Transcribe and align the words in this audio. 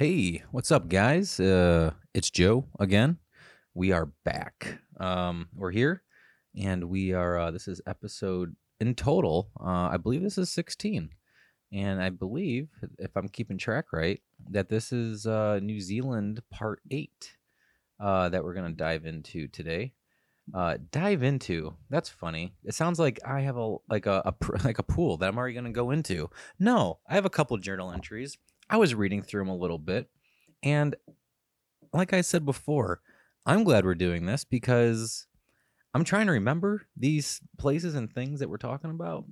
Hey, 0.00 0.44
what's 0.50 0.72
up, 0.72 0.88
guys? 0.88 1.38
Uh, 1.38 1.90
it's 2.14 2.30
Joe 2.30 2.64
again. 2.78 3.18
We 3.74 3.92
are 3.92 4.06
back. 4.24 4.78
Um, 4.98 5.50
we're 5.54 5.72
here, 5.72 6.04
and 6.58 6.84
we 6.84 7.12
are. 7.12 7.38
Uh, 7.38 7.50
this 7.50 7.68
is 7.68 7.82
episode 7.86 8.56
in 8.80 8.94
total. 8.94 9.50
Uh, 9.60 9.90
I 9.92 9.98
believe 9.98 10.22
this 10.22 10.38
is 10.38 10.48
sixteen, 10.48 11.10
and 11.70 12.00
I 12.00 12.08
believe, 12.08 12.70
if 12.98 13.14
I'm 13.14 13.28
keeping 13.28 13.58
track 13.58 13.92
right, 13.92 14.22
that 14.48 14.70
this 14.70 14.90
is 14.90 15.26
uh, 15.26 15.60
New 15.62 15.82
Zealand 15.82 16.40
part 16.50 16.80
eight 16.90 17.36
uh, 18.02 18.30
that 18.30 18.42
we're 18.42 18.54
gonna 18.54 18.70
dive 18.70 19.04
into 19.04 19.48
today. 19.48 19.92
Uh, 20.54 20.78
dive 20.92 21.22
into. 21.22 21.76
That's 21.90 22.08
funny. 22.08 22.54
It 22.64 22.74
sounds 22.74 22.98
like 22.98 23.20
I 23.22 23.40
have 23.40 23.58
a 23.58 23.76
like 23.90 24.06
a, 24.06 24.22
a 24.24 24.34
like 24.64 24.78
a 24.78 24.82
pool 24.82 25.18
that 25.18 25.28
I'm 25.28 25.36
already 25.36 25.52
gonna 25.52 25.72
go 25.72 25.90
into. 25.90 26.30
No, 26.58 27.00
I 27.06 27.16
have 27.16 27.26
a 27.26 27.30
couple 27.30 27.58
journal 27.58 27.92
entries. 27.92 28.38
I 28.70 28.76
was 28.76 28.94
reading 28.94 29.22
through 29.22 29.42
them 29.42 29.48
a 29.48 29.56
little 29.56 29.78
bit, 29.78 30.08
and 30.62 30.94
like 31.92 32.12
I 32.12 32.20
said 32.20 32.46
before, 32.46 33.00
I'm 33.44 33.64
glad 33.64 33.84
we're 33.84 33.96
doing 33.96 34.26
this 34.26 34.44
because 34.44 35.26
I'm 35.92 36.04
trying 36.04 36.26
to 36.26 36.32
remember 36.32 36.86
these 36.96 37.40
places 37.58 37.96
and 37.96 38.12
things 38.12 38.38
that 38.38 38.48
we're 38.48 38.58
talking 38.58 38.90
about 38.90 39.24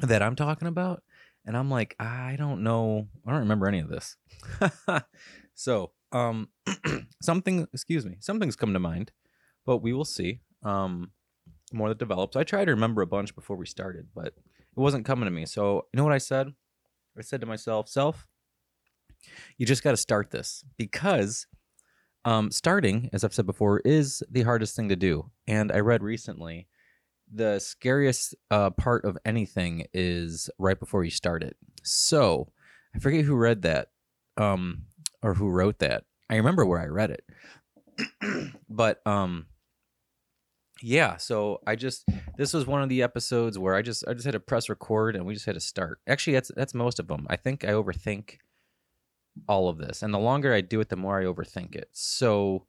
that 0.00 0.22
I'm 0.22 0.36
talking 0.36 0.68
about, 0.68 1.02
and 1.44 1.54
I'm 1.54 1.70
like, 1.70 1.94
I 2.00 2.36
don't 2.38 2.62
know, 2.62 3.08
I 3.26 3.30
don't 3.30 3.40
remember 3.40 3.68
any 3.68 3.80
of 3.80 3.88
this. 3.88 4.16
so, 5.54 5.92
um, 6.12 6.48
something, 7.22 7.68
excuse 7.74 8.06
me, 8.06 8.16
something's 8.20 8.56
come 8.56 8.72
to 8.72 8.78
mind, 8.78 9.12
but 9.66 9.78
we 9.78 9.92
will 9.92 10.06
see. 10.06 10.40
Um, 10.62 11.10
more 11.72 11.88
that 11.88 11.98
develops. 11.98 12.36
I 12.36 12.44
tried 12.44 12.64
to 12.66 12.72
remember 12.72 13.02
a 13.02 13.06
bunch 13.06 13.34
before 13.34 13.56
we 13.56 13.66
started, 13.66 14.08
but 14.14 14.28
it 14.28 14.34
wasn't 14.76 15.04
coming 15.04 15.26
to 15.26 15.30
me. 15.30 15.46
So, 15.46 15.86
you 15.92 15.98
know 15.98 16.04
what 16.04 16.12
I 16.12 16.18
said? 16.18 16.48
I 17.18 17.22
said 17.22 17.40
to 17.40 17.46
myself, 17.46 17.88
self, 17.88 18.26
you 19.58 19.66
just 19.66 19.82
got 19.82 19.92
to 19.92 19.96
start 19.96 20.30
this 20.30 20.64
because 20.76 21.46
um, 22.24 22.50
starting, 22.50 23.08
as 23.12 23.24
I've 23.24 23.34
said 23.34 23.46
before, 23.46 23.80
is 23.80 24.22
the 24.30 24.42
hardest 24.42 24.76
thing 24.76 24.88
to 24.88 24.96
do. 24.96 25.30
And 25.46 25.72
I 25.72 25.78
read 25.80 26.02
recently 26.02 26.68
the 27.32 27.58
scariest 27.60 28.34
uh, 28.50 28.70
part 28.70 29.04
of 29.04 29.16
anything 29.24 29.86
is 29.94 30.50
right 30.58 30.78
before 30.78 31.04
you 31.04 31.10
start 31.10 31.42
it. 31.42 31.56
So 31.82 32.48
I 32.94 32.98
forget 32.98 33.24
who 33.24 33.36
read 33.36 33.62
that 33.62 33.88
um, 34.36 34.82
or 35.22 35.34
who 35.34 35.48
wrote 35.48 35.78
that. 35.78 36.04
I 36.28 36.36
remember 36.36 36.64
where 36.66 36.80
I 36.80 36.86
read 36.86 37.10
it, 37.10 38.52
but 38.68 39.04
um, 39.06 39.46
yeah. 40.82 41.16
So 41.16 41.60
I 41.66 41.74
just 41.74 42.04
this 42.36 42.52
was 42.52 42.66
one 42.66 42.82
of 42.82 42.88
the 42.88 43.02
episodes 43.02 43.58
where 43.58 43.74
I 43.74 43.82
just 43.82 44.04
I 44.06 44.14
just 44.14 44.24
had 44.24 44.32
to 44.32 44.40
press 44.40 44.68
record 44.68 45.16
and 45.16 45.26
we 45.26 45.34
just 45.34 45.46
had 45.46 45.54
to 45.54 45.60
start. 45.60 46.00
Actually, 46.06 46.34
that's 46.34 46.52
that's 46.54 46.74
most 46.74 47.00
of 47.00 47.08
them. 47.08 47.26
I 47.28 47.36
think 47.36 47.64
I 47.64 47.68
overthink 47.68 48.36
all 49.48 49.68
of 49.68 49.78
this, 49.78 50.02
and 50.02 50.12
the 50.12 50.18
longer 50.18 50.54
I 50.54 50.60
do 50.60 50.80
it, 50.80 50.88
the 50.88 50.96
more 50.96 51.20
I 51.20 51.24
overthink 51.24 51.74
it. 51.74 51.88
So, 51.92 52.66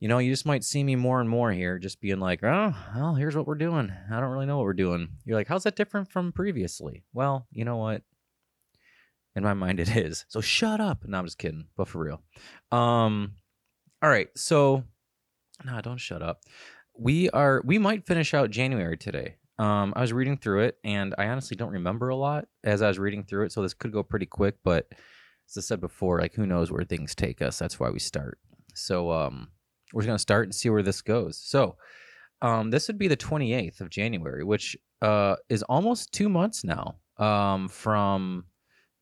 you 0.00 0.08
know, 0.08 0.18
you 0.18 0.30
just 0.30 0.46
might 0.46 0.64
see 0.64 0.84
me 0.84 0.96
more 0.96 1.20
and 1.20 1.28
more 1.28 1.52
here, 1.52 1.78
just 1.78 2.00
being 2.00 2.20
like, 2.20 2.42
"Oh, 2.42 2.74
well, 2.94 3.14
here's 3.14 3.36
what 3.36 3.46
we're 3.46 3.54
doing." 3.56 3.92
I 4.10 4.20
don't 4.20 4.30
really 4.30 4.46
know 4.46 4.56
what 4.56 4.64
we're 4.64 4.72
doing. 4.74 5.08
You're 5.24 5.36
like, 5.36 5.48
"How's 5.48 5.64
that 5.64 5.76
different 5.76 6.10
from 6.10 6.32
previously?" 6.32 7.04
Well, 7.12 7.46
you 7.50 7.64
know 7.64 7.76
what? 7.76 8.02
In 9.36 9.42
my 9.44 9.54
mind, 9.54 9.80
it 9.80 9.96
is. 9.96 10.24
So 10.28 10.40
shut 10.40 10.80
up. 10.80 11.04
No, 11.06 11.18
I'm 11.18 11.24
just 11.24 11.38
kidding, 11.38 11.66
but 11.76 11.88
for 11.88 12.02
real. 12.04 12.22
Um, 12.72 13.34
all 14.02 14.10
right. 14.10 14.28
So, 14.36 14.84
no, 15.64 15.80
don't 15.80 15.98
shut 15.98 16.22
up. 16.22 16.42
We 16.96 17.30
are. 17.30 17.62
We 17.64 17.78
might 17.78 18.06
finish 18.06 18.34
out 18.34 18.50
January 18.50 18.96
today. 18.96 19.36
Um, 19.58 19.92
I 19.96 20.02
was 20.02 20.12
reading 20.12 20.36
through 20.36 20.64
it, 20.64 20.78
and 20.84 21.14
I 21.18 21.26
honestly 21.26 21.56
don't 21.56 21.72
remember 21.72 22.10
a 22.10 22.16
lot 22.16 22.46
as 22.62 22.80
I 22.80 22.88
was 22.88 22.98
reading 22.98 23.24
through 23.24 23.46
it. 23.46 23.52
So 23.52 23.62
this 23.62 23.74
could 23.74 23.92
go 23.92 24.02
pretty 24.02 24.26
quick, 24.26 24.56
but 24.62 24.86
as 25.48 25.58
I 25.58 25.60
said 25.60 25.80
before, 25.80 26.20
like 26.20 26.34
who 26.34 26.46
knows 26.46 26.70
where 26.70 26.84
things 26.84 27.14
take 27.14 27.42
us. 27.42 27.58
That's 27.58 27.80
why 27.80 27.90
we 27.90 27.98
start. 27.98 28.38
So 28.74 29.10
um, 29.10 29.48
we're 29.92 30.04
gonna 30.04 30.18
start 30.18 30.46
and 30.46 30.54
see 30.54 30.70
where 30.70 30.82
this 30.82 31.02
goes. 31.02 31.38
So 31.38 31.76
um, 32.42 32.70
this 32.70 32.88
would 32.88 32.98
be 32.98 33.08
the 33.08 33.16
28th 33.16 33.80
of 33.80 33.90
January, 33.90 34.44
which 34.44 34.76
uh, 35.02 35.36
is 35.48 35.62
almost 35.64 36.12
two 36.12 36.28
months 36.28 36.64
now 36.64 36.96
um, 37.16 37.68
from 37.68 38.44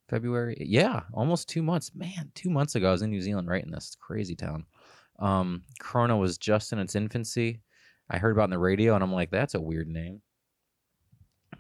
February. 0.09 0.57
Yeah, 0.61 1.03
almost 1.13 1.49
two 1.49 1.63
months. 1.63 1.91
Man, 1.95 2.31
two 2.35 2.51
months 2.51 2.75
ago 2.75 2.89
I 2.89 2.93
was 2.93 3.03
in 3.03 3.11
New 3.11 3.21
Zealand 3.21 3.49
writing 3.49 3.71
this. 3.71 3.97
Crazy 4.01 4.37
town. 4.37 4.65
Um, 5.19 5.63
Corona 5.81 6.17
was 6.17 6.39
just 6.39 6.73
in 6.73 6.79
its 6.79 6.95
infancy. 6.95 7.61
I 8.09 8.19
heard 8.19 8.33
about 8.33 8.45
in 8.45 8.51
the 8.51 8.59
radio, 8.59 8.95
and 8.95 9.03
I'm 9.03 9.13
like, 9.13 9.31
that's 9.31 9.55
a 9.55 9.61
weird 9.61 9.89
name. 9.89 10.23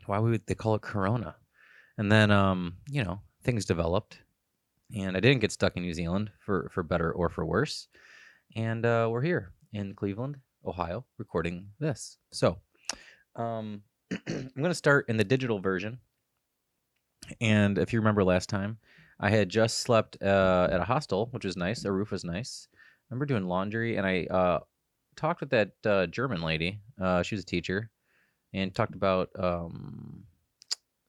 Why 0.07 0.19
would 0.19 0.47
they 0.47 0.55
call 0.55 0.77
it 0.77 0.83
Corona? 0.83 1.35
And 1.99 2.13
then, 2.13 2.31
um, 2.31 2.77
you 2.89 3.03
know, 3.03 3.21
things 3.43 3.65
developed, 3.65 4.19
and 4.95 5.17
I 5.17 5.21
didn't 5.21 5.41
get 5.41 5.53
stuck 5.53 5.77
in 5.77 5.83
New 5.83 5.95
Zealand 5.95 6.31
for 6.39 6.71
for 6.73 6.83
better 6.83 7.13
or 7.13 7.29
for 7.29 7.45
worse. 7.45 7.89
And 8.55 8.87
uh, 8.87 9.09
we're 9.11 9.23
here 9.23 9.53
in 9.73 9.95
Cleveland, 9.95 10.37
Ohio, 10.65 11.05
recording 11.19 11.69
this. 11.79 12.19
So, 12.33 12.59
um, 13.35 13.83
I'm 14.29 14.51
going 14.57 14.71
to 14.71 14.75
start 14.75 15.09
in 15.09 15.17
the 15.17 15.25
digital 15.25 15.59
version. 15.59 15.99
And 17.41 17.77
if 17.79 17.93
you 17.93 17.99
remember 17.99 18.23
last 18.23 18.49
time, 18.49 18.79
I 19.19 19.31
had 19.31 19.49
just 19.49 19.81
slept 19.81 20.23
uh, 20.23 20.69
at 20.71 20.81
a 20.81 20.85
hostel, 20.85 21.29
which 21.33 21.45
was 21.45 21.57
nice. 21.57 21.83
The 21.83 21.93
roof 21.93 22.13
was 22.13 22.25
nice. 22.25 22.69
I 22.75 22.77
remember 23.11 23.27
doing 23.27 23.47
laundry, 23.47 23.97
and 23.97 24.07
I 24.07 24.27
uh, 24.27 24.61
talked 25.17 25.41
with 25.41 25.51
that 25.51 25.73
uh, 25.85 26.07
German 26.07 26.43
lady. 26.43 26.81
Uh, 27.01 27.23
she 27.23 27.35
was 27.35 27.43
a 27.43 27.47
teacher, 27.47 27.91
and 28.53 28.75
talked 28.75 28.95
about 28.95 29.31
um, 29.39 30.25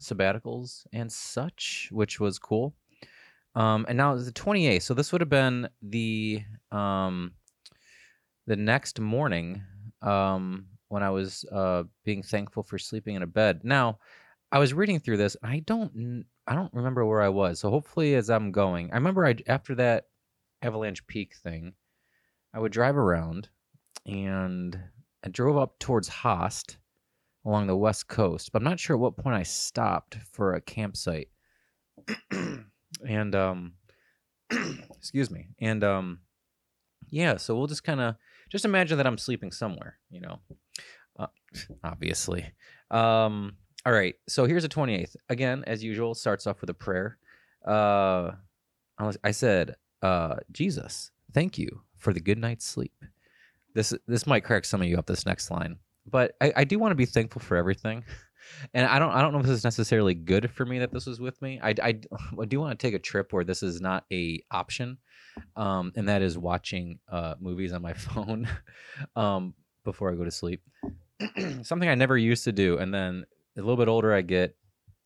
sabbaticals 0.01 0.85
and 0.93 1.11
such, 1.11 1.89
which 1.91 2.19
was 2.19 2.39
cool. 2.39 2.73
Um, 3.57 3.87
and 3.89 3.97
now 3.97 4.13
it's 4.13 4.25
the 4.25 4.31
28th, 4.31 4.83
so 4.83 4.93
this 4.93 5.11
would 5.11 5.21
have 5.21 5.31
been 5.31 5.67
the 5.81 6.43
um, 6.71 7.31
the 8.45 8.55
next 8.55 8.99
morning 8.99 9.63
um, 10.03 10.67
when 10.89 11.01
I 11.01 11.09
was 11.09 11.43
uh, 11.51 11.85
being 12.05 12.21
thankful 12.21 12.61
for 12.61 12.77
sleeping 12.77 13.15
in 13.15 13.23
a 13.23 13.27
bed. 13.27 13.61
Now, 13.63 13.97
I 14.51 14.59
was 14.59 14.75
reading 14.75 14.99
through 14.99 15.17
this. 15.17 15.35
I 15.41 15.63
don't 15.65 16.25
I 16.45 16.53
don't 16.53 16.71
remember 16.71 17.03
where 17.03 17.23
I 17.23 17.29
was. 17.29 17.59
So 17.59 17.71
hopefully, 17.71 18.13
as 18.13 18.29
I'm 18.29 18.51
going, 18.51 18.91
I 18.91 18.95
remember 18.95 19.25
I 19.25 19.35
after 19.47 19.73
that 19.73 20.03
Avalanche 20.61 21.07
Peak 21.07 21.33
thing, 21.41 21.73
I 22.53 22.59
would 22.59 22.71
drive 22.71 22.95
around, 22.95 23.49
and 24.05 24.79
I 25.25 25.29
drove 25.29 25.57
up 25.57 25.79
towards 25.79 26.09
Haast 26.09 26.77
along 27.43 27.65
the 27.65 27.75
west 27.75 28.07
coast. 28.07 28.51
But 28.51 28.61
I'm 28.61 28.69
not 28.69 28.79
sure 28.79 28.97
at 28.97 28.99
what 28.99 29.17
point 29.17 29.35
I 29.35 29.41
stopped 29.41 30.19
for 30.31 30.53
a 30.53 30.61
campsite. 30.61 31.29
and 33.05 33.35
um, 33.35 33.73
excuse 34.97 35.29
me, 35.29 35.49
and 35.59 35.83
um, 35.83 36.19
yeah. 37.09 37.37
So 37.37 37.55
we'll 37.55 37.67
just 37.67 37.83
kind 37.83 37.99
of 37.99 38.15
just 38.49 38.65
imagine 38.65 38.97
that 38.97 39.07
I'm 39.07 39.17
sleeping 39.17 39.51
somewhere. 39.51 39.97
You 40.09 40.21
know, 40.21 40.39
uh, 41.19 41.27
obviously. 41.83 42.45
Um, 42.91 43.57
all 43.85 43.93
right. 43.93 44.15
So 44.27 44.45
here's 44.45 44.63
the 44.63 44.69
28th. 44.69 45.15
Again, 45.29 45.63
as 45.65 45.83
usual, 45.83 46.13
starts 46.13 46.45
off 46.45 46.61
with 46.61 46.69
a 46.69 46.73
prayer. 46.73 47.17
Uh, 47.65 48.31
I 49.23 49.31
said, 49.31 49.75
uh, 50.01 50.35
Jesus, 50.51 51.11
thank 51.33 51.57
you 51.57 51.81
for 51.97 52.13
the 52.13 52.19
good 52.19 52.37
night's 52.37 52.65
sleep. 52.65 52.93
This 53.73 53.93
this 54.07 54.25
might 54.25 54.43
crack 54.43 54.65
some 54.65 54.81
of 54.81 54.87
you 54.87 54.97
up. 54.97 55.05
This 55.05 55.25
next 55.25 55.51
line, 55.51 55.77
but 56.09 56.35
I, 56.41 56.53
I 56.57 56.63
do 56.63 56.79
want 56.79 56.91
to 56.91 56.95
be 56.95 57.05
thankful 57.05 57.41
for 57.41 57.57
everything. 57.57 58.03
And 58.73 58.85
I 58.85 58.99
don't 58.99 59.11
I 59.11 59.21
don't 59.21 59.33
know 59.33 59.39
if 59.39 59.45
this 59.45 59.57
is 59.57 59.63
necessarily 59.63 60.13
good 60.13 60.51
for 60.51 60.65
me 60.65 60.79
that 60.79 60.91
this 60.91 61.05
was 61.05 61.19
with 61.19 61.41
me. 61.41 61.59
I, 61.61 61.73
I, 61.81 61.99
I 62.41 62.45
do 62.45 62.59
want 62.59 62.77
to 62.77 62.87
take 62.87 62.93
a 62.93 62.99
trip 62.99 63.33
where 63.33 63.43
this 63.43 63.63
is 63.63 63.81
not 63.81 64.05
a 64.11 64.41
option, 64.51 64.97
um, 65.55 65.91
and 65.95 66.07
that 66.09 66.21
is 66.21 66.37
watching 66.37 66.99
uh, 67.11 67.35
movies 67.39 67.73
on 67.73 67.81
my 67.81 67.93
phone 67.93 68.47
um, 69.15 69.53
before 69.83 70.11
I 70.11 70.15
go 70.15 70.23
to 70.23 70.31
sleep. 70.31 70.61
Something 71.63 71.89
I 71.89 71.95
never 71.95 72.17
used 72.17 72.43
to 72.45 72.51
do, 72.51 72.77
and 72.77 72.93
then 72.93 73.25
a 73.57 73.61
little 73.61 73.77
bit 73.77 73.87
older 73.87 74.13
I 74.13 74.21
get, 74.21 74.55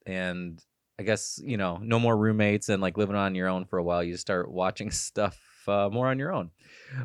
and 0.05 0.63
I 0.99 1.03
guess 1.03 1.41
you 1.43 1.57
know, 1.57 1.79
no 1.81 1.99
more 1.99 2.15
roommates 2.15 2.69
and 2.69 2.81
like 2.81 2.97
living 2.97 3.15
on 3.15 3.33
your 3.33 3.47
own 3.47 3.65
for 3.65 3.79
a 3.79 3.83
while. 3.83 4.03
You 4.03 4.17
start 4.17 4.51
watching 4.51 4.91
stuff 4.91 5.39
uh, 5.67 5.89
more 5.91 6.07
on 6.07 6.19
your 6.19 6.31
own, 6.31 6.51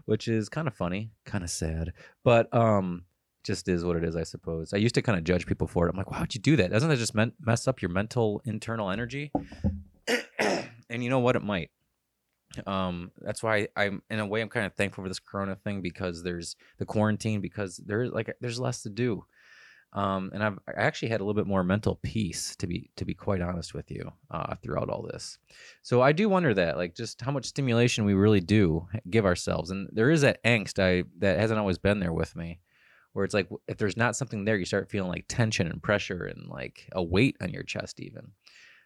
which 0.04 0.28
is 0.28 0.48
kind 0.48 0.68
of 0.68 0.74
funny, 0.74 1.10
kind 1.24 1.42
of 1.42 1.50
sad, 1.50 1.94
but 2.22 2.54
um, 2.54 3.05
just 3.46 3.68
is 3.68 3.84
what 3.84 3.96
it 3.96 4.04
is, 4.04 4.16
I 4.16 4.24
suppose. 4.24 4.72
I 4.72 4.78
used 4.78 4.94
to 4.96 5.02
kind 5.02 5.18
of 5.18 5.24
judge 5.24 5.46
people 5.46 5.66
for 5.66 5.86
it. 5.86 5.90
I'm 5.90 5.96
like, 5.96 6.10
why 6.10 6.20
would 6.20 6.34
you 6.34 6.40
do 6.40 6.56
that? 6.56 6.70
Doesn't 6.70 6.88
that 6.88 6.98
just 6.98 7.14
men- 7.14 7.32
mess 7.40 7.68
up 7.68 7.80
your 7.80 7.90
mental 7.90 8.42
internal 8.44 8.90
energy? 8.90 9.32
and 10.38 11.02
you 11.04 11.10
know 11.10 11.20
what? 11.20 11.36
It 11.36 11.42
might. 11.42 11.70
Um, 12.66 13.10
that's 13.20 13.42
why 13.42 13.68
I'm 13.76 14.02
in 14.08 14.18
a 14.18 14.26
way 14.26 14.40
I'm 14.40 14.48
kind 14.48 14.66
of 14.66 14.74
thankful 14.74 15.04
for 15.04 15.08
this 15.08 15.18
Corona 15.18 15.56
thing 15.56 15.82
because 15.82 16.22
there's 16.22 16.56
the 16.78 16.86
quarantine 16.86 17.40
because 17.40 17.76
there's 17.84 18.10
like 18.10 18.34
there's 18.40 18.60
less 18.60 18.82
to 18.82 18.90
do. 18.90 19.24
Um, 19.92 20.30
and 20.34 20.42
I've 20.42 20.58
I 20.68 20.82
actually 20.82 21.08
had 21.08 21.20
a 21.20 21.24
little 21.24 21.40
bit 21.40 21.46
more 21.46 21.64
mental 21.64 21.98
peace 22.02 22.54
to 22.56 22.66
be 22.66 22.90
to 22.96 23.04
be 23.04 23.14
quite 23.14 23.40
honest 23.40 23.72
with 23.72 23.90
you 23.90 24.12
uh, 24.30 24.54
throughout 24.62 24.90
all 24.90 25.02
this. 25.02 25.38
So 25.82 26.02
I 26.02 26.12
do 26.12 26.28
wonder 26.28 26.52
that 26.54 26.76
like 26.76 26.94
just 26.94 27.20
how 27.20 27.30
much 27.30 27.46
stimulation 27.46 28.04
we 28.04 28.14
really 28.14 28.40
do 28.40 28.88
give 29.08 29.24
ourselves, 29.24 29.70
and 29.70 29.88
there 29.92 30.10
is 30.10 30.20
that 30.22 30.42
angst 30.44 30.78
I 30.82 31.04
that 31.18 31.38
hasn't 31.38 31.58
always 31.58 31.78
been 31.78 32.00
there 32.00 32.12
with 32.12 32.36
me, 32.36 32.60
where 33.16 33.24
it's 33.24 33.32
like 33.32 33.48
if 33.66 33.78
there's 33.78 33.96
not 33.96 34.14
something 34.14 34.44
there, 34.44 34.58
you 34.58 34.66
start 34.66 34.90
feeling 34.90 35.08
like 35.10 35.24
tension 35.26 35.66
and 35.68 35.82
pressure 35.82 36.26
and 36.26 36.50
like 36.50 36.86
a 36.92 37.02
weight 37.02 37.34
on 37.40 37.48
your 37.48 37.62
chest 37.62 37.98
even, 37.98 38.32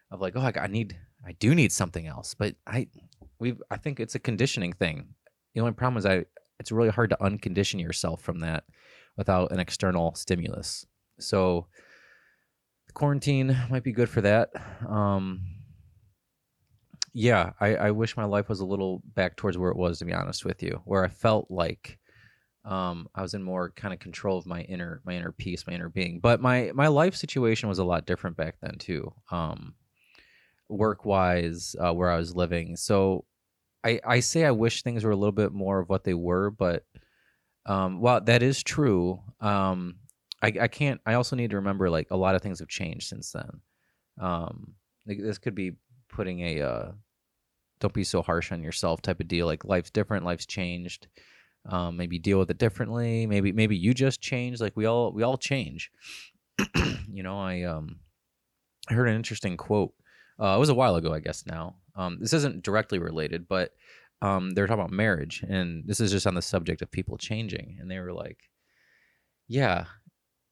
of 0.09 0.21
like 0.21 0.37
oh 0.37 0.51
I, 0.55 0.67
need 0.67 0.97
I 1.27 1.33
do 1.33 1.53
need 1.53 1.73
something 1.73 2.07
else, 2.07 2.33
but 2.33 2.55
I 2.65 2.87
we've 3.39 3.61
I 3.69 3.75
think 3.75 3.99
it's 3.99 4.15
a 4.15 4.19
conditioning 4.19 4.71
thing. 4.71 5.09
The 5.53 5.59
only 5.59 5.73
problem 5.73 5.97
is 5.97 6.05
I 6.05 6.23
it's 6.61 6.71
really 6.71 6.91
hard 6.91 7.09
to 7.09 7.17
uncondition 7.17 7.81
yourself 7.81 8.21
from 8.21 8.39
that 8.39 8.63
without 9.17 9.51
an 9.51 9.59
external 9.59 10.15
stimulus. 10.15 10.85
So 11.19 11.67
quarantine 12.93 13.57
might 13.69 13.83
be 13.83 13.91
good 13.91 14.09
for 14.09 14.21
that. 14.21 14.51
Um, 14.87 15.41
yeah, 17.13 17.51
I, 17.59 17.75
I 17.75 17.91
wish 17.91 18.15
my 18.15 18.23
life 18.23 18.47
was 18.47 18.61
a 18.61 18.65
little 18.65 19.01
back 19.13 19.35
towards 19.35 19.57
where 19.57 19.71
it 19.71 19.77
was, 19.77 19.99
to 19.99 20.05
be 20.05 20.13
honest 20.13 20.45
with 20.45 20.63
you, 20.63 20.79
where 20.85 21.03
I 21.03 21.09
felt 21.09 21.47
like 21.49 21.99
um, 22.63 23.07
I 23.15 23.21
was 23.21 23.33
in 23.33 23.43
more 23.43 23.71
kind 23.71 23.93
of 23.93 23.99
control 23.99 24.37
of 24.37 24.45
my 24.45 24.61
inner 24.61 25.01
my 25.05 25.13
inner 25.13 25.31
peace, 25.31 25.65
my 25.65 25.73
inner 25.73 25.89
being. 25.89 26.19
But 26.19 26.41
my 26.41 26.71
my 26.73 26.87
life 26.87 27.15
situation 27.15 27.69
was 27.69 27.79
a 27.79 27.83
lot 27.83 28.05
different 28.05 28.37
back 28.37 28.55
then 28.61 28.77
too, 28.77 29.13
um, 29.31 29.73
work 30.69 31.05
wise, 31.05 31.75
uh, 31.79 31.93
where 31.93 32.09
I 32.09 32.17
was 32.17 32.35
living. 32.35 32.75
So 32.75 33.25
I 33.83 33.99
I 34.05 34.19
say 34.19 34.45
I 34.45 34.51
wish 34.51 34.83
things 34.83 35.03
were 35.03 35.11
a 35.11 35.15
little 35.15 35.31
bit 35.31 35.53
more 35.53 35.79
of 35.79 35.89
what 35.89 36.03
they 36.03 36.13
were, 36.13 36.51
but 36.51 36.85
um, 37.65 37.99
while 37.99 38.21
that 38.21 38.43
is 38.43 38.63
true, 38.63 39.21
um, 39.39 39.95
I 40.41 40.53
I 40.61 40.67
can't. 40.67 41.01
I 41.05 41.15
also 41.15 41.35
need 41.35 41.51
to 41.51 41.57
remember 41.57 41.89
like 41.89 42.11
a 42.11 42.17
lot 42.17 42.35
of 42.35 42.41
things 42.41 42.59
have 42.59 42.67
changed 42.67 43.07
since 43.07 43.31
then. 43.31 43.61
Um, 44.19 44.75
this 45.05 45.37
could 45.39 45.55
be 45.55 45.73
putting 46.09 46.41
a 46.41 46.61
uh, 46.61 46.91
don't 47.79 47.93
be 47.93 48.03
so 48.03 48.21
harsh 48.21 48.51
on 48.51 48.63
yourself 48.63 49.01
type 49.01 49.19
of 49.19 49.27
deal. 49.27 49.47
Like 49.47 49.65
life's 49.65 49.89
different, 49.89 50.25
life's 50.25 50.45
changed. 50.45 51.07
Um, 51.65 51.97
maybe 51.97 52.17
deal 52.17 52.39
with 52.39 52.49
it 52.49 52.57
differently. 52.57 53.27
Maybe 53.27 53.51
maybe 53.51 53.77
you 53.77 53.93
just 53.93 54.21
change. 54.21 54.59
Like 54.59 54.75
we 54.75 54.85
all 54.85 55.11
we 55.11 55.23
all 55.23 55.37
change. 55.37 55.91
you 57.11 57.23
know, 57.23 57.39
I 57.39 57.63
um 57.63 57.99
I 58.89 58.93
heard 58.93 59.09
an 59.09 59.15
interesting 59.15 59.57
quote. 59.57 59.93
Uh, 60.39 60.55
it 60.55 60.59
was 60.59 60.69
a 60.69 60.75
while 60.75 60.95
ago, 60.95 61.13
I 61.13 61.19
guess. 61.19 61.45
Now, 61.45 61.75
um, 61.95 62.17
this 62.19 62.33
isn't 62.33 62.63
directly 62.63 62.97
related, 62.97 63.47
but 63.47 63.71
um, 64.23 64.51
they 64.51 64.61
were 64.61 64.67
talking 64.67 64.81
about 64.81 64.91
marriage, 64.91 65.43
and 65.47 65.83
this 65.85 65.99
is 65.99 66.11
just 66.11 66.25
on 66.25 66.33
the 66.33 66.41
subject 66.41 66.81
of 66.81 66.91
people 66.91 67.17
changing. 67.17 67.77
And 67.79 67.89
they 67.91 67.99
were 67.99 68.13
like, 68.13 68.39
"Yeah, 69.47 69.85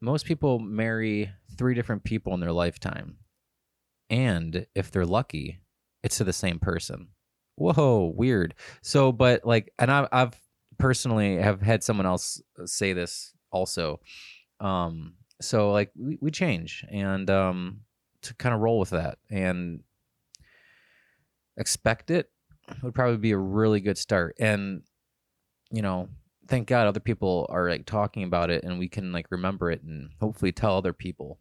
most 0.01 0.25
people 0.25 0.59
marry 0.59 1.31
three 1.57 1.73
different 1.73 2.03
people 2.03 2.33
in 2.35 2.39
their 2.39 2.51
lifetime, 2.51 3.17
and 4.09 4.67
if 4.75 4.91
they're 4.91 5.05
lucky, 5.05 5.61
it's 6.03 6.17
to 6.17 6.23
the 6.23 6.33
same 6.33 6.59
person. 6.59 7.09
Whoa, 7.55 8.13
weird. 8.15 8.55
So, 8.81 9.11
but 9.11 9.45
like, 9.45 9.73
and 9.77 9.91
I've, 9.91 10.07
I've 10.11 10.35
personally 10.79 11.37
have 11.37 11.61
had 11.61 11.83
someone 11.83 12.05
else 12.05 12.41
say 12.65 12.93
this 12.93 13.33
also. 13.51 13.99
Um, 14.59 15.13
so 15.41 15.71
like 15.71 15.91
we, 15.95 16.17
we 16.21 16.31
change 16.31 16.83
and 16.89 17.29
um, 17.29 17.81
to 18.23 18.33
kind 18.35 18.55
of 18.55 18.61
roll 18.61 18.79
with 18.79 18.89
that 18.89 19.19
and 19.29 19.81
expect 21.57 22.09
it 22.09 22.29
would 22.81 22.93
probably 22.95 23.17
be 23.17 23.31
a 23.31 23.37
really 23.37 23.79
good 23.79 23.97
start. 23.97 24.35
And 24.39 24.81
you 25.71 25.81
know, 25.81 26.09
thank 26.47 26.67
God 26.67 26.87
other 26.87 26.99
people 26.99 27.45
are 27.49 27.69
like 27.69 27.85
talking 27.85 28.23
about 28.23 28.49
it 28.49 28.63
and 28.63 28.79
we 28.79 28.87
can 28.87 29.11
like 29.11 29.27
remember 29.29 29.69
it 29.69 29.83
and 29.83 30.09
hopefully 30.19 30.51
tell 30.51 30.75
other 30.75 30.93
people 30.93 31.39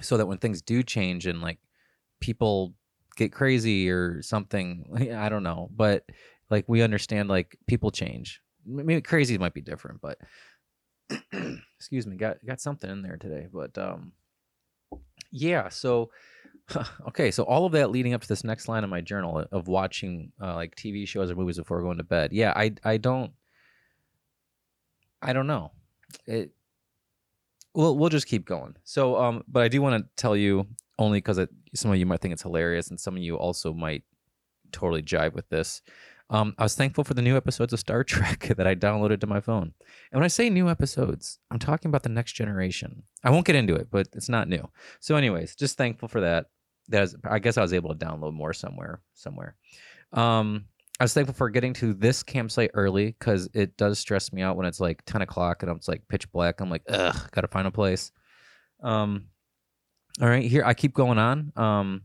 so 0.00 0.16
that 0.16 0.26
when 0.26 0.38
things 0.38 0.62
do 0.62 0.82
change 0.82 1.26
and 1.26 1.42
like 1.42 1.58
people 2.20 2.74
get 3.16 3.32
crazy 3.32 3.90
or 3.90 4.22
something. 4.22 5.10
I 5.16 5.28
don't 5.28 5.42
know, 5.42 5.68
but 5.74 6.04
like 6.50 6.64
we 6.68 6.82
understand 6.82 7.28
like 7.28 7.58
people 7.66 7.90
change. 7.90 8.40
Maybe 8.64 9.00
crazy 9.00 9.38
might 9.38 9.54
be 9.54 9.60
different, 9.60 10.00
but 10.00 10.18
excuse 11.78 12.06
me, 12.06 12.16
got 12.16 12.44
got 12.44 12.60
something 12.60 12.90
in 12.90 13.02
there 13.02 13.16
today. 13.16 13.46
But 13.52 13.76
um, 13.78 14.12
yeah. 15.30 15.68
So 15.68 16.10
okay, 17.08 17.30
so 17.30 17.44
all 17.44 17.66
of 17.66 17.72
that 17.72 17.90
leading 17.90 18.14
up 18.14 18.22
to 18.22 18.28
this 18.28 18.44
next 18.44 18.68
line 18.68 18.84
in 18.84 18.90
my 18.90 19.00
journal 19.00 19.44
of 19.52 19.68
watching 19.68 20.32
uh, 20.42 20.54
like 20.54 20.74
TV 20.74 21.06
shows 21.06 21.30
or 21.30 21.36
movies 21.36 21.58
before 21.58 21.82
going 21.82 21.98
to 21.98 22.04
bed. 22.04 22.32
Yeah, 22.32 22.52
I 22.54 22.72
I 22.84 22.96
don't 22.96 23.32
I 25.22 25.32
don't 25.32 25.46
know. 25.46 25.72
It 26.26 26.50
we'll 27.74 27.96
we'll 27.96 28.10
just 28.10 28.26
keep 28.26 28.46
going. 28.46 28.76
So 28.84 29.16
um, 29.16 29.44
but 29.48 29.62
I 29.62 29.68
do 29.68 29.80
want 29.82 30.02
to 30.02 30.22
tell 30.22 30.36
you 30.36 30.66
only 30.98 31.18
because 31.18 31.38
some 31.74 31.90
of 31.90 31.98
you 31.98 32.06
might 32.06 32.20
think 32.20 32.32
it's 32.32 32.42
hilarious, 32.42 32.88
and 32.88 32.98
some 32.98 33.16
of 33.16 33.22
you 33.22 33.36
also 33.36 33.72
might 33.72 34.02
totally 34.72 35.02
jive 35.02 35.34
with 35.34 35.48
this. 35.48 35.82
Um, 36.28 36.54
I 36.58 36.64
was 36.64 36.74
thankful 36.74 37.04
for 37.04 37.14
the 37.14 37.22
new 37.22 37.36
episodes 37.36 37.72
of 37.72 37.80
Star 37.80 38.02
Trek 38.04 38.52
that 38.56 38.66
I 38.66 38.74
downloaded 38.74 39.20
to 39.20 39.26
my 39.26 39.40
phone. 39.40 39.72
And 40.10 40.18
when 40.18 40.24
I 40.24 40.28
say 40.28 40.50
new 40.50 40.68
episodes, 40.68 41.38
I'm 41.50 41.58
talking 41.58 41.88
about 41.88 42.02
the 42.02 42.08
next 42.08 42.32
generation. 42.32 43.04
I 43.22 43.30
won't 43.30 43.46
get 43.46 43.56
into 43.56 43.74
it, 43.74 43.88
but 43.90 44.08
it's 44.12 44.28
not 44.28 44.48
new. 44.48 44.68
So, 45.00 45.16
anyways, 45.16 45.54
just 45.54 45.76
thankful 45.76 46.08
for 46.08 46.20
that. 46.20 46.46
That 46.88 47.02
is, 47.04 47.16
I 47.24 47.38
guess 47.38 47.56
I 47.56 47.62
was 47.62 47.72
able 47.72 47.94
to 47.94 48.06
download 48.06 48.32
more 48.32 48.52
somewhere. 48.52 49.00
Somewhere. 49.14 49.56
Um, 50.12 50.66
I 50.98 51.04
was 51.04 51.12
thankful 51.12 51.34
for 51.34 51.50
getting 51.50 51.74
to 51.74 51.92
this 51.92 52.22
campsite 52.22 52.70
early 52.74 53.14
because 53.18 53.48
it 53.52 53.76
does 53.76 53.98
stress 53.98 54.32
me 54.32 54.42
out 54.42 54.56
when 54.56 54.66
it's 54.66 54.80
like 54.80 55.04
10 55.04 55.22
o'clock 55.22 55.62
and 55.62 55.70
it's 55.76 55.88
like 55.88 56.08
pitch 56.08 56.30
black. 56.32 56.60
I'm 56.60 56.70
like, 56.70 56.82
ugh, 56.88 57.16
gotta 57.32 57.48
find 57.48 57.66
a 57.66 57.70
place. 57.70 58.12
Um, 58.82 59.26
all 60.20 60.28
right, 60.28 60.44
here 60.44 60.64
I 60.64 60.72
keep 60.72 60.94
going 60.94 61.18
on 61.18 61.52
um, 61.56 62.02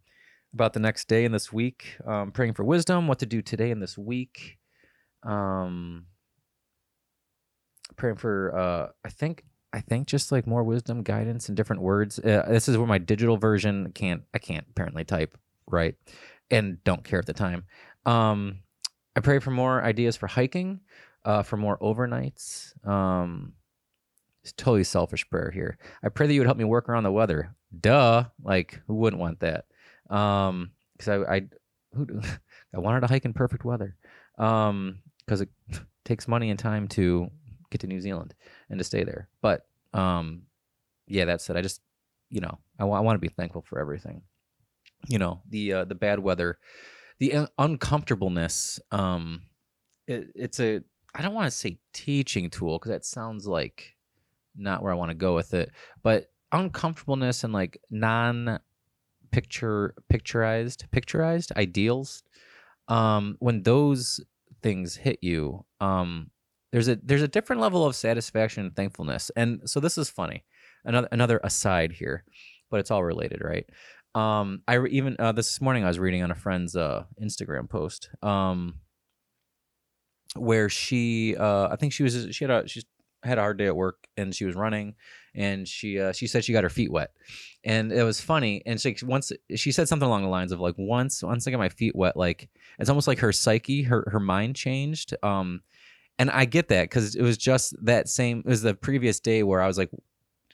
about 0.53 0.73
the 0.73 0.79
next 0.79 1.07
day 1.07 1.25
in 1.25 1.31
this 1.31 1.51
week. 1.51 1.97
Um, 2.05 2.31
praying 2.31 2.53
for 2.53 2.63
wisdom, 2.63 3.07
what 3.07 3.19
to 3.19 3.25
do 3.25 3.41
today 3.41 3.71
in 3.71 3.79
this 3.79 3.97
week. 3.97 4.57
Um, 5.23 6.07
praying 7.95 8.17
for, 8.17 8.57
uh, 8.57 8.87
I 9.05 9.09
think, 9.09 9.43
I 9.73 9.79
think 9.79 10.07
just 10.07 10.31
like 10.31 10.47
more 10.47 10.63
wisdom, 10.63 11.03
guidance, 11.03 11.47
and 11.47 11.55
different 11.55 11.81
words. 11.81 12.19
Uh, 12.19 12.45
this 12.49 12.67
is 12.67 12.77
where 12.77 12.87
my 12.87 12.97
digital 12.97 13.37
version 13.37 13.91
can't, 13.93 14.23
I 14.33 14.39
can't 14.39 14.65
apparently 14.69 15.05
type 15.05 15.37
right, 15.67 15.95
and 16.49 16.83
don't 16.83 17.03
care 17.03 17.19
at 17.19 17.25
the 17.25 17.33
time. 17.33 17.63
Um, 18.05 18.59
I 19.15 19.21
pray 19.21 19.39
for 19.39 19.51
more 19.51 19.83
ideas 19.83 20.17
for 20.17 20.27
hiking, 20.27 20.81
uh, 21.23 21.43
for 21.43 21.57
more 21.57 21.77
overnights. 21.77 22.73
Um, 22.85 23.53
it's 24.43 24.53
totally 24.53 24.83
selfish 24.83 25.29
prayer 25.29 25.51
here. 25.51 25.77
I 26.03 26.09
pray 26.09 26.27
that 26.27 26.33
you 26.33 26.39
would 26.39 26.47
help 26.47 26.57
me 26.57 26.63
work 26.63 26.89
around 26.89 27.03
the 27.03 27.11
weather. 27.11 27.55
Duh. 27.79 28.25
Like, 28.43 28.81
who 28.87 28.95
wouldn't 28.95 29.21
want 29.21 29.39
that? 29.41 29.65
Um, 30.11 30.71
because 30.97 31.25
I, 31.27 31.35
I, 31.35 31.41
who, 31.93 32.07
I 32.75 32.79
wanted 32.79 33.01
to 33.01 33.07
hike 33.07 33.25
in 33.25 33.33
perfect 33.33 33.65
weather. 33.65 33.95
Um, 34.37 34.99
because 35.25 35.41
it 35.41 35.49
takes 36.05 36.27
money 36.27 36.49
and 36.49 36.59
time 36.59 36.87
to 36.89 37.29
get 37.69 37.81
to 37.81 37.87
New 37.87 38.01
Zealand 38.01 38.33
and 38.69 38.79
to 38.79 38.83
stay 38.83 39.03
there. 39.03 39.29
But, 39.41 39.65
um, 39.93 40.43
yeah, 41.07 41.25
that 41.25 41.41
said, 41.41 41.57
I 41.57 41.61
just, 41.61 41.81
you 42.29 42.41
know, 42.41 42.57
I, 42.79 42.85
want 42.85 43.15
to 43.15 43.19
be 43.19 43.27
thankful 43.27 43.61
for 43.61 43.79
everything. 43.79 44.21
You 45.07 45.19
know, 45.19 45.41
the 45.49 45.73
uh, 45.73 45.85
the 45.85 45.95
bad 45.95 46.19
weather, 46.19 46.59
the 47.19 47.33
un- 47.33 47.47
uncomfortableness. 47.57 48.79
Um, 48.91 49.41
it, 50.07 50.31
it's 50.35 50.59
a 50.59 50.81
I 51.15 51.21
don't 51.21 51.33
want 51.33 51.51
to 51.51 51.57
say 51.57 51.79
teaching 51.91 52.49
tool 52.49 52.77
because 52.77 52.91
that 52.91 53.03
sounds 53.03 53.47
like 53.47 53.95
not 54.55 54.83
where 54.83 54.91
I 54.91 54.95
want 54.95 55.09
to 55.09 55.15
go 55.15 55.35
with 55.35 55.53
it. 55.53 55.71
But 56.03 56.31
uncomfortableness 56.51 57.43
and 57.43 57.51
like 57.51 57.81
non 57.89 58.59
picture 59.31 59.93
picturized 60.11 60.87
picturized 60.89 61.51
ideals 61.57 62.23
um 62.87 63.35
when 63.39 63.63
those 63.63 64.19
things 64.61 64.95
hit 64.95 65.19
you 65.21 65.65
um 65.79 66.29
there's 66.71 66.87
a 66.87 66.97
there's 67.03 67.21
a 67.21 67.27
different 67.27 67.61
level 67.61 67.85
of 67.85 67.95
satisfaction 67.95 68.65
and 68.65 68.75
thankfulness. 68.75 69.29
And 69.35 69.69
so 69.69 69.79
this 69.79 69.97
is 69.97 70.09
funny 70.09 70.45
another 70.85 71.07
another 71.11 71.39
aside 71.43 71.91
here 71.91 72.23
but 72.69 72.79
it's 72.79 72.91
all 72.91 73.03
related 73.03 73.41
right? 73.43 73.65
Um 74.15 74.61
i 74.67 74.75
re- 74.75 74.91
even 74.91 75.15
uh, 75.19 75.31
this 75.31 75.61
morning 75.61 75.83
i 75.83 75.87
was 75.87 75.99
reading 75.99 76.23
on 76.23 76.31
a 76.31 76.35
friend's 76.35 76.75
uh 76.75 77.03
instagram 77.21 77.69
post 77.69 78.09
um 78.21 78.75
where 80.35 80.67
she 80.69 81.35
uh 81.37 81.69
i 81.71 81.75
think 81.77 81.93
she 81.93 82.03
was 82.03 82.27
she 82.31 82.43
had 82.43 82.51
a 82.51 82.67
she's 82.67 82.85
had 83.23 83.37
a 83.37 83.41
hard 83.41 83.57
day 83.57 83.67
at 83.67 83.75
work 83.75 84.07
and 84.17 84.33
she 84.35 84.45
was 84.45 84.55
running 84.55 84.95
and 85.35 85.67
she 85.67 85.99
uh, 85.99 86.11
she 86.11 86.27
said 86.27 86.43
she 86.43 86.53
got 86.53 86.63
her 86.63 86.69
feet 86.69 86.91
wet. 86.91 87.11
And 87.63 87.91
it 87.91 88.03
was 88.03 88.19
funny 88.19 88.63
and 88.65 88.79
she 88.79 88.95
once 89.03 89.31
she 89.55 89.71
said 89.71 89.87
something 89.87 90.07
along 90.07 90.23
the 90.23 90.29
lines 90.29 90.51
of 90.51 90.59
like 90.59 90.75
once 90.77 91.21
once 91.23 91.47
I 91.47 91.51
got 91.51 91.59
my 91.59 91.69
feet 91.69 91.95
wet 91.95 92.17
like 92.17 92.49
it's 92.79 92.89
almost 92.89 93.07
like 93.07 93.19
her 93.19 93.31
psyche 93.31 93.83
her 93.83 94.07
her 94.11 94.19
mind 94.19 94.55
changed 94.55 95.15
um 95.21 95.61
and 96.17 96.31
I 96.31 96.45
get 96.45 96.69
that 96.69 96.83
because 96.83 97.15
it 97.15 97.21
was 97.21 97.37
just 97.37 97.75
that 97.85 98.09
same 98.09 98.39
it 98.39 98.49
was 98.49 98.63
the 98.63 98.73
previous 98.73 99.19
day 99.19 99.43
where 99.43 99.61
I 99.61 99.67
was 99.67 99.77
like 99.77 99.91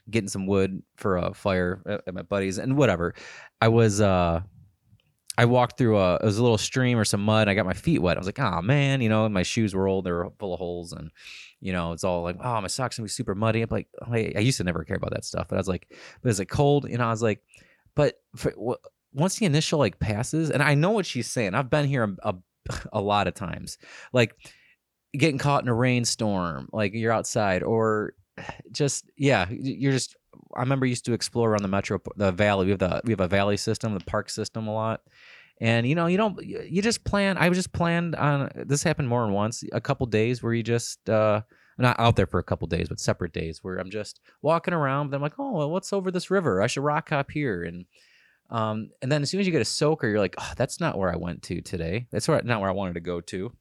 getting 0.09 0.29
some 0.29 0.47
wood 0.47 0.81
for 0.95 1.17
a 1.17 1.33
fire 1.33 1.81
at, 1.85 2.03
at 2.07 2.13
my 2.13 2.21
buddies 2.21 2.57
and 2.57 2.77
whatever. 2.77 3.13
I 3.61 3.69
was 3.69 4.01
uh 4.01 4.41
I 5.37 5.45
walked 5.45 5.77
through 5.77 5.97
a 5.97 6.15
it 6.15 6.23
was 6.23 6.37
a 6.37 6.43
little 6.43 6.57
stream 6.57 6.97
or 6.97 7.05
some 7.05 7.21
mud. 7.21 7.41
And 7.41 7.49
I 7.49 7.53
got 7.53 7.65
my 7.65 7.73
feet 7.73 8.01
wet. 8.01 8.17
I 8.17 8.19
was 8.19 8.27
like, 8.27 8.39
oh 8.39 8.61
man, 8.61 9.01
you 9.01 9.09
know, 9.09 9.29
my 9.29 9.43
shoes 9.43 9.75
were 9.75 9.87
old. 9.87 10.05
They 10.05 10.11
were 10.11 10.29
full 10.39 10.53
of 10.53 10.59
holes, 10.59 10.93
and 10.93 11.11
you 11.59 11.73
know, 11.73 11.91
it's 11.91 12.03
all 12.03 12.23
like, 12.23 12.37
oh, 12.43 12.61
my 12.61 12.67
socks 12.67 12.97
are 12.97 13.01
gonna 13.01 13.05
be 13.05 13.11
super 13.11 13.35
muddy. 13.35 13.61
I'm 13.61 13.69
like, 13.69 13.87
oh, 14.01 14.13
I 14.13 14.39
used 14.39 14.57
to 14.57 14.63
never 14.63 14.83
care 14.83 14.97
about 14.97 15.11
that 15.11 15.25
stuff, 15.25 15.47
but 15.47 15.55
I 15.55 15.59
was 15.59 15.67
like, 15.67 15.87
but 16.21 16.29
it's 16.29 16.39
like 16.39 16.49
cold, 16.49 16.89
you 16.89 16.97
know. 16.97 17.05
I 17.05 17.11
was 17.11 17.21
like, 17.21 17.41
but 17.95 18.19
for, 18.35 18.51
w- 18.51 18.77
once 19.13 19.37
the 19.37 19.45
initial 19.45 19.79
like 19.79 19.99
passes, 19.99 20.49
and 20.49 20.63
I 20.63 20.75
know 20.75 20.91
what 20.91 21.05
she's 21.05 21.27
saying. 21.27 21.53
I've 21.53 21.69
been 21.69 21.85
here 21.85 22.03
a, 22.03 22.29
a, 22.29 22.35
a 22.93 23.01
lot 23.01 23.27
of 23.27 23.33
times, 23.33 23.77
like 24.13 24.35
getting 25.13 25.37
caught 25.37 25.63
in 25.63 25.69
a 25.69 25.73
rainstorm, 25.73 26.69
like 26.73 26.93
you're 26.93 27.13
outside, 27.13 27.63
or 27.63 28.13
just 28.71 29.09
yeah, 29.17 29.47
you're 29.49 29.91
just. 29.91 30.15
I 30.55 30.61
remember 30.61 30.85
used 30.85 31.05
to 31.05 31.13
explore 31.13 31.51
around 31.51 31.63
the 31.63 31.67
metro, 31.67 31.99
the 32.15 32.31
valley. 32.31 32.65
We 32.65 32.71
have 32.71 32.79
the 32.79 33.01
we 33.03 33.11
have 33.11 33.19
a 33.19 33.27
valley 33.27 33.57
system, 33.57 33.93
the 33.93 34.03
park 34.05 34.29
system 34.29 34.67
a 34.67 34.73
lot, 34.73 35.01
and 35.59 35.87
you 35.87 35.95
know 35.95 36.07
you 36.07 36.17
don't 36.17 36.41
you 36.43 36.81
just 36.81 37.03
plan 37.03 37.37
i 37.37 37.49
just 37.49 37.73
planned 37.73 38.15
on 38.15 38.49
this 38.55 38.83
happened 38.83 39.07
more 39.07 39.23
than 39.23 39.33
once 39.33 39.63
a 39.71 39.81
couple 39.81 40.05
days 40.05 40.43
where 40.43 40.53
you 40.53 40.63
just 40.63 41.09
uh 41.09 41.41
not 41.79 41.99
out 41.99 42.15
there 42.15 42.27
for 42.27 42.39
a 42.39 42.43
couple 42.43 42.67
days 42.67 42.89
but 42.89 42.99
separate 42.99 43.33
days 43.33 43.63
where 43.63 43.77
i'm 43.77 43.89
just 43.89 44.19
walking 44.41 44.73
around 44.73 45.09
but 45.09 45.15
i'm 45.15 45.21
like 45.21 45.37
oh 45.39 45.51
well, 45.51 45.69
what's 45.69 45.93
over 45.93 46.11
this 46.11 46.31
river? 46.31 46.61
I 46.61 46.67
should 46.67 46.83
rock 46.83 47.09
hop 47.09 47.31
here. 47.31 47.63
And 47.63 47.85
um 48.49 48.89
and 49.01 49.11
then 49.11 49.21
as 49.21 49.29
soon 49.29 49.39
as 49.39 49.45
you 49.45 49.51
get 49.51 49.61
a 49.61 49.65
soaker 49.65 50.07
you're 50.07 50.19
like 50.19 50.35
oh 50.37 50.53
that's 50.55 50.79
not 50.79 50.97
where 50.97 51.11
i 51.11 51.15
went 51.15 51.43
to 51.43 51.61
today. 51.61 52.07
That's 52.11 52.27
where, 52.27 52.41
not 52.43 52.61
where 52.61 52.69
i 52.69 52.73
wanted 52.73 52.93
to 52.93 52.99
go 52.99 53.21
to. 53.21 53.51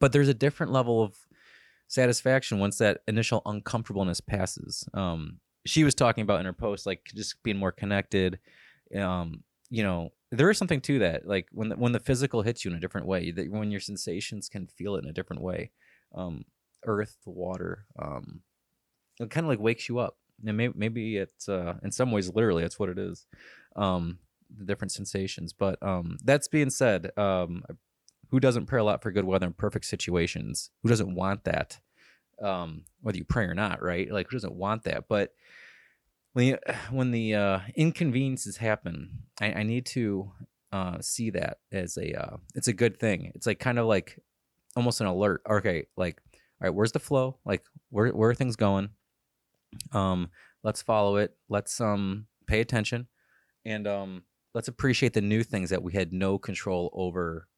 But 0.00 0.12
there's 0.12 0.28
a 0.28 0.34
different 0.34 0.72
level 0.72 1.02
of 1.02 1.16
satisfaction 1.88 2.58
once 2.58 2.78
that 2.78 3.00
initial 3.08 3.42
uncomfortableness 3.46 4.20
passes. 4.20 4.88
Um 4.94 5.38
she 5.68 5.84
was 5.84 5.94
talking 5.94 6.22
about 6.22 6.40
in 6.40 6.46
her 6.46 6.52
post 6.52 6.86
like 6.86 7.02
just 7.14 7.42
being 7.42 7.56
more 7.56 7.72
connected 7.72 8.38
um 8.96 9.42
you 9.70 9.82
know 9.82 10.10
there 10.30 10.50
is 10.50 10.58
something 10.58 10.80
to 10.80 10.98
that 10.98 11.26
like 11.26 11.46
when 11.52 11.68
the, 11.70 11.76
when 11.76 11.92
the 11.92 12.00
physical 12.00 12.42
hits 12.42 12.64
you 12.64 12.70
in 12.70 12.76
a 12.76 12.80
different 12.80 13.06
way 13.06 13.30
that 13.30 13.50
when 13.50 13.70
your 13.70 13.80
sensations 13.80 14.48
can 14.48 14.66
feel 14.66 14.96
it 14.96 15.04
in 15.04 15.10
a 15.10 15.14
different 15.14 15.42
way 15.42 15.70
um 16.14 16.44
earth 16.86 17.16
water 17.26 17.84
um 17.98 18.40
it 19.20 19.30
kind 19.30 19.44
of 19.44 19.48
like 19.48 19.60
wakes 19.60 19.88
you 19.88 19.98
up. 19.98 20.16
And 20.46 20.56
maybe, 20.56 20.74
maybe 20.76 21.16
it's 21.16 21.48
uh 21.48 21.74
in 21.82 21.90
some 21.90 22.12
ways 22.12 22.32
literally 22.32 22.62
that's 22.62 22.78
what 22.78 22.88
it 22.88 22.98
is 22.98 23.26
um 23.76 24.18
the 24.56 24.64
different 24.64 24.92
sensations. 24.92 25.52
But 25.52 25.82
um 25.82 26.18
that's 26.24 26.48
being 26.48 26.70
said 26.70 27.10
um 27.16 27.64
who 28.30 28.40
doesn't 28.40 28.66
pray 28.66 28.80
a 28.80 28.84
lot 28.84 29.02
for 29.02 29.10
good 29.10 29.24
weather 29.24 29.46
and 29.46 29.56
perfect 29.56 29.86
situations? 29.86 30.70
Who 30.82 30.88
doesn't 30.88 31.14
want 31.14 31.44
that 31.44 31.80
um 32.42 32.84
whether 33.02 33.18
you 33.18 33.24
pray 33.24 33.44
or 33.44 33.54
not 33.54 33.82
right 33.82 34.10
like 34.10 34.28
who 34.28 34.36
doesn't 34.36 34.54
want 34.54 34.84
that 34.84 35.08
but 35.08 35.32
when 36.38 36.52
the, 36.52 36.76
when 36.90 37.10
the 37.10 37.34
uh, 37.34 37.60
inconveniences 37.74 38.56
happen, 38.56 39.24
I, 39.40 39.52
I 39.52 39.62
need 39.62 39.86
to 39.86 40.30
uh, 40.72 40.98
see 41.00 41.30
that 41.30 41.58
as 41.72 41.96
a 41.96 42.14
uh, 42.14 42.36
it's 42.54 42.68
a 42.68 42.72
good 42.72 42.98
thing. 43.00 43.32
It's 43.34 43.46
like 43.46 43.58
kind 43.58 43.78
of 43.78 43.86
like 43.86 44.18
almost 44.76 45.00
an 45.00 45.06
alert. 45.06 45.42
Okay, 45.48 45.86
like 45.96 46.20
all 46.60 46.68
right, 46.68 46.74
where's 46.74 46.92
the 46.92 46.98
flow? 47.00 47.38
Like 47.44 47.64
where 47.90 48.08
where 48.10 48.30
are 48.30 48.34
things 48.34 48.56
going? 48.56 48.90
Um, 49.92 50.30
let's 50.62 50.82
follow 50.82 51.16
it. 51.16 51.36
Let's 51.48 51.80
um 51.80 52.26
pay 52.46 52.60
attention, 52.60 53.08
and 53.64 53.86
um 53.86 54.22
let's 54.54 54.68
appreciate 54.68 55.14
the 55.14 55.20
new 55.20 55.42
things 55.42 55.70
that 55.70 55.82
we 55.82 55.92
had 55.92 56.12
no 56.12 56.38
control 56.38 56.90
over 56.92 57.48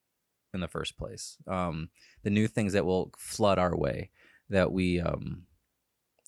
in 0.53 0.61
the 0.61 0.69
first 0.69 0.97
place. 0.99 1.37
Um, 1.47 1.91
the 2.25 2.31
new 2.31 2.49
things 2.49 2.73
that 2.73 2.85
will 2.85 3.13
flood 3.17 3.59
our 3.59 3.77
way, 3.77 4.11
that 4.50 4.71
we 4.73 5.00
um 5.00 5.47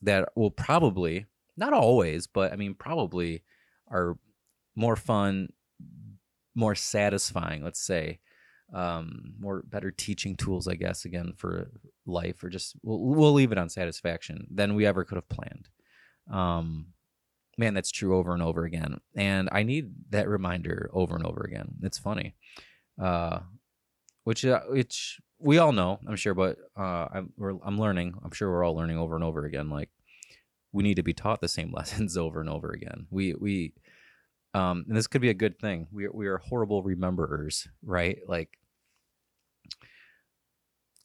that 0.00 0.30
will 0.34 0.50
probably 0.50 1.26
not 1.56 1.72
always, 1.72 2.26
but 2.26 2.52
I 2.52 2.56
mean, 2.56 2.74
probably 2.74 3.42
are 3.88 4.16
more 4.74 4.96
fun, 4.96 5.48
more 6.54 6.74
satisfying, 6.74 7.62
let's 7.62 7.80
say, 7.80 8.20
um, 8.72 9.34
more 9.38 9.62
better 9.62 9.90
teaching 9.90 10.34
tools, 10.34 10.66
I 10.66 10.74
guess, 10.74 11.04
again, 11.04 11.34
for 11.36 11.70
life, 12.06 12.42
or 12.42 12.48
just 12.48 12.74
we'll, 12.82 13.00
we'll 13.00 13.32
leave 13.32 13.52
it 13.52 13.58
on 13.58 13.68
satisfaction 13.68 14.46
than 14.50 14.74
we 14.74 14.86
ever 14.86 15.04
could 15.04 15.16
have 15.16 15.28
planned. 15.28 15.68
Um, 16.30 16.86
man, 17.58 17.74
that's 17.74 17.90
true 17.90 18.16
over 18.16 18.32
and 18.32 18.42
over 18.42 18.64
again. 18.64 18.98
And 19.14 19.48
I 19.52 19.62
need 19.62 19.92
that 20.10 20.28
reminder 20.28 20.90
over 20.92 21.14
and 21.14 21.26
over 21.26 21.42
again. 21.42 21.74
It's 21.82 21.98
funny. 21.98 22.34
Uh, 23.00 23.40
which, 24.24 24.44
uh, 24.44 24.62
which 24.68 25.20
we 25.42 25.58
all 25.58 25.72
know, 25.72 25.98
I'm 26.06 26.16
sure, 26.16 26.34
but 26.34 26.58
uh, 26.76 27.08
I'm, 27.12 27.32
I'm 27.64 27.78
learning. 27.78 28.14
I'm 28.24 28.30
sure 28.30 28.50
we're 28.50 28.64
all 28.64 28.74
learning 28.76 28.98
over 28.98 29.14
and 29.14 29.24
over 29.24 29.44
again. 29.44 29.68
Like, 29.70 29.90
we 30.72 30.82
need 30.82 30.94
to 30.94 31.02
be 31.02 31.12
taught 31.12 31.40
the 31.40 31.48
same 31.48 31.72
lessons 31.76 32.16
over 32.16 32.40
and 32.40 32.48
over 32.48 32.70
again. 32.70 33.06
We 33.10 33.34
we 33.34 33.74
um 34.54 34.84
and 34.88 34.96
this 34.96 35.06
could 35.06 35.20
be 35.20 35.30
a 35.30 35.34
good 35.34 35.58
thing. 35.58 35.86
We 35.92 36.08
we 36.08 36.26
are 36.26 36.38
horrible 36.38 36.82
rememberers, 36.82 37.68
right? 37.84 38.18
Like 38.26 38.58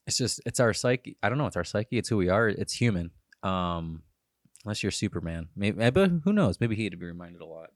it's 0.07 0.17
just 0.17 0.41
it's 0.45 0.59
our 0.59 0.73
psyche. 0.73 1.17
I 1.21 1.29
don't 1.29 1.37
know, 1.37 1.47
it's 1.47 1.57
our 1.57 1.63
psyche, 1.63 1.97
it's 1.97 2.09
who 2.09 2.17
we 2.17 2.29
are, 2.29 2.47
it's 2.47 2.73
human. 2.73 3.11
Um 3.43 4.03
unless 4.65 4.83
you're 4.83 4.91
Superman. 4.91 5.49
Maybe 5.55 5.89
but 5.91 6.11
who 6.23 6.33
knows? 6.33 6.59
Maybe 6.59 6.75
he'd 6.75 6.97
be 6.99 7.05
reminded 7.05 7.41
a 7.41 7.45
lot. 7.45 7.69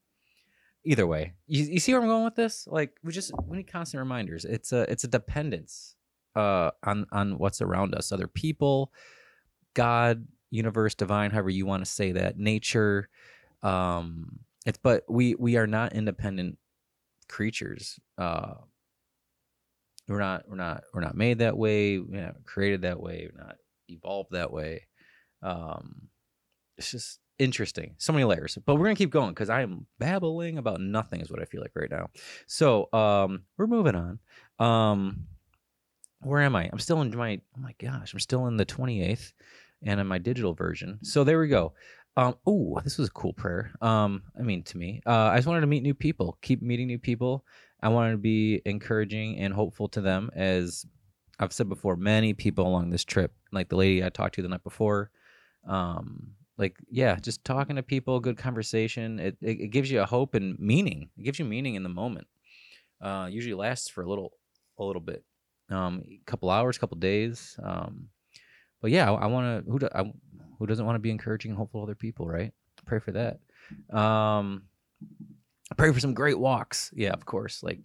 Either 0.83 1.05
way. 1.05 1.33
You, 1.45 1.63
you 1.65 1.79
see 1.79 1.93
where 1.93 2.01
I'm 2.01 2.07
going 2.07 2.23
with 2.23 2.35
this? 2.35 2.67
Like 2.67 2.97
we 3.03 3.11
just 3.11 3.31
we 3.45 3.57
need 3.57 3.71
constant 3.71 3.99
reminders. 3.99 4.45
It's 4.45 4.71
a 4.71 4.89
it's 4.91 5.03
a 5.03 5.07
dependence 5.07 5.95
uh 6.35 6.71
on 6.83 7.05
on 7.11 7.37
what's 7.37 7.61
around 7.61 7.95
us, 7.95 8.11
other 8.11 8.27
people, 8.27 8.91
God, 9.73 10.27
universe, 10.49 10.95
divine, 10.95 11.31
however 11.31 11.49
you 11.49 11.65
want 11.65 11.83
to 11.83 11.89
say 11.91 12.11
that, 12.13 12.37
nature. 12.37 13.09
Um, 13.63 14.39
it's 14.65 14.77
but 14.81 15.03
we 15.09 15.35
we 15.35 15.57
are 15.57 15.67
not 15.67 15.93
independent 15.93 16.57
creatures. 17.27 17.99
Uh, 18.17 18.53
we're 20.07 20.19
not 20.19 20.47
we're 20.47 20.55
not 20.55 20.83
we're 20.93 21.01
not 21.01 21.15
made 21.15 21.39
that 21.39 21.57
way. 21.57 21.99
We're 21.99 22.25
not 22.25 22.43
created 22.45 22.81
that 22.83 22.99
way. 22.99 23.29
We're 23.33 23.43
not 23.43 23.55
evolved 23.87 24.31
that 24.31 24.51
way. 24.51 24.87
Um, 25.41 26.09
it's 26.77 26.91
just 26.91 27.19
interesting. 27.39 27.95
So 27.97 28.13
many 28.13 28.25
layers. 28.25 28.57
But 28.65 28.75
we're 28.75 28.85
gonna 28.85 28.95
keep 28.95 29.09
going 29.09 29.29
because 29.29 29.49
I 29.49 29.61
am 29.61 29.87
babbling 29.99 30.57
about 30.57 30.81
nothing. 30.81 31.21
Is 31.21 31.31
what 31.31 31.41
I 31.41 31.45
feel 31.45 31.61
like 31.61 31.71
right 31.75 31.89
now. 31.89 32.09
So 32.45 32.89
um, 32.93 33.43
we're 33.57 33.67
moving 33.67 33.95
on. 33.95 34.19
Um, 34.59 35.27
where 36.21 36.41
am 36.41 36.55
I? 36.55 36.69
I'm 36.71 36.79
still 36.79 37.01
in 37.01 37.15
my. 37.15 37.41
Oh 37.57 37.61
my 37.61 37.75
gosh! 37.79 38.13
I'm 38.13 38.19
still 38.19 38.47
in 38.47 38.57
the 38.57 38.65
28th 38.65 39.33
and 39.83 39.99
in 39.99 40.07
my 40.07 40.17
digital 40.17 40.53
version. 40.53 40.99
So 41.03 41.23
there 41.23 41.39
we 41.39 41.47
go. 41.47 41.73
Um, 42.17 42.35
oh, 42.45 42.79
this 42.83 42.97
was 42.97 43.07
a 43.07 43.11
cool 43.11 43.33
prayer. 43.33 43.71
Um, 43.81 44.23
I 44.37 44.43
mean, 44.43 44.63
to 44.63 44.77
me, 44.77 45.01
uh, 45.05 45.29
I 45.29 45.37
just 45.37 45.47
wanted 45.47 45.61
to 45.61 45.67
meet 45.67 45.83
new 45.83 45.93
people, 45.93 46.37
keep 46.41 46.61
meeting 46.61 46.87
new 46.87 46.99
people. 46.99 47.45
I 47.81 47.89
wanted 47.89 48.11
to 48.11 48.17
be 48.17 48.61
encouraging 48.65 49.39
and 49.39 49.53
hopeful 49.53 49.87
to 49.89 50.01
them, 50.01 50.29
as 50.35 50.85
I've 51.39 51.53
said 51.53 51.69
before. 51.69 51.95
Many 51.95 52.33
people 52.33 52.67
along 52.67 52.89
this 52.89 53.05
trip, 53.05 53.33
like 53.51 53.69
the 53.69 53.77
lady 53.77 54.03
I 54.03 54.09
talked 54.09 54.35
to 54.35 54.41
the 54.41 54.49
night 54.49 54.63
before, 54.63 55.09
um, 55.67 56.33
like 56.57 56.77
yeah, 56.89 57.15
just 57.15 57.43
talking 57.43 57.77
to 57.77 57.83
people, 57.83 58.19
good 58.19 58.37
conversation. 58.37 59.19
It, 59.19 59.37
it, 59.41 59.61
it 59.61 59.71
gives 59.71 59.89
you 59.89 60.01
a 60.01 60.05
hope 60.05 60.35
and 60.35 60.59
meaning. 60.59 61.09
It 61.17 61.23
gives 61.23 61.39
you 61.39 61.45
meaning 61.45 61.75
in 61.75 61.83
the 61.83 61.89
moment. 61.89 62.27
Uh, 63.01 63.27
usually 63.31 63.55
lasts 63.55 63.89
for 63.89 64.03
a 64.03 64.09
little, 64.09 64.33
a 64.77 64.83
little 64.83 65.01
bit, 65.01 65.23
um, 65.73 66.03
a 66.05 66.19
couple 66.25 66.49
hours, 66.49 66.77
couple 66.77 66.97
days. 66.97 67.57
Um, 67.63 68.09
but 68.81 68.91
yeah, 68.91 69.11
I, 69.11 69.23
I 69.23 69.25
want 69.27 69.65
to. 69.65 69.71
Who 69.71 69.79
do, 69.79 69.89
I, 69.93 70.11
who 70.59 70.67
doesn't 70.67 70.85
want 70.85 70.95
to 70.95 70.99
be 70.99 71.11
encouraging 71.11 71.51
and 71.51 71.57
hopeful 71.57 71.81
other 71.81 71.95
people, 71.95 72.27
right? 72.27 72.51
Pray 72.85 72.99
for 72.99 73.11
that. 73.11 73.39
Um, 73.95 74.63
pray 75.77 75.91
for 75.91 75.99
some 75.99 76.13
great 76.13 76.39
walks. 76.39 76.91
Yeah, 76.95 77.11
of 77.11 77.25
course. 77.25 77.63
Like 77.63 77.79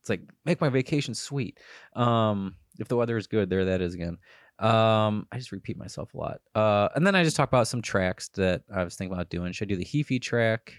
it's 0.00 0.10
like 0.10 0.22
make 0.44 0.60
my 0.60 0.68
vacation 0.68 1.14
sweet. 1.14 1.58
Um, 1.94 2.54
if 2.78 2.88
the 2.88 2.96
weather 2.96 3.16
is 3.16 3.26
good, 3.26 3.50
there 3.50 3.66
that 3.66 3.80
is 3.80 3.94
again. 3.94 4.18
Um, 4.58 5.26
I 5.30 5.38
just 5.38 5.52
repeat 5.52 5.76
myself 5.76 6.14
a 6.14 6.16
lot. 6.16 6.40
Uh, 6.54 6.88
and 6.94 7.06
then 7.06 7.14
I 7.14 7.22
just 7.22 7.36
talk 7.36 7.48
about 7.48 7.68
some 7.68 7.82
tracks 7.82 8.28
that 8.30 8.62
I 8.74 8.84
was 8.84 8.96
thinking 8.96 9.14
about 9.14 9.28
doing. 9.28 9.52
Should 9.52 9.68
I 9.68 9.74
do 9.74 9.76
the 9.76 9.84
Heaphy 9.84 10.20
track? 10.20 10.72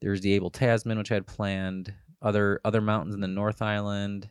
There's 0.00 0.20
the 0.20 0.32
Abel 0.32 0.50
Tasman, 0.50 0.98
which 0.98 1.10
I 1.10 1.14
had 1.14 1.26
planned. 1.26 1.92
Other 2.22 2.60
other 2.64 2.80
mountains 2.80 3.14
in 3.14 3.20
the 3.20 3.28
North 3.28 3.62
Island. 3.62 4.28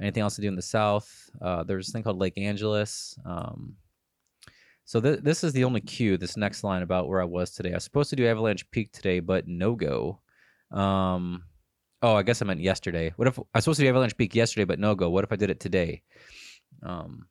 Anything 0.00 0.22
else 0.22 0.36
to 0.36 0.42
do 0.42 0.48
in 0.48 0.56
the 0.56 0.62
South? 0.62 1.30
Uh, 1.40 1.62
there's 1.62 1.88
a 1.88 1.92
thing 1.92 2.02
called 2.02 2.18
Lake 2.18 2.36
Angelus. 2.36 3.16
Um, 3.24 3.76
so 4.84 5.00
th- 5.00 5.20
this 5.20 5.44
is 5.44 5.52
the 5.52 5.64
only 5.64 5.80
cue. 5.80 6.16
This 6.16 6.36
next 6.36 6.64
line 6.64 6.82
about 6.82 7.08
where 7.08 7.20
I 7.20 7.24
was 7.24 7.50
today. 7.52 7.70
I 7.70 7.76
was 7.76 7.84
supposed 7.84 8.10
to 8.10 8.16
do 8.16 8.26
Avalanche 8.26 8.70
Peak 8.70 8.92
today, 8.92 9.20
but 9.20 9.46
no 9.46 9.74
go. 9.74 10.20
Um, 10.70 11.44
oh, 12.02 12.14
I 12.14 12.22
guess 12.22 12.42
I 12.42 12.44
meant 12.44 12.60
yesterday. 12.60 13.12
What 13.16 13.28
if 13.28 13.38
I 13.38 13.42
was 13.54 13.64
supposed 13.64 13.78
to 13.78 13.84
do 13.84 13.88
Avalanche 13.88 14.16
Peak 14.16 14.34
yesterday, 14.34 14.64
but 14.64 14.78
no 14.78 14.94
go? 14.94 15.10
What 15.10 15.24
if 15.24 15.32
I 15.32 15.36
did 15.36 15.50
it 15.50 15.60
today? 15.60 16.02
Um, 16.82 17.26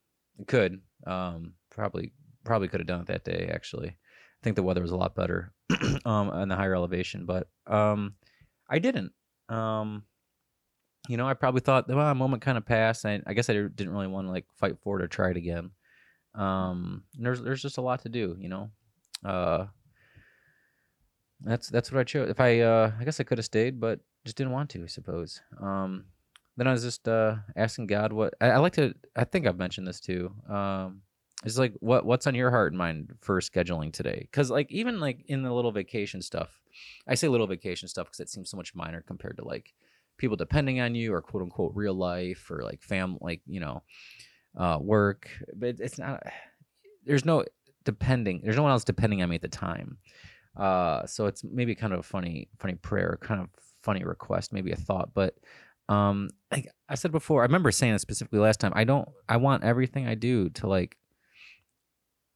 could. 0.47 0.81
Um, 1.05 1.53
probably 1.69 2.13
probably 2.45 2.69
could 2.69 2.79
have 2.79 2.87
done 2.87 3.01
it 3.01 3.07
that 3.07 3.25
day. 3.25 3.49
Actually, 3.53 3.89
I 3.89 4.43
think 4.43 4.55
the 4.55 4.63
weather 4.63 4.81
was 4.81 4.91
a 4.91 4.97
lot 4.97 5.15
better 5.15 5.53
um, 6.05 6.29
on 6.29 6.47
the 6.47 6.55
higher 6.55 6.75
elevation, 6.75 7.25
but 7.25 7.47
um, 7.67 8.15
I 8.69 8.79
didn't. 8.79 9.11
Um, 9.49 10.03
you 11.09 11.17
know, 11.17 11.27
I 11.27 11.33
probably 11.33 11.61
thought, 11.61 11.87
well, 11.87 11.99
a 11.99 12.15
moment 12.15 12.41
kind 12.41 12.57
of 12.57 12.65
passed. 12.65 13.05
I, 13.05 13.21
I 13.25 13.33
guess 13.33 13.49
I 13.49 13.53
didn't 13.53 13.91
really 13.91 14.07
want 14.07 14.27
to 14.27 14.31
like 14.31 14.45
fight 14.55 14.77
for 14.81 14.99
it 14.99 15.03
or 15.03 15.07
try 15.07 15.29
it 15.31 15.37
again. 15.37 15.71
Um, 16.35 17.03
there's 17.13 17.41
there's 17.41 17.61
just 17.61 17.77
a 17.77 17.81
lot 17.81 18.01
to 18.03 18.09
do, 18.09 18.35
you 18.39 18.49
know. 18.49 18.71
Uh, 19.23 19.67
that's 21.41 21.69
that's 21.69 21.91
what 21.91 21.99
I 21.99 22.03
chose. 22.03 22.29
If 22.29 22.39
I 22.39 22.61
uh, 22.61 22.91
I 22.99 23.03
guess 23.03 23.19
I 23.19 23.23
could 23.23 23.37
have 23.37 23.45
stayed, 23.45 23.79
but 23.79 23.99
just 24.25 24.37
didn't 24.37 24.53
want 24.53 24.69
to. 24.71 24.83
I 24.83 24.87
suppose. 24.87 25.41
Um, 25.61 26.05
then 26.55 26.67
I 26.67 26.71
was 26.71 26.83
just 26.83 27.07
uh 27.07 27.35
asking 27.55 27.87
God 27.87 28.13
what 28.13 28.33
I, 28.39 28.51
I 28.51 28.57
like 28.57 28.73
to. 28.73 28.93
I 29.15 29.25
think 29.25 29.45
I've 29.45 29.57
mentioned 29.57 29.87
this 29.87 29.99
too. 29.99 30.31
Um, 30.49 31.01
it's 31.43 31.57
like 31.57 31.73
what 31.79 32.05
what's 32.05 32.27
on 32.27 32.35
your 32.35 32.49
heart 32.49 32.71
and 32.71 32.77
mind 32.77 33.13
for 33.19 33.39
scheduling 33.41 33.91
today? 33.91 34.19
Because 34.21 34.49
like 34.49 34.71
even 34.71 34.99
like 34.99 35.25
in 35.27 35.43
the 35.43 35.51
little 35.51 35.71
vacation 35.71 36.21
stuff, 36.21 36.61
I 37.07 37.15
say 37.15 37.27
little 37.27 37.47
vacation 37.47 37.87
stuff 37.89 38.07
because 38.07 38.21
it 38.21 38.29
seems 38.29 38.49
so 38.49 38.57
much 38.57 38.73
minor 38.73 39.01
compared 39.01 39.37
to 39.37 39.45
like 39.45 39.73
people 40.23 40.37
depending 40.37 40.79
on 40.79 40.95
you 40.95 41.13
or 41.13 41.21
quote 41.21 41.43
unquote 41.43 41.73
real 41.75 41.93
life 41.93 42.49
or 42.49 42.63
like 42.63 42.81
fam 42.81 43.17
like 43.19 43.41
you 43.45 43.59
know 43.59 43.83
uh, 44.57 44.77
work, 44.79 45.29
but 45.55 45.75
it's 45.79 45.99
not. 45.99 46.23
There's 47.05 47.25
no 47.25 47.43
depending. 47.83 48.39
There's 48.41 48.55
no 48.55 48.63
one 48.63 48.71
else 48.71 48.85
depending 48.85 49.21
on 49.21 49.27
me 49.27 49.35
at 49.35 49.41
the 49.41 49.49
time. 49.49 49.97
Uh, 50.55 51.05
so 51.05 51.25
it's 51.25 51.43
maybe 51.43 51.75
kind 51.75 51.91
of 51.91 51.99
a 51.99 52.03
funny, 52.03 52.47
funny 52.59 52.75
prayer, 52.75 53.17
kind 53.21 53.41
of 53.41 53.49
funny 53.81 54.05
request, 54.05 54.53
maybe 54.53 54.71
a 54.71 54.77
thought. 54.77 55.13
But 55.13 55.35
um 55.89 56.29
like 56.49 56.69
i 56.87 56.95
said 56.95 57.11
before 57.11 57.41
i 57.41 57.45
remember 57.45 57.69
saying 57.69 57.93
it 57.93 57.99
specifically 57.99 58.39
last 58.39 58.61
time 58.61 58.71
i 58.73 58.85
don't 58.85 59.09
i 59.27 59.35
want 59.35 59.65
everything 59.65 60.07
i 60.07 60.15
do 60.15 60.49
to 60.49 60.65
like 60.65 60.95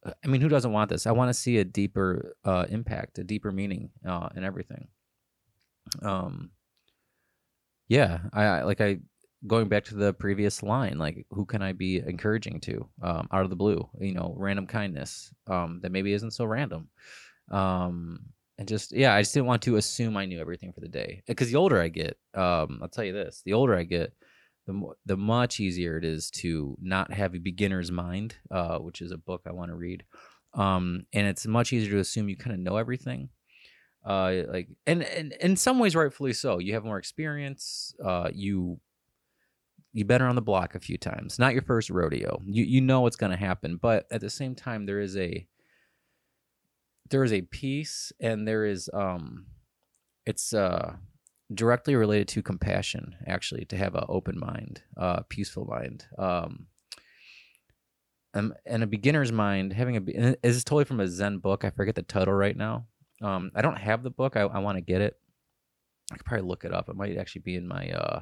i 0.04 0.28
mean 0.28 0.42
who 0.42 0.50
doesn't 0.50 0.72
want 0.72 0.90
this 0.90 1.06
i 1.06 1.10
want 1.12 1.30
to 1.30 1.32
see 1.32 1.56
a 1.56 1.64
deeper 1.64 2.36
uh 2.44 2.66
impact 2.68 3.18
a 3.18 3.24
deeper 3.24 3.50
meaning 3.50 3.88
uh 4.06 4.28
in 4.36 4.44
everything 4.44 4.86
um 6.02 6.50
yeah 7.88 8.18
i, 8.32 8.44
I 8.44 8.62
like 8.62 8.80
i 8.80 8.98
going 9.46 9.68
back 9.68 9.84
to 9.84 9.94
the 9.94 10.12
previous 10.14 10.62
line 10.62 10.98
like 10.98 11.24
who 11.30 11.44
can 11.44 11.62
i 11.62 11.72
be 11.72 11.98
encouraging 11.98 12.60
to 12.60 12.88
um 13.02 13.28
out 13.32 13.44
of 13.44 13.50
the 13.50 13.56
blue? 13.56 13.88
You 14.00 14.14
know 14.14 14.34
random 14.36 14.66
kindness 14.66 15.32
um 15.46 15.80
that 15.82 15.92
maybe 15.92 16.12
isn't 16.12 16.32
so 16.32 16.44
random. 16.44 16.88
Um 17.50 18.20
and 18.58 18.66
just 18.66 18.92
yeah 18.92 19.14
i 19.14 19.22
just 19.22 19.32
didn't 19.34 19.46
want 19.46 19.62
to 19.62 19.76
assume 19.76 20.16
i 20.16 20.24
knew 20.26 20.40
everything 20.40 20.72
for 20.72 20.80
the 20.80 20.88
day. 20.88 21.22
Because 21.26 21.48
the 21.48 21.56
older 21.56 21.80
i 21.80 21.88
get 21.88 22.18
um 22.34 22.80
i'll 22.82 22.88
tell 22.88 23.04
you 23.04 23.12
this 23.12 23.42
the 23.44 23.52
older 23.52 23.76
i 23.76 23.84
get 23.84 24.12
the 24.66 24.92
the 25.06 25.16
much 25.16 25.60
easier 25.60 25.96
it 25.96 26.04
is 26.04 26.30
to 26.30 26.76
not 26.82 27.12
have 27.12 27.34
a 27.34 27.38
beginner's 27.38 27.92
mind 27.92 28.34
uh 28.50 28.78
which 28.78 29.00
is 29.00 29.12
a 29.12 29.18
book 29.18 29.42
i 29.46 29.52
want 29.52 29.70
to 29.70 29.76
read. 29.76 30.04
Um 30.54 31.06
and 31.12 31.28
it's 31.28 31.46
much 31.46 31.72
easier 31.72 31.92
to 31.92 31.98
assume 32.00 32.28
you 32.28 32.36
kind 32.36 32.54
of 32.54 32.60
know 32.60 32.76
everything 32.76 33.28
uh 34.04 34.32
like 34.48 34.68
and, 34.86 35.02
and 35.02 35.32
in 35.40 35.56
some 35.56 35.78
ways 35.78 35.96
rightfully 35.96 36.32
so 36.32 36.58
you 36.58 36.74
have 36.74 36.84
more 36.84 36.98
experience 36.98 37.94
uh 38.04 38.28
you 38.32 38.78
you 39.92 40.04
better 40.04 40.26
on 40.26 40.34
the 40.36 40.42
block 40.42 40.74
a 40.74 40.80
few 40.80 40.96
times 40.96 41.38
not 41.38 41.52
your 41.52 41.62
first 41.62 41.90
rodeo 41.90 42.40
you 42.44 42.64
you 42.64 42.80
know 42.80 43.00
what's 43.00 43.16
going 43.16 43.32
to 43.32 43.36
happen 43.36 43.76
but 43.80 44.06
at 44.10 44.20
the 44.20 44.30
same 44.30 44.54
time 44.54 44.86
there 44.86 45.00
is 45.00 45.16
a 45.16 45.46
there 47.10 47.24
is 47.24 47.32
a 47.32 47.42
peace 47.42 48.12
and 48.20 48.46
there 48.46 48.64
is 48.64 48.88
um 48.92 49.46
it's 50.26 50.52
uh 50.52 50.94
directly 51.52 51.96
related 51.96 52.28
to 52.28 52.42
compassion 52.42 53.16
actually 53.26 53.64
to 53.64 53.76
have 53.76 53.94
an 53.94 54.04
open 54.08 54.38
mind 54.38 54.82
uh 54.96 55.20
peaceful 55.28 55.64
mind 55.64 56.06
um 56.18 56.66
um, 58.34 58.52
and 58.66 58.82
a 58.82 58.86
beginner's 58.86 59.32
mind 59.32 59.72
having 59.72 59.96
a 59.96 60.00
and 60.14 60.36
this 60.42 60.56
is 60.56 60.64
totally 60.64 60.84
from 60.84 61.00
a 61.00 61.08
zen 61.08 61.38
book 61.38 61.64
i 61.64 61.70
forget 61.70 61.94
the 61.94 62.02
title 62.02 62.34
right 62.34 62.56
now 62.56 62.86
um 63.22 63.50
i 63.54 63.62
don't 63.62 63.78
have 63.78 64.02
the 64.02 64.10
book 64.10 64.36
i, 64.36 64.40
I 64.42 64.58
want 64.58 64.76
to 64.76 64.82
get 64.82 65.00
it. 65.00 65.16
I 66.10 66.16
could 66.16 66.24
probably 66.24 66.48
look 66.48 66.64
it 66.64 66.72
up 66.72 66.88
it 66.88 66.96
might 66.96 67.18
actually 67.18 67.42
be 67.42 67.56
in 67.56 67.66
my 67.66 67.90
uh 67.90 68.20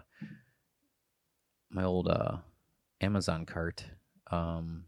my 1.71 1.85
old 1.85 2.09
uh 2.09 2.39
amazon 3.01 3.45
cart. 3.47 3.85
Um 4.31 4.85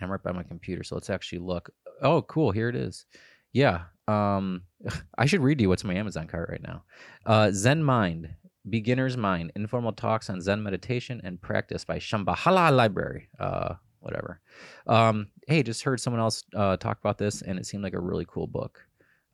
i'm 0.00 0.10
right 0.10 0.22
by 0.22 0.32
my 0.32 0.42
computer 0.42 0.82
so 0.82 0.94
let's 0.94 1.10
actually 1.10 1.38
look. 1.38 1.70
Oh 2.02 2.22
cool 2.22 2.50
here 2.50 2.68
it 2.68 2.76
is. 2.76 3.06
Yeah 3.52 3.82
um 4.08 4.62
i 5.18 5.26
should 5.26 5.40
read 5.42 5.60
you 5.60 5.68
what's 5.68 5.82
in 5.82 5.88
my 5.88 5.94
amazon 5.94 6.26
cart 6.26 6.48
right 6.50 6.62
now. 6.62 6.82
Uh 7.24 7.50
zen 7.52 7.82
mind 7.82 8.28
beginner's 8.68 9.16
mind 9.16 9.52
informal 9.54 9.92
talks 9.92 10.28
on 10.28 10.40
zen 10.40 10.62
meditation 10.62 11.20
and 11.22 11.40
practice 11.40 11.84
by 11.84 11.98
shambhala 11.98 12.74
library. 12.74 13.28
Uh 13.38 13.74
whatever. 14.00 14.40
Um 14.86 15.28
hey 15.46 15.62
just 15.62 15.82
heard 15.82 16.00
someone 16.00 16.20
else 16.20 16.44
uh 16.54 16.76
talk 16.76 16.98
about 16.98 17.18
this 17.18 17.42
and 17.42 17.58
it 17.58 17.66
seemed 17.66 17.82
like 17.82 17.94
a 17.94 18.00
really 18.00 18.26
cool 18.28 18.46
book 18.46 18.80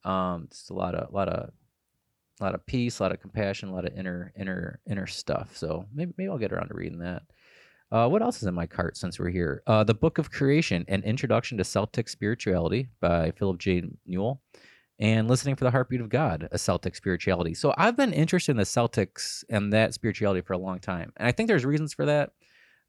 um 0.04 0.44
it's 0.44 0.70
a 0.70 0.74
lot 0.74 0.94
of 0.94 1.12
lot 1.12 1.28
of 1.28 1.50
lot 2.40 2.54
of 2.54 2.64
peace 2.66 2.98
a 2.98 3.02
lot 3.02 3.12
of 3.12 3.20
compassion 3.20 3.68
a 3.68 3.74
lot 3.74 3.84
of 3.84 3.96
inner 3.96 4.32
inner 4.38 4.80
inner 4.90 5.06
stuff 5.06 5.56
so 5.56 5.86
maybe 5.94 6.12
maybe 6.16 6.28
i'll 6.28 6.38
get 6.38 6.52
around 6.52 6.68
to 6.68 6.74
reading 6.74 6.98
that 6.98 7.22
uh, 7.92 8.08
what 8.08 8.22
else 8.22 8.38
is 8.38 8.44
in 8.44 8.54
my 8.54 8.66
cart 8.66 8.96
since 8.96 9.18
we're 9.18 9.28
here? 9.28 9.62
Uh, 9.66 9.84
the 9.84 9.92
Book 9.92 10.16
of 10.16 10.30
Creation, 10.30 10.82
An 10.88 11.02
Introduction 11.02 11.58
to 11.58 11.64
Celtic 11.64 12.08
Spirituality 12.08 12.88
by 13.02 13.32
Philip 13.32 13.58
J. 13.58 13.82
Newell, 14.06 14.40
and 14.98 15.28
Listening 15.28 15.56
for 15.56 15.64
the 15.64 15.70
Heartbeat 15.70 16.00
of 16.00 16.08
God, 16.08 16.48
a 16.52 16.58
Celtic 16.58 16.96
Spirituality. 16.96 17.52
So 17.52 17.74
I've 17.76 17.94
been 17.94 18.14
interested 18.14 18.52
in 18.52 18.56
the 18.56 18.62
Celtics 18.62 19.44
and 19.50 19.74
that 19.74 19.92
spirituality 19.92 20.40
for 20.40 20.54
a 20.54 20.58
long 20.58 20.78
time. 20.78 21.12
And 21.18 21.28
I 21.28 21.32
think 21.32 21.48
there's 21.48 21.66
reasons 21.66 21.92
for 21.92 22.06
that. 22.06 22.30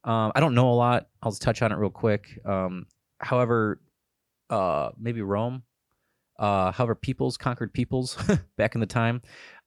Um, 0.06 0.32
I 0.36 0.40
don't 0.40 0.56
know 0.56 0.70
a 0.70 0.74
lot. 0.74 1.08
I'll 1.22 1.32
just 1.32 1.42
touch 1.42 1.62
on 1.62 1.74
it 1.74 1.76
real 1.76 1.90
quick. 1.90 2.40
Um, 2.46 2.86
however, 3.24 3.82
uh, 4.50 4.92
maybe 5.00 5.22
Rome, 5.22 5.64
uh, 6.40 6.72
however, 6.72 6.96
peoples 6.96 7.38
conquered 7.38 7.74
peoples 7.74 8.18
back 8.58 8.76
in 8.76 8.82
the 8.82 8.88
time. 8.88 9.22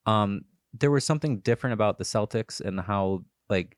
Um, 0.04 0.42
there 0.78 0.90
was 0.90 1.04
something 1.04 1.38
different 1.40 1.74
about 1.74 1.98
the 1.98 2.04
Celtics 2.04 2.60
and 2.60 2.80
how, 2.80 3.24
like, 3.48 3.76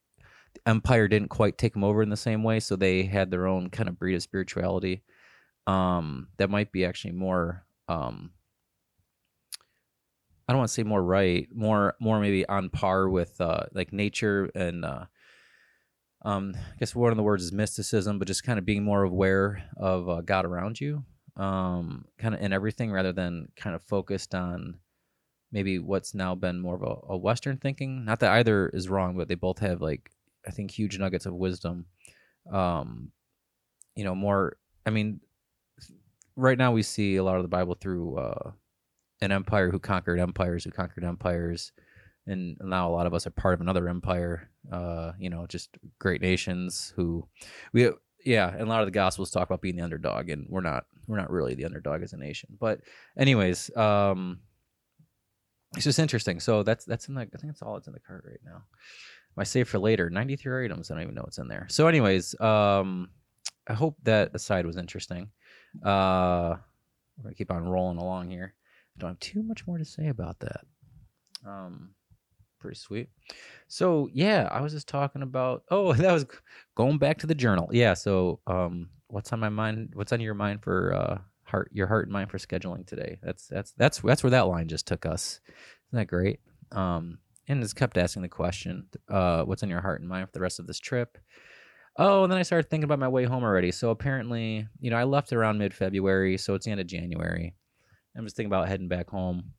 Empire 0.66 1.06
didn't 1.08 1.28
quite 1.28 1.58
take 1.58 1.72
them 1.72 1.84
over 1.84 2.02
in 2.02 2.10
the 2.10 2.16
same 2.16 2.42
way, 2.42 2.60
so 2.60 2.74
they 2.74 3.04
had 3.04 3.30
their 3.30 3.46
own 3.46 3.70
kind 3.70 3.88
of 3.88 3.98
breed 3.98 4.14
of 4.14 4.22
spirituality. 4.22 5.02
Um, 5.66 6.28
that 6.38 6.50
might 6.50 6.72
be 6.72 6.84
actually 6.84 7.12
more. 7.12 7.64
Um, 7.88 8.32
I 10.48 10.52
don't 10.52 10.58
want 10.58 10.68
to 10.68 10.74
say 10.74 10.82
more 10.82 11.02
right, 11.02 11.46
more 11.54 11.94
more 12.00 12.18
maybe 12.20 12.46
on 12.48 12.70
par 12.70 13.08
with 13.08 13.40
uh, 13.40 13.64
like 13.72 13.92
nature 13.92 14.50
and. 14.54 14.84
Uh, 14.84 15.04
um, 16.28 16.54
I 16.54 16.76
guess 16.78 16.94
one 16.94 17.10
of 17.10 17.16
the 17.16 17.22
words 17.22 17.42
is 17.42 17.52
mysticism, 17.52 18.18
but 18.18 18.28
just 18.28 18.44
kind 18.44 18.58
of 18.58 18.66
being 18.66 18.84
more 18.84 19.02
aware 19.02 19.64
of 19.78 20.08
uh, 20.10 20.20
God 20.20 20.44
around 20.44 20.78
you, 20.78 21.02
um, 21.36 22.04
kind 22.18 22.34
of 22.34 22.42
in 22.42 22.52
everything, 22.52 22.92
rather 22.92 23.12
than 23.12 23.48
kind 23.56 23.74
of 23.74 23.82
focused 23.82 24.34
on 24.34 24.78
maybe 25.50 25.78
what's 25.78 26.14
now 26.14 26.34
been 26.34 26.60
more 26.60 26.74
of 26.74 26.82
a, 26.82 27.14
a 27.14 27.16
Western 27.16 27.56
thinking. 27.56 28.04
Not 28.04 28.20
that 28.20 28.32
either 28.32 28.68
is 28.68 28.90
wrong, 28.90 29.16
but 29.16 29.28
they 29.28 29.36
both 29.36 29.60
have 29.60 29.80
like 29.80 30.10
I 30.46 30.50
think 30.50 30.70
huge 30.70 30.98
nuggets 30.98 31.24
of 31.24 31.32
wisdom. 31.32 31.86
Um, 32.52 33.10
you 33.96 34.04
know, 34.04 34.14
more. 34.14 34.58
I 34.84 34.90
mean, 34.90 35.20
right 36.36 36.58
now 36.58 36.72
we 36.72 36.82
see 36.82 37.16
a 37.16 37.24
lot 37.24 37.36
of 37.36 37.42
the 37.42 37.48
Bible 37.48 37.74
through 37.80 38.18
uh, 38.18 38.50
an 39.22 39.32
empire 39.32 39.70
who 39.70 39.78
conquered 39.78 40.20
empires, 40.20 40.64
who 40.64 40.72
conquered 40.72 41.04
empires, 41.04 41.72
and 42.28 42.56
now 42.62 42.88
a 42.88 42.92
lot 42.92 43.06
of 43.06 43.14
us 43.14 43.26
are 43.26 43.30
part 43.30 43.54
of 43.54 43.60
another 43.60 43.88
empire. 43.88 44.50
Uh, 44.70 45.12
you 45.18 45.30
know, 45.30 45.46
just 45.46 45.70
great 45.98 46.20
nations 46.20 46.92
who 46.96 47.26
we. 47.72 47.90
Yeah, 48.24 48.50
and 48.50 48.62
a 48.62 48.66
lot 48.66 48.80
of 48.80 48.86
the 48.86 48.92
Gospels 48.92 49.30
talk 49.30 49.48
about 49.48 49.62
being 49.62 49.76
the 49.76 49.82
underdog, 49.82 50.28
and 50.28 50.46
we're 50.48 50.60
not. 50.60 50.84
We're 51.06 51.18
not 51.18 51.30
really 51.30 51.54
the 51.54 51.64
underdog 51.64 52.02
as 52.02 52.12
a 52.12 52.18
nation. 52.18 52.50
But, 52.60 52.80
anyways, 53.16 53.74
um, 53.76 54.40
it's 55.74 55.84
just 55.84 55.98
interesting. 55.98 56.40
So 56.40 56.62
that's 56.62 56.84
that's 56.84 57.08
in 57.08 57.14
the. 57.14 57.22
I 57.22 57.24
think 57.24 57.46
that's 57.46 57.62
all 57.62 57.74
that's 57.74 57.86
in 57.86 57.94
the 57.94 58.00
cart 58.00 58.24
right 58.26 58.40
now 58.44 58.62
my 59.38 59.44
save 59.44 59.68
for 59.68 59.78
later 59.78 60.10
93 60.10 60.64
items 60.64 60.90
i 60.90 60.94
don't 60.94 61.04
even 61.04 61.14
know 61.14 61.22
what's 61.22 61.38
in 61.38 61.46
there 61.46 61.66
so 61.70 61.86
anyways 61.86 62.38
um 62.40 63.08
i 63.68 63.72
hope 63.72 63.96
that 64.02 64.34
aside 64.34 64.66
was 64.66 64.76
interesting 64.76 65.30
uh 65.84 66.56
we're 67.16 67.22
gonna 67.22 67.34
keep 67.36 67.52
on 67.52 67.68
rolling 67.68 67.98
along 67.98 68.30
here 68.30 68.52
i 68.96 69.00
don't 69.00 69.10
have 69.10 69.20
too 69.20 69.42
much 69.44 69.64
more 69.66 69.78
to 69.78 69.84
say 69.84 70.08
about 70.08 70.40
that 70.40 70.62
um 71.46 71.90
pretty 72.58 72.76
sweet 72.76 73.08
so 73.68 74.08
yeah 74.12 74.48
i 74.50 74.60
was 74.60 74.72
just 74.72 74.88
talking 74.88 75.22
about 75.22 75.62
oh 75.70 75.92
that 75.92 76.12
was 76.12 76.26
going 76.74 76.98
back 76.98 77.18
to 77.18 77.26
the 77.26 77.34
journal 77.34 77.68
yeah 77.72 77.94
so 77.94 78.40
um 78.46 78.88
what's 79.08 79.32
on 79.32 79.40
my 79.40 79.48
mind 79.48 79.90
what's 79.94 80.12
on 80.12 80.20
your 80.20 80.34
mind 80.34 80.62
for 80.62 80.94
uh 80.94 81.18
heart 81.44 81.70
your 81.72 81.86
heart 81.86 82.06
and 82.06 82.12
mind 82.12 82.30
for 82.30 82.38
scheduling 82.38 82.86
today 82.86 83.18
that's 83.22 83.46
that's 83.46 83.72
that's 83.72 84.00
that's 84.00 84.22
where 84.22 84.30
that 84.30 84.46
line 84.46 84.68
just 84.68 84.86
took 84.86 85.06
us 85.06 85.40
isn't 85.88 85.98
that 85.98 86.06
great 86.06 86.40
um 86.72 87.18
and 87.48 87.62
just 87.62 87.76
kept 87.76 87.96
asking 87.96 88.22
the 88.22 88.28
question, 88.28 88.86
uh, 89.08 89.42
what's 89.42 89.62
on 89.62 89.70
your 89.70 89.80
heart 89.80 90.00
and 90.00 90.08
mind 90.08 90.28
for 90.28 90.32
the 90.32 90.40
rest 90.40 90.60
of 90.60 90.66
this 90.66 90.78
trip? 90.78 91.16
Oh, 91.96 92.22
and 92.22 92.30
then 92.30 92.38
I 92.38 92.42
started 92.42 92.68
thinking 92.68 92.84
about 92.84 92.98
my 92.98 93.08
way 93.08 93.24
home 93.24 93.42
already. 93.42 93.72
So 93.72 93.90
apparently, 93.90 94.68
you 94.78 94.90
know, 94.90 94.96
I 94.96 95.04
left 95.04 95.32
around 95.32 95.58
mid 95.58 95.74
February, 95.74 96.36
so 96.36 96.54
it's 96.54 96.66
the 96.66 96.70
end 96.70 96.80
of 96.80 96.86
January. 96.86 97.54
I'm 98.16 98.24
just 98.24 98.36
thinking 98.36 98.52
about 98.52 98.68
heading 98.68 98.88
back 98.88 99.08
home. 99.08 99.52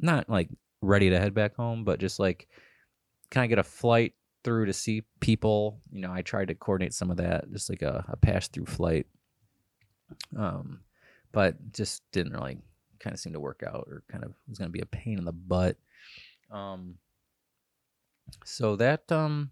Not 0.00 0.28
like 0.28 0.50
ready 0.80 1.10
to 1.10 1.18
head 1.18 1.34
back 1.34 1.56
home, 1.56 1.84
but 1.84 2.00
just 2.00 2.18
like 2.18 2.48
can 3.30 3.42
I 3.42 3.46
get 3.46 3.58
a 3.58 3.64
flight 3.64 4.14
through 4.44 4.66
to 4.66 4.72
see 4.72 5.02
people? 5.20 5.80
You 5.90 6.00
know, 6.00 6.12
I 6.12 6.22
tried 6.22 6.48
to 6.48 6.54
coordinate 6.54 6.94
some 6.94 7.10
of 7.10 7.18
that, 7.18 7.50
just 7.52 7.68
like 7.68 7.82
a, 7.82 8.04
a 8.08 8.16
pass 8.16 8.48
through 8.48 8.66
flight. 8.66 9.06
Um, 10.36 10.80
but 11.32 11.72
just 11.72 12.02
didn't 12.12 12.32
really 12.32 12.58
kind 13.00 13.12
of 13.12 13.20
seem 13.20 13.34
to 13.34 13.40
work 13.40 13.62
out 13.66 13.86
or 13.88 14.02
kind 14.10 14.24
of 14.24 14.32
was 14.48 14.58
gonna 14.58 14.70
be 14.70 14.80
a 14.80 14.86
pain 14.86 15.18
in 15.18 15.24
the 15.24 15.32
butt. 15.32 15.76
Um 16.50 16.96
so 18.44 18.76
that 18.76 19.10
um 19.12 19.50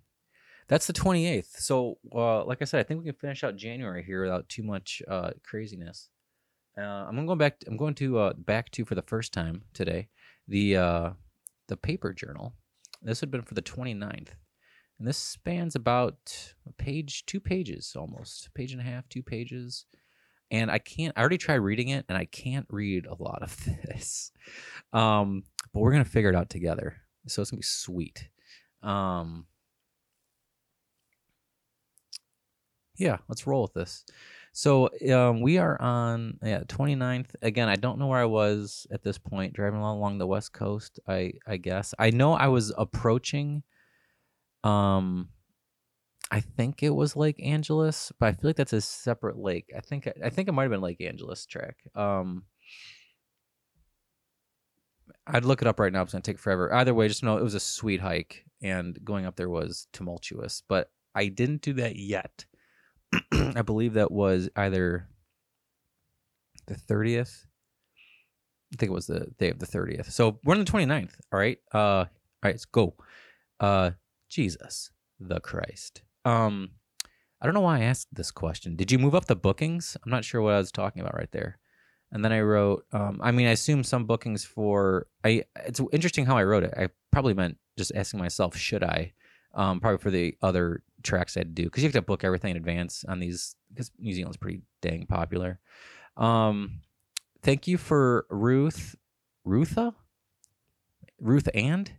that's 0.69 0.87
the 0.87 0.93
28th. 0.93 1.61
So 1.61 1.99
uh, 2.13 2.45
like 2.45 2.59
I 2.61 2.65
said, 2.65 2.81
I 2.81 2.83
think 2.83 3.01
we 3.01 3.07
can 3.07 3.15
finish 3.21 3.45
out 3.45 3.57
January 3.57 4.03
here 4.03 4.23
without 4.23 4.49
too 4.49 4.65
much 4.65 5.01
uh, 5.07 5.31
craziness. 5.45 6.09
Uh, 6.77 6.83
I'm 6.83 7.15
gonna 7.15 7.29
go 7.29 7.37
back. 7.37 7.61
To, 7.61 7.69
I'm 7.69 7.77
going 7.77 7.95
to 7.97 8.19
uh, 8.19 8.33
back 8.33 8.71
to 8.73 8.85
for 8.85 8.97
the 8.97 9.03
first 9.03 9.33
time 9.33 9.63
today 9.73 10.09
the 10.49 10.77
uh, 10.77 11.11
the 11.69 11.77
paper 11.77 12.13
journal. 12.13 12.55
This 13.03 13.21
had 13.21 13.31
been 13.31 13.43
for 13.43 13.55
the 13.55 13.63
29th, 13.63 14.31
and 14.99 15.07
this 15.07 15.19
spans 15.19 15.75
about 15.75 16.55
a 16.67 16.73
page, 16.73 17.27
two 17.27 17.41
pages 17.41 17.95
almost, 17.97 18.53
page 18.55 18.73
and 18.73 18.81
a 18.81 18.85
half, 18.85 19.09
two 19.09 19.23
pages. 19.23 19.85
And 20.51 20.71
I 20.71 20.79
can't. 20.79 21.13
I 21.17 21.21
already 21.21 21.39
tried 21.39 21.57
reading 21.57 21.89
it, 21.89 22.05
and 22.09 22.17
I 22.17 22.25
can't 22.25 22.67
read 22.71 23.07
a 23.07 23.21
lot 23.21 23.43
of 23.43 23.57
this. 23.85 24.31
Um, 24.93 25.45
but 25.73 25.81
we're 25.81 25.93
gonna 25.93 26.05
figure 26.05 26.31
it 26.31 26.37
out 26.37 26.51
together. 26.51 26.97
So 27.27 27.43
it's 27.43 27.51
gonna 27.51 27.59
be 27.59 27.65
sweet. 27.65 28.29
Um, 28.83 29.47
yeah, 32.97 33.19
let's 33.29 33.47
roll 33.47 33.63
with 33.63 33.75
this. 33.75 34.05
So 34.57 34.89
um, 35.13 35.43
we 35.43 35.59
are 35.59 35.79
on 35.83 36.39
yeah 36.43 36.61
29th. 36.61 37.35
Again, 37.43 37.69
I 37.69 37.77
don't 37.77 37.99
know 37.99 38.07
where 38.07 38.23
I 38.23 38.25
was 38.25 38.87
at 38.91 39.03
this 39.03 39.19
point. 39.19 39.53
Driving 39.53 39.81
along, 39.81 40.17
the 40.17 40.27
west 40.27 40.55
coast. 40.55 40.99
I 41.07 41.35
I 41.47 41.59
guess 41.59 41.93
I 41.99 42.09
know 42.09 42.33
I 42.33 42.49
was 42.49 42.73
approaching. 42.79 43.63
Um, 44.65 45.29
I 46.31 46.41
think 46.41 46.83
it 46.83 46.89
was 46.89 47.17
Lake 47.17 47.39
Angelus, 47.45 48.13
but 48.19 48.31
I 48.31 48.33
feel 48.33 48.49
like 48.49 48.57
that's 48.57 48.73
a 48.73 48.81
separate 48.81 49.37
lake. 49.37 49.71
I 49.77 49.81
think 49.81 50.09
I 50.25 50.31
think 50.31 50.49
it 50.49 50.53
might 50.53 50.63
have 50.63 50.71
been 50.71 50.81
Lake 50.81 51.03
Angelus 51.03 51.45
track. 51.45 51.77
Um, 51.95 52.45
I'd 55.27 55.45
look 55.45 55.61
it 55.61 55.69
up 55.69 55.79
right 55.79 55.93
now. 55.93 56.01
It's 56.01 56.13
gonna 56.13 56.23
take 56.23 56.39
forever. 56.39 56.73
Either 56.73 56.95
way, 56.95 57.09
just 57.09 57.23
know 57.23 57.37
it 57.37 57.45
was 57.45 57.53
a 57.53 57.61
sweet 57.61 58.01
hike, 58.01 58.47
and 58.63 58.99
going 59.05 59.27
up 59.27 59.37
there 59.37 59.51
was 59.51 59.87
tumultuous. 59.93 60.63
But 60.67 60.91
I 61.15 61.29
didn't 61.29 61.61
do 61.61 61.75
that 61.75 61.97
yet. 61.97 62.47
I 63.33 63.63
believe 63.63 63.95
that 63.95 64.11
was 64.11 64.49
either 64.57 65.09
the 66.67 66.75
30th. 66.75 67.45
I 68.73 68.77
think 68.77 68.91
it 68.91 68.95
was 68.95 69.07
the 69.07 69.33
day 69.39 69.51
of 69.51 69.59
the 69.59 69.67
30th. 69.67 70.11
So 70.11 70.39
we're 70.45 70.55
on 70.55 70.65
the 70.65 70.71
29th. 70.71 71.15
All 71.33 71.39
right. 71.39 71.59
Uh, 71.73 71.79
all 71.79 72.07
right, 72.43 72.55
let's 72.55 72.65
go. 72.65 72.95
Uh, 73.61 73.93
Jesus 74.29 74.91
the 75.21 75.41
Christ. 75.41 76.03
Um, 76.25 76.71
I 77.41 77.47
don't 77.47 77.55
know 77.55 77.61
why 77.61 77.81
I 77.81 77.85
asked 77.85 78.09
this 78.13 78.31
question. 78.31 78.77
Did 78.77 78.91
you 78.91 78.99
move 78.99 79.15
up 79.15 79.27
the 79.27 79.37
bookings? 79.37 79.97
I'm 80.05 80.11
not 80.11 80.25
sure 80.25 80.41
what 80.41 80.55
I 80.55 80.59
was 80.59 80.73
talking 80.73 81.03
about 81.03 81.17
right 81.17 81.31
there. 81.33 81.59
And 82.13 82.25
then 82.25 82.33
I 82.33 82.41
wrote, 82.41 82.85
um, 82.93 83.21
I 83.23 83.33
mean, 83.33 83.47
I 83.47 83.53
assume 83.53 83.83
some 83.83 84.05
bookings 84.05 84.45
for 84.45 85.07
I. 85.25 85.45
It's 85.65 85.81
interesting 85.93 86.25
how 86.25 86.37
I 86.37 86.45
wrote 86.45 86.63
it. 86.63 86.73
I 86.77 86.89
probably 87.11 87.35
meant 87.35 87.59
just 87.77 87.93
asking 87.95 88.21
myself, 88.21 88.57
should 88.57 88.85
I? 88.85 89.13
Um, 89.55 89.81
probably 89.81 89.99
for 89.99 90.11
the 90.11 90.37
other 90.41 90.83
tracks 91.07 91.37
I 91.37 91.41
had 91.41 91.57
to 91.57 91.63
do 91.63 91.65
because 91.65 91.83
you 91.83 91.89
have 91.89 91.95
to 91.95 92.03
book 92.03 92.25
everything 92.25 92.53
in 92.53 92.57
advance 92.57 93.05
on 93.09 93.21
these 93.21 93.57
because 93.71 93.91
New 93.99 94.13
Zealand's 94.13 94.37
pretty 94.37 94.63
dang 94.83 95.07
popular. 95.07 95.61
Um, 96.17 96.81
thank 97.43 97.67
you 97.67 97.79
for 97.79 98.27
Ruth, 98.31 98.95
Rutha, 99.45 99.95
Ruth 101.21 101.49
and. 101.55 101.91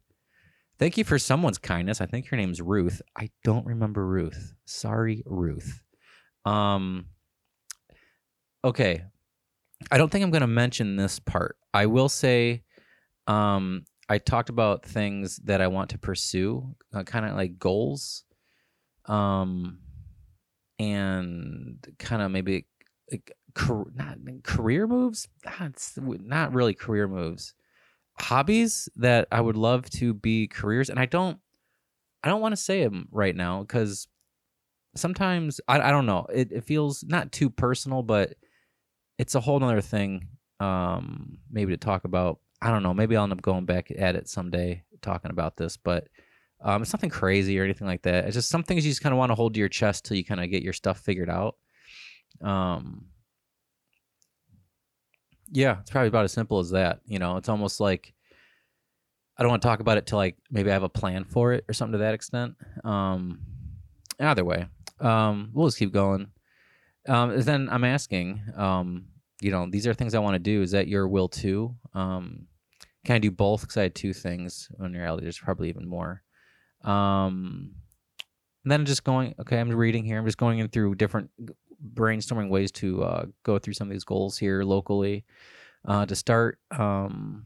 Thank 0.80 0.96
you 0.96 1.04
for 1.04 1.18
someone's 1.18 1.58
kindness. 1.58 2.02
I 2.02 2.06
think 2.06 2.28
her 2.28 2.38
name's 2.38 2.62
Ruth. 2.62 3.02
I 3.18 3.30
don't 3.44 3.66
remember 3.66 4.06
Ruth. 4.06 4.54
Sorry, 4.66 5.24
Ruth. 5.26 5.84
Um. 6.46 7.08
Okay, 8.64 9.04
I 9.92 9.98
don't 9.98 10.12
think 10.12 10.24
I'm 10.24 10.32
going 10.32 10.42
to 10.42 10.48
mention 10.48 10.96
this 10.96 11.20
part. 11.20 11.58
I 11.74 11.86
will 11.86 12.10
say, 12.10 12.64
um, 13.28 13.86
I 14.10 14.18
talked 14.18 14.50
about 14.50 14.86
things 14.86 15.38
that 15.44 15.62
I 15.62 15.68
want 15.68 15.92
to 15.92 15.98
pursue, 15.98 16.76
uh, 16.94 17.04
kind 17.04 17.26
of 17.26 17.36
like 17.36 17.60
goals, 17.60 18.24
um, 19.08 19.80
and 20.80 21.86
kind 22.00 22.22
of 22.22 22.32
maybe 22.32 22.66
like 23.12 23.32
not 23.96 24.18
career 24.44 24.88
moves. 24.88 25.28
That's 25.44 25.98
not 25.98 26.54
really 26.54 26.74
career 26.74 27.08
moves. 27.08 27.54
Hobbies 28.20 28.90
that 28.96 29.28
I 29.32 29.42
would 29.42 29.58
love 29.58 29.90
to 29.92 30.14
be 30.14 30.48
careers, 30.48 30.90
and 30.90 31.00
I 31.00 31.06
don't, 31.06 31.40
I 32.24 32.30
don't 32.30 32.42
want 32.42 32.54
to 32.54 32.62
say 32.62 32.84
them 32.84 33.08
right 33.12 33.36
now 33.36 33.62
because 33.62 34.08
sometimes 34.96 35.62
I, 35.68 35.80
I 35.80 35.92
don't 35.92 36.06
know. 36.06 36.26
It, 36.34 36.52
it 36.52 36.64
feels 36.66 37.04
not 37.04 37.32
too 37.32 37.50
personal, 37.50 38.04
but 38.04 38.34
it's 39.18 39.36
a 39.36 39.40
whole 39.40 39.60
nother 39.60 39.82
thing. 39.82 40.28
Um, 40.60 41.38
maybe 41.52 41.74
to 41.74 41.78
talk 41.78 42.04
about 42.04 42.40
I 42.62 42.72
don't 42.72 42.84
know. 42.84 42.94
Maybe 42.94 43.16
I'll 43.16 43.24
end 43.24 43.34
up 43.34 43.42
going 43.42 43.66
back 43.66 43.92
at 43.92 44.16
it 44.16 44.28
someday 44.28 44.84
talking 45.02 45.32
about 45.32 45.58
this, 45.58 45.78
but 45.78 46.08
um, 46.62 46.82
it's 46.82 46.94
nothing 46.94 47.10
crazy 47.10 47.60
or 47.60 47.64
anything 47.64 47.88
like 47.88 48.02
that. 48.04 48.26
It's 48.26 48.36
just 48.36 48.50
some 48.50 48.64
things 48.64 48.86
you 48.86 48.92
just 48.92 49.02
kind 49.02 49.14
of 49.14 49.20
want 49.20 49.30
to 49.32 49.36
hold 49.36 49.54
to 49.54 49.60
your 49.60 49.70
chest 49.70 50.06
till 50.06 50.18
you 50.18 50.26
kind 50.26 50.44
of 50.44 50.50
get 50.50 50.64
your 50.64 50.74
stuff 50.74 51.00
figured 51.00 51.30
out. 51.30 51.56
Um, 52.42 53.06
yeah, 55.50 55.80
it's 55.80 55.92
probably 55.92 56.10
about 56.10 56.26
as 56.26 56.34
simple 56.34 56.60
as 56.60 56.72
that. 56.72 57.02
You 57.06 57.20
know, 57.20 57.38
it's 57.38 57.50
almost 57.50 57.80
like 57.80 58.14
I 59.38 59.44
don't 59.44 59.52
want 59.52 59.62
to 59.62 59.68
talk 59.68 59.80
about 59.80 59.98
it 59.98 60.08
till 60.08 60.18
like 60.18 60.38
maybe 60.50 60.70
I 60.70 60.74
have 60.74 60.84
a 60.84 60.90
plan 60.90 61.24
for 61.24 61.54
it 61.54 61.66
or 61.70 61.74
something 61.74 61.94
to 61.94 62.00
that 62.00 62.14
extent. 62.14 62.56
Um, 62.84 63.40
either 64.20 64.44
way, 64.44 64.66
um, 65.00 65.52
we'll 65.54 65.68
just 65.68 65.78
keep 65.78 65.94
going. 65.94 66.28
Um, 67.08 67.40
then 67.40 67.70
I'm 67.72 67.84
asking, 67.84 68.42
um, 68.56 69.06
you 69.40 69.52
know, 69.52 69.68
these 69.70 69.88
are 69.88 69.94
things 69.94 70.16
I 70.16 70.20
want 70.20 70.36
to 70.36 70.40
do. 70.40 70.62
Is 70.62 70.72
that 70.72 70.88
your 70.88 71.08
will 71.08 71.30
too? 71.30 71.76
Um, 71.94 72.48
can 73.06 73.16
I 73.16 73.20
do 73.20 73.32
both? 73.32 73.62
Because 73.62 73.78
I 73.78 73.84
had 73.84 73.96
two 73.96 74.12
things. 74.12 74.70
In 74.84 74.94
reality, 74.94 75.24
there's 75.24 75.38
probably 75.38 75.70
even 75.70 75.88
more. 75.88 76.24
Um, 76.88 77.74
and 78.64 78.72
then 78.72 78.86
just 78.86 79.04
going. 79.04 79.36
Okay, 79.40 79.60
I'm 79.60 79.70
reading 79.70 80.06
here. 80.06 80.18
I'm 80.18 80.26
just 80.26 80.38
going 80.38 80.60
in 80.60 80.68
through 80.70 80.96
different 80.96 81.30
brainstorming 81.94 82.50
ways 82.50 82.72
to 82.72 83.04
uh, 83.04 83.26
go 83.44 83.60
through 83.60 83.74
some 83.74 83.88
of 83.88 83.92
these 83.92 84.04
goals 84.04 84.38
here 84.38 84.64
locally. 84.64 85.26
Uh, 85.88 86.06
to 86.06 86.16
start. 86.16 86.60
Um, 86.72 87.46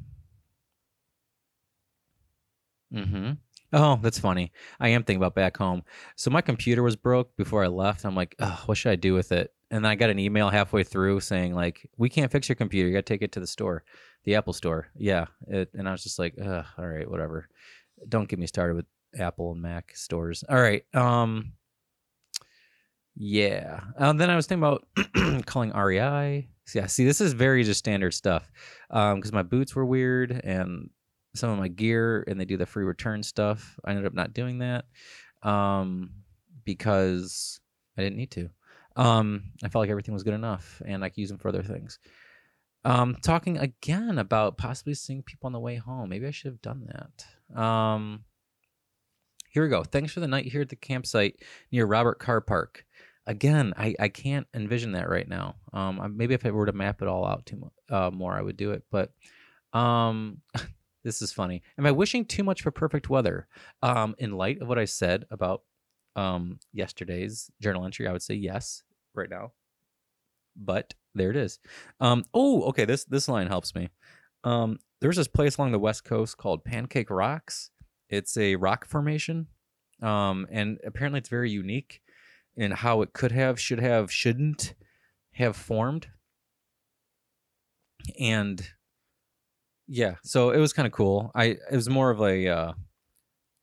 mm-hmm. 2.92 3.34
Oh, 3.74 4.00
that's 4.02 4.20
funny. 4.20 4.52
I 4.80 4.90
am 4.90 5.04
thinking 5.04 5.22
about 5.22 5.36
back 5.36 5.58
home. 5.58 5.84
So 6.16 6.32
my 6.32 6.42
computer 6.42 6.82
was 6.82 6.96
broke 6.96 7.36
before 7.38 7.64
I 7.64 7.68
left. 7.68 8.04
I'm 8.04 8.16
like, 8.16 8.36
what 8.66 8.78
should 8.78 8.92
I 8.92 8.96
do 8.96 9.14
with 9.14 9.32
it? 9.32 9.54
And 9.70 9.86
then 9.86 9.92
I 9.92 9.96
got 9.96 10.10
an 10.10 10.18
email 10.18 10.50
halfway 10.50 10.84
through 10.84 11.20
saying 11.20 11.54
like, 11.54 11.88
we 11.98 12.10
can't 12.10 12.32
fix 12.32 12.50
your 12.50 12.56
computer. 12.56 12.88
You 12.88 12.96
got 12.96 13.06
to 13.06 13.14
take 13.14 13.22
it 13.22 13.32
to 13.34 13.40
the 13.40 13.48
store, 13.48 13.84
the 14.24 14.36
Apple 14.36 14.54
store. 14.54 14.88
Yeah. 14.96 15.28
It, 15.48 15.70
and 15.74 15.88
I 15.88 15.92
was 15.92 16.04
just 16.04 16.18
like, 16.18 16.36
all 16.42 16.88
right, 16.88 17.10
whatever. 17.10 17.48
Don't 18.10 18.28
get 18.28 18.40
me 18.40 18.48
started 18.48 18.76
with 18.76 18.86
Apple 19.18 19.52
and 19.52 19.62
Mac 19.62 19.96
stores. 19.96 20.44
All 20.48 20.62
right. 20.62 20.84
Um. 20.94 21.54
Yeah. 23.16 23.82
Um, 23.98 24.18
then 24.18 24.30
I 24.30 24.36
was 24.36 24.48
thinking 24.48 24.64
about 24.64 25.46
calling 25.46 25.72
REI. 25.72 26.48
Yeah. 26.74 26.86
See, 26.88 27.06
this 27.06 27.22
is 27.22 27.34
very 27.34 27.64
just 27.64 27.80
standard 27.80 28.14
stuff. 28.14 28.50
Um, 28.90 29.18
because 29.18 29.34
my 29.34 29.44
boots 29.44 29.76
were 29.76 29.86
weird 29.86 30.32
and 30.44 30.90
some 31.36 31.50
of 31.50 31.60
my 31.60 31.68
gear 31.68 32.24
and 32.28 32.40
they 32.40 32.46
do 32.46 32.58
the 32.58 32.66
free 32.66 32.84
return 32.84 33.24
stuff. 33.24 33.80
I 33.84 33.92
ended 33.92 34.06
up 34.06 34.14
not 34.14 34.34
doing 34.34 34.60
that 34.60 34.86
um, 35.44 36.12
because 36.64 37.60
I 37.98 38.02
didn't 38.02 38.18
need 38.18 38.32
to. 38.32 38.50
Um, 38.96 39.52
I 39.64 39.70
felt 39.70 39.82
like 39.82 39.90
everything 39.90 40.14
was 40.14 40.24
good 40.24 40.34
enough 40.34 40.82
and 40.86 41.04
I 41.04 41.10
could 41.10 41.18
use 41.18 41.30
them 41.30 41.38
for 41.38 41.50
other 41.50 41.64
things. 41.64 42.00
Um, 42.84 43.18
talking 43.22 43.58
again 43.58 44.18
about 44.18 44.58
possibly 44.58 44.96
seeing 44.96 45.22
people 45.22 45.48
on 45.48 45.54
the 45.54 45.60
way 45.60 45.76
home. 45.76 46.10
Maybe 46.10 46.28
I 46.28 46.32
should 46.32 46.52
have 46.52 46.62
done 46.62 46.88
that. 46.88 47.60
Um, 47.62 48.24
here 49.52 49.64
we 49.64 49.70
go. 49.70 49.84
Thanks 49.84 50.12
for 50.14 50.20
the 50.20 50.28
night 50.28 50.46
here 50.46 50.62
at 50.62 50.70
the 50.70 50.76
campsite 50.76 51.36
near 51.72 51.86
Robert 51.86 52.20
Car 52.20 52.42
Park. 52.42 52.86
Again, 53.28 53.74
I, 53.78 53.94
I 54.00 54.08
can't 54.10 54.48
envision 54.54 54.94
that 54.94 55.08
right 55.08 55.28
now. 55.28 55.56
Um, 55.74 56.16
maybe 56.18 56.34
if 56.34 56.46
I 56.46 56.52
were 56.52 56.66
to 56.66 56.74
map 56.74 57.02
it 57.02 57.08
all 57.08 57.26
out 57.26 57.46
too 57.46 57.72
uh, 57.90 58.10
more, 58.12 58.34
I 58.34 58.42
would 58.42 58.58
do 58.58 58.72
it. 58.72 58.84
But 58.90 59.12
um, 59.74 60.42
This 61.04 61.22
is 61.22 61.32
funny. 61.32 61.64
Am 61.78 61.86
I 61.86 61.92
wishing 61.92 62.26
too 62.26 62.44
much 62.44 62.62
for 62.62 62.72
perfect 62.72 63.10
weather? 63.10 63.48
Um, 63.82 64.16
in 64.20 64.34
light 64.34 64.62
of 64.62 64.68
what 64.68 64.78
I 64.78 64.86
said 64.86 65.26
about 65.32 65.64
um, 66.16 66.60
yesterday's 66.74 67.50
journal 67.60 67.86
entry, 67.86 68.08
I 68.08 68.12
would 68.12 68.22
say 68.22 68.36
yes 68.36 68.84
right 69.16 69.30
now. 69.30 69.54
But 70.56 70.94
there 71.16 71.32
it 71.32 71.38
is. 71.38 71.60
Um, 72.00 72.24
oh, 72.34 72.64
okay. 72.64 72.86
This 72.86 73.06
this 73.06 73.28
line 73.28 73.48
helps 73.48 73.74
me. 73.74 73.90
Um, 74.44 74.80
there's 75.00 75.16
this 75.16 75.28
place 75.28 75.58
along 75.58 75.72
the 75.72 75.80
west 75.80 76.04
coast 76.04 76.38
called 76.38 76.64
Pancake 76.64 77.10
Rocks. 77.10 77.71
It's 78.12 78.38
a 78.38 78.56
rock 78.56 78.86
formation, 78.86 79.48
um, 80.02 80.48
and 80.52 80.80
apparently 80.86 81.20
it's 81.20 81.30
very 81.30 81.50
unique 81.50 82.02
in 82.56 82.72
how 82.72 83.02
it 83.02 83.14
could 83.14 83.32
have, 83.32 83.60
should 83.60 83.80
have, 83.80 84.12
shouldn't 84.12 84.74
have 85.34 85.56
formed. 85.56 86.08
And 88.20 88.62
yeah, 89.88 90.16
so 90.24 90.52
it 90.52 90.60
was 90.60 90.74
kind 90.74 90.86
of 90.86 90.92
cool. 90.92 91.32
I 91.36 91.46
it 91.46 91.76
was 91.76 91.90
more 91.90 92.10
of 92.10 92.22
a 92.22 92.48
uh, 92.48 92.74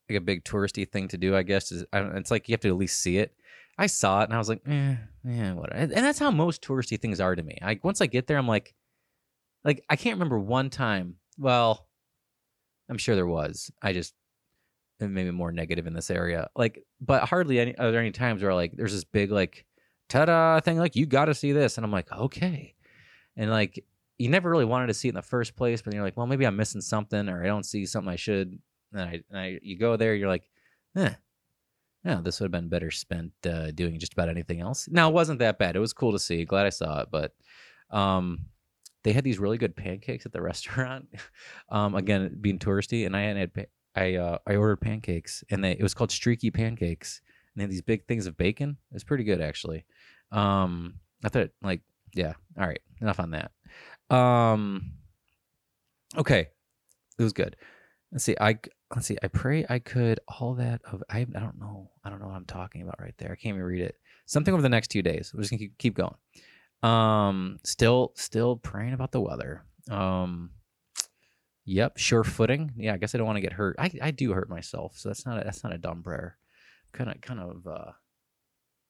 like 0.08 0.18
a 0.18 0.20
big 0.20 0.44
touristy 0.44 0.90
thing 0.90 1.08
to 1.08 1.18
do, 1.18 1.36
I 1.36 1.42
guess. 1.42 1.72
Is 1.72 1.84
it's 1.92 2.30
like 2.30 2.48
you 2.48 2.52
have 2.52 2.60
to 2.60 2.68
at 2.68 2.76
least 2.76 3.00
see 3.00 3.18
it. 3.18 3.34
I 3.78 3.86
saw 3.86 4.22
it 4.22 4.24
and 4.24 4.34
I 4.34 4.38
was 4.38 4.48
like, 4.48 4.60
eh, 4.66 4.96
yeah, 5.24 5.52
whatever. 5.52 5.78
And 5.80 5.92
that's 5.92 6.18
how 6.18 6.30
most 6.30 6.62
touristy 6.62 7.00
things 7.00 7.20
are 7.20 7.36
to 7.36 7.42
me. 7.42 7.58
Like 7.62 7.84
once 7.84 8.00
I 8.00 8.06
get 8.06 8.26
there, 8.26 8.36
I'm 8.36 8.48
like, 8.48 8.74
like 9.64 9.84
I 9.88 9.96
can't 9.96 10.16
remember 10.16 10.38
one 10.38 10.68
time. 10.70 11.16
Well, 11.38 11.86
I'm 12.88 12.98
sure 12.98 13.14
there 13.14 13.26
was. 13.26 13.70
I 13.80 13.92
just 13.92 14.14
maybe 15.00 15.30
more 15.30 15.52
negative 15.52 15.86
in 15.86 15.94
this 15.94 16.10
area. 16.10 16.48
Like, 16.56 16.84
but 17.00 17.24
hardly 17.28 17.60
any 17.60 17.76
are 17.78 17.90
there 17.90 18.00
any 18.00 18.10
times 18.10 18.42
where 18.42 18.54
like 18.54 18.72
there's 18.76 18.92
this 18.92 19.04
big 19.04 19.30
like 19.30 19.64
ta-da 20.08 20.60
thing 20.60 20.78
like 20.78 20.96
you 20.96 21.06
got 21.06 21.26
to 21.26 21.34
see 21.34 21.52
this, 21.52 21.78
and 21.78 21.84
I'm 21.84 21.92
like, 21.92 22.10
okay, 22.12 22.74
and 23.36 23.50
like 23.50 23.84
you 24.18 24.28
never 24.28 24.50
really 24.50 24.64
wanted 24.64 24.88
to 24.88 24.94
see 24.94 25.08
it 25.08 25.12
in 25.12 25.14
the 25.14 25.22
first 25.22 25.56
place, 25.56 25.80
but 25.80 25.94
you're 25.94 26.02
like, 26.02 26.16
well, 26.16 26.26
maybe 26.26 26.44
I'm 26.44 26.56
missing 26.56 26.80
something 26.80 27.28
or 27.28 27.42
I 27.42 27.46
don't 27.46 27.64
see 27.64 27.86
something 27.86 28.12
I 28.12 28.16
should. 28.16 28.58
And 28.92 29.02
I, 29.02 29.22
and 29.30 29.38
I 29.38 29.58
you 29.62 29.78
go 29.78 29.96
there, 29.96 30.14
you're 30.14 30.28
like, 30.28 30.50
eh, 30.96 31.14
yeah, 32.04 32.20
this 32.22 32.40
would 32.40 32.46
have 32.46 32.52
been 32.52 32.68
better 32.68 32.90
spent 32.90 33.32
uh, 33.46 33.70
doing 33.70 33.98
just 33.98 34.12
about 34.12 34.28
anything 34.28 34.60
else. 34.60 34.88
Now, 34.90 35.08
it 35.08 35.14
wasn't 35.14 35.40
that 35.40 35.58
bad. 35.58 35.76
It 35.76 35.80
was 35.80 35.92
cool 35.92 36.12
to 36.12 36.18
see. 36.18 36.44
Glad 36.44 36.66
I 36.66 36.70
saw 36.70 37.02
it, 37.02 37.08
but 37.10 37.32
um, 37.90 38.46
they 39.04 39.12
had 39.12 39.24
these 39.24 39.38
really 39.38 39.58
good 39.58 39.76
pancakes 39.76 40.26
at 40.26 40.32
the 40.32 40.42
restaurant. 40.42 41.08
um, 41.68 41.94
again, 41.94 42.36
being 42.40 42.58
touristy, 42.58 43.06
and 43.06 43.16
I 43.16 43.22
had 43.22 43.50
I 43.98 44.14
uh, 44.14 44.38
I 44.46 44.56
ordered 44.56 44.80
pancakes, 44.80 45.42
and 45.50 45.62
they 45.62 45.72
it 45.72 45.82
was 45.82 45.94
called 45.94 46.10
streaky 46.10 46.50
pancakes, 46.50 47.20
and 47.54 47.60
they 47.60 47.64
had 47.64 47.70
these 47.70 47.82
big 47.82 48.06
things 48.06 48.26
of 48.26 48.36
bacon. 48.36 48.76
It's 48.92 49.04
pretty 49.04 49.24
good 49.24 49.40
actually. 49.40 49.84
Um, 50.30 50.94
I 51.24 51.28
thought 51.28 51.50
like 51.62 51.80
yeah. 52.14 52.34
All 52.58 52.66
right, 52.66 52.80
enough 53.00 53.20
on 53.20 53.32
that. 53.32 53.50
Um, 54.14 54.92
okay, 56.16 56.48
it 57.18 57.22
was 57.22 57.32
good. 57.32 57.56
Let's 58.12 58.24
see. 58.24 58.36
I 58.40 58.58
let's 58.94 59.06
see. 59.06 59.18
I 59.22 59.28
pray 59.28 59.66
I 59.68 59.78
could 59.78 60.20
all 60.28 60.54
that 60.54 60.80
of 60.90 61.02
I 61.10 61.20
I 61.20 61.40
don't 61.40 61.58
know. 61.58 61.90
I 62.04 62.10
don't 62.10 62.20
know 62.20 62.28
what 62.28 62.36
I'm 62.36 62.46
talking 62.46 62.82
about 62.82 63.00
right 63.00 63.14
there. 63.18 63.32
I 63.32 63.36
can't 63.36 63.54
even 63.54 63.62
read 63.62 63.82
it. 63.82 63.96
Something 64.26 64.54
over 64.54 64.62
the 64.62 64.68
next 64.68 64.88
two 64.88 65.02
days. 65.02 65.32
We're 65.34 65.42
just 65.42 65.50
gonna 65.50 65.58
keep, 65.58 65.78
keep 65.78 65.94
going. 65.94 66.14
Um, 66.82 67.58
still 67.64 68.12
still 68.14 68.56
praying 68.56 68.94
about 68.94 69.12
the 69.12 69.20
weather. 69.20 69.64
Um, 69.90 70.50
yep, 71.68 71.98
sure 71.98 72.24
footing. 72.24 72.72
Yeah, 72.76 72.94
I 72.94 72.96
guess 72.96 73.14
I 73.14 73.18
don't 73.18 73.26
want 73.26 73.36
to 73.36 73.42
get 73.42 73.52
hurt. 73.52 73.76
I 73.78 73.90
I 74.00 74.10
do 74.10 74.32
hurt 74.32 74.48
myself, 74.48 74.96
so 74.96 75.08
that's 75.08 75.26
not 75.26 75.40
a, 75.40 75.44
that's 75.44 75.62
not 75.62 75.74
a 75.74 75.78
dumb 75.78 76.02
prayer. 76.02 76.38
Kind 76.92 77.10
of 77.10 77.20
kind 77.20 77.40
of 77.40 77.66
uh 77.66 77.92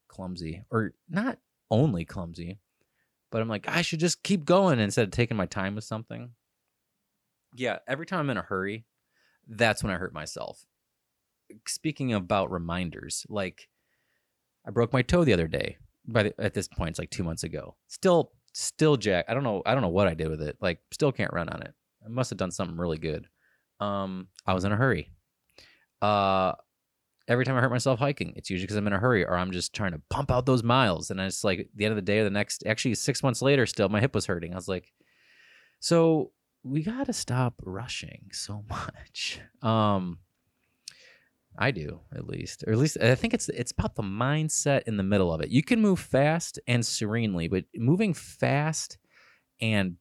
clumsy 0.09 0.63
or 0.71 0.93
not 1.09 1.39
only 1.71 2.05
clumsy, 2.05 2.59
but 3.31 3.43
I'm 3.43 3.49
like 3.49 3.69
I 3.69 3.83
should 3.83 4.01
just 4.01 4.23
keep 4.23 4.45
going 4.45 4.79
instead 4.79 5.05
of 5.05 5.11
taking 5.11 5.37
my 5.37 5.47
time 5.47 5.75
with 5.75 5.85
something. 5.85 6.31
Yeah, 7.55 7.79
every 7.87 8.07
time 8.07 8.21
I'm 8.21 8.31
in 8.31 8.37
a 8.37 8.43
hurry, 8.43 8.85
that's 9.49 9.83
when 9.83 9.93
I 9.93 9.97
hurt 9.97 10.15
myself. 10.15 10.65
Speaking 11.67 12.13
about 12.13 12.51
reminders, 12.51 13.27
like 13.29 13.69
I 14.67 14.71
broke 14.71 14.93
my 14.93 15.03
toe 15.03 15.25
the 15.25 15.33
other 15.33 15.49
day. 15.49 15.79
By 16.07 16.25
the, 16.25 16.41
at 16.41 16.55
this 16.55 16.69
point, 16.69 16.91
it's 16.91 16.99
like 16.99 17.11
two 17.11 17.25
months 17.25 17.43
ago. 17.43 17.77
Still, 17.87 18.33
still 18.53 18.97
jack. 18.97 19.27
I 19.29 19.35
don't 19.35 19.43
know. 19.43 19.63
I 19.67 19.73
don't 19.73 19.83
know 19.83 19.89
what 19.89 20.09
I 20.09 20.15
did 20.15 20.29
with 20.29 20.41
it. 20.41 20.57
Like, 20.61 20.81
still 20.91 21.13
can't 21.13 21.33
run 21.33 21.49
on 21.49 21.63
it. 21.63 21.75
I 22.05 22.09
must 22.09 22.31
have 22.31 22.39
done 22.39 22.51
something 22.51 22.77
really 22.77 22.99
good. 22.99 23.27
Um, 23.81 24.29
I 24.47 24.55
was 24.55 24.65
in 24.65 24.73
a 24.73 24.77
hurry. 24.77 25.13
Uh, 26.01 26.53
every 27.27 27.45
time 27.45 27.57
I 27.57 27.61
hurt 27.61 27.71
myself 27.71 27.99
hiking, 27.99 28.33
it's 28.37 28.51
usually 28.51 28.65
because 28.65 28.77
I'm 28.77 28.87
in 28.87 28.93
a 28.93 28.99
hurry 28.99 29.25
or 29.25 29.37
I'm 29.37 29.53
just 29.53 29.75
trying 29.75 29.93
to 29.93 30.03
pump 30.11 30.31
out 30.31 30.47
those 30.47 30.63
miles. 30.63 31.11
And 31.11 31.21
it's 31.21 31.45
like 31.45 31.69
the 31.75 31.85
end 31.85 31.93
of 31.93 31.97
the 31.97 32.03
day 32.03 32.19
or 32.21 32.25
the 32.25 32.31
next, 32.31 32.65
actually 32.67 32.95
six 32.95 33.23
months 33.23 33.43
later, 33.43 33.67
still 33.67 33.89
my 33.89 34.01
hip 34.01 34.15
was 34.15 34.27
hurting. 34.27 34.53
I 34.53 34.57
was 34.57 34.69
like, 34.69 34.93
so 35.81 36.33
we 36.63 36.83
got 36.83 37.07
to 37.07 37.13
stop 37.13 37.55
rushing 37.65 38.31
so 38.33 38.65
much. 38.71 39.41
Um, 39.63 40.19
I 41.61 41.73
do 41.73 42.01
at 42.15 42.27
least, 42.27 42.63
or 42.67 42.73
at 42.73 42.79
least 42.79 42.99
I 43.01 43.17
think 43.17 43.35
it's 43.35 43.49
it's 43.49 43.73
about 43.73 43.97
the 43.97 44.03
mindset 44.03 44.83
in 44.87 44.97
the 44.97 45.03
middle 45.03 45.33
of 45.33 45.41
it. 45.41 45.49
You 45.49 45.63
can 45.63 45.81
move 45.81 45.99
fast 45.99 46.61
and 46.69 46.87
serenely, 46.87 47.49
but 47.49 47.65
moving 47.75 48.15
fast 48.15 48.97
and 49.61 49.97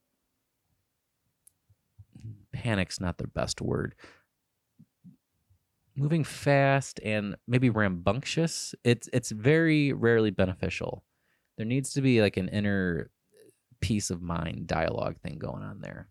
panic's 2.58 3.00
not 3.00 3.18
the 3.18 3.28
best 3.28 3.62
word. 3.62 3.94
Moving 5.96 6.24
fast 6.24 7.00
and 7.04 7.36
maybe 7.48 7.70
rambunctious, 7.70 8.74
it's 8.84 9.08
it's 9.14 9.32
very 9.32 9.94
rarely 9.94 10.32
beneficial. 10.32 11.04
There 11.58 11.66
needs 11.66 11.94
to 11.94 12.02
be 12.02 12.22
like 12.22 12.38
an 12.38 12.50
inner 12.50 13.12
peace 13.80 14.10
of 14.10 14.22
mind 14.22 14.68
dialogue 14.68 15.20
thing 15.20 15.38
going 15.38 15.64
on 15.64 15.82
there. 15.82 16.08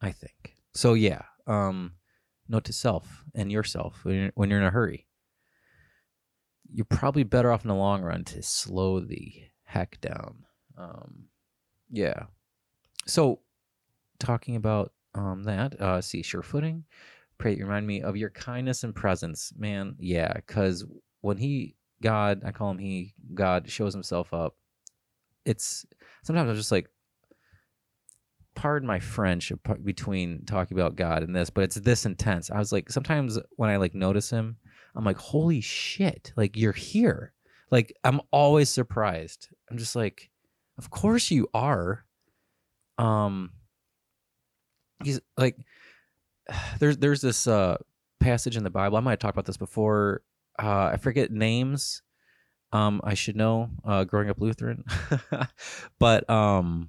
I 0.00 0.12
think. 0.12 0.54
So 0.74 0.94
yeah, 0.94 1.22
um 1.46 1.92
note 2.48 2.64
to 2.64 2.72
self 2.72 3.24
and 3.34 3.50
yourself 3.50 4.04
when 4.04 4.14
you're, 4.14 4.32
when 4.34 4.50
you're 4.50 4.60
in 4.60 4.66
a 4.66 4.70
hurry. 4.70 5.06
You're 6.72 6.86
probably 6.86 7.22
better 7.24 7.52
off 7.52 7.64
in 7.64 7.68
the 7.68 7.74
long 7.74 8.02
run 8.02 8.24
to 8.24 8.42
slow 8.42 9.00
the 9.00 9.32
heck 9.64 10.00
down. 10.00 10.44
Um, 10.76 11.24
yeah. 11.90 12.24
So, 13.06 13.40
talking 14.24 14.56
about 14.56 14.92
um, 15.14 15.44
that, 15.44 15.80
uh, 15.80 16.00
see, 16.00 16.22
sure 16.22 16.42
footing. 16.42 16.84
Pray 17.38 17.56
you 17.56 17.64
remind 17.64 17.86
me 17.86 18.02
of 18.02 18.16
your 18.16 18.30
kindness 18.30 18.84
and 18.84 18.94
presence, 18.94 19.52
man. 19.56 19.96
Yeah, 19.98 20.32
because 20.34 20.84
when 21.20 21.36
he, 21.36 21.74
God, 22.02 22.42
I 22.44 22.52
call 22.52 22.70
him 22.70 22.78
he, 22.78 23.14
God 23.34 23.68
shows 23.70 23.92
himself 23.92 24.32
up. 24.32 24.56
It's 25.44 25.84
sometimes 26.22 26.48
I'm 26.48 26.56
just 26.56 26.72
like, 26.72 26.88
pardon 28.54 28.86
my 28.86 29.00
French 29.00 29.52
between 29.82 30.44
talking 30.46 30.78
about 30.78 30.96
God 30.96 31.22
and 31.22 31.34
this, 31.34 31.50
but 31.50 31.64
it's 31.64 31.74
this 31.76 32.06
intense. 32.06 32.50
I 32.50 32.58
was 32.58 32.72
like, 32.72 32.90
sometimes 32.90 33.38
when 33.56 33.70
I 33.70 33.76
like 33.76 33.94
notice 33.94 34.30
him, 34.30 34.56
I'm 34.94 35.04
like, 35.04 35.18
holy 35.18 35.60
shit, 35.60 36.32
like 36.36 36.56
you're 36.56 36.72
here. 36.72 37.32
Like 37.70 37.94
I'm 38.04 38.20
always 38.30 38.70
surprised. 38.70 39.48
I'm 39.70 39.78
just 39.78 39.96
like, 39.96 40.30
of 40.78 40.90
course 40.90 41.30
you 41.30 41.48
are. 41.52 42.04
Um, 42.96 43.50
he's 45.02 45.20
like, 45.36 45.56
there's 46.78 46.98
there's 46.98 47.20
this 47.20 47.46
uh 47.46 47.76
passage 48.20 48.56
in 48.56 48.64
the 48.64 48.70
Bible. 48.70 48.96
I 48.96 49.00
might 49.00 49.12
have 49.12 49.18
talked 49.18 49.34
about 49.34 49.46
this 49.46 49.56
before. 49.56 50.22
Uh, 50.60 50.90
I 50.92 50.96
forget 50.96 51.30
names. 51.30 52.02
Um, 52.72 53.00
I 53.04 53.14
should 53.14 53.36
know. 53.36 53.70
Uh, 53.84 54.04
growing 54.04 54.30
up 54.30 54.40
Lutheran, 54.40 54.84
but 55.98 56.28
um 56.28 56.88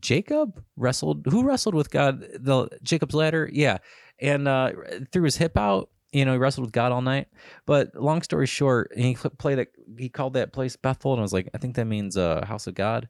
Jacob 0.00 0.62
wrestled 0.76 1.26
who 1.26 1.42
wrestled 1.42 1.74
with 1.74 1.90
God 1.90 2.20
the 2.38 2.68
Jacob's 2.82 3.14
ladder 3.14 3.48
yeah 3.52 3.78
and 4.20 4.48
uh 4.48 4.72
threw 5.12 5.24
his 5.24 5.36
hip 5.36 5.56
out 5.56 5.90
you 6.12 6.24
know 6.24 6.32
he 6.32 6.38
wrestled 6.38 6.66
with 6.66 6.72
God 6.72 6.92
all 6.92 7.02
night 7.02 7.28
but 7.66 7.94
long 7.94 8.22
story 8.22 8.46
short 8.46 8.92
he 8.96 9.14
played 9.14 9.58
it 9.58 9.72
he 9.98 10.08
called 10.08 10.34
that 10.34 10.52
place 10.52 10.76
Bethel 10.76 11.12
and 11.12 11.20
I 11.20 11.22
was 11.22 11.32
like 11.32 11.48
I 11.54 11.58
think 11.58 11.76
that 11.76 11.86
means 11.86 12.16
uh 12.16 12.44
house 12.44 12.66
of 12.66 12.74
God 12.74 13.08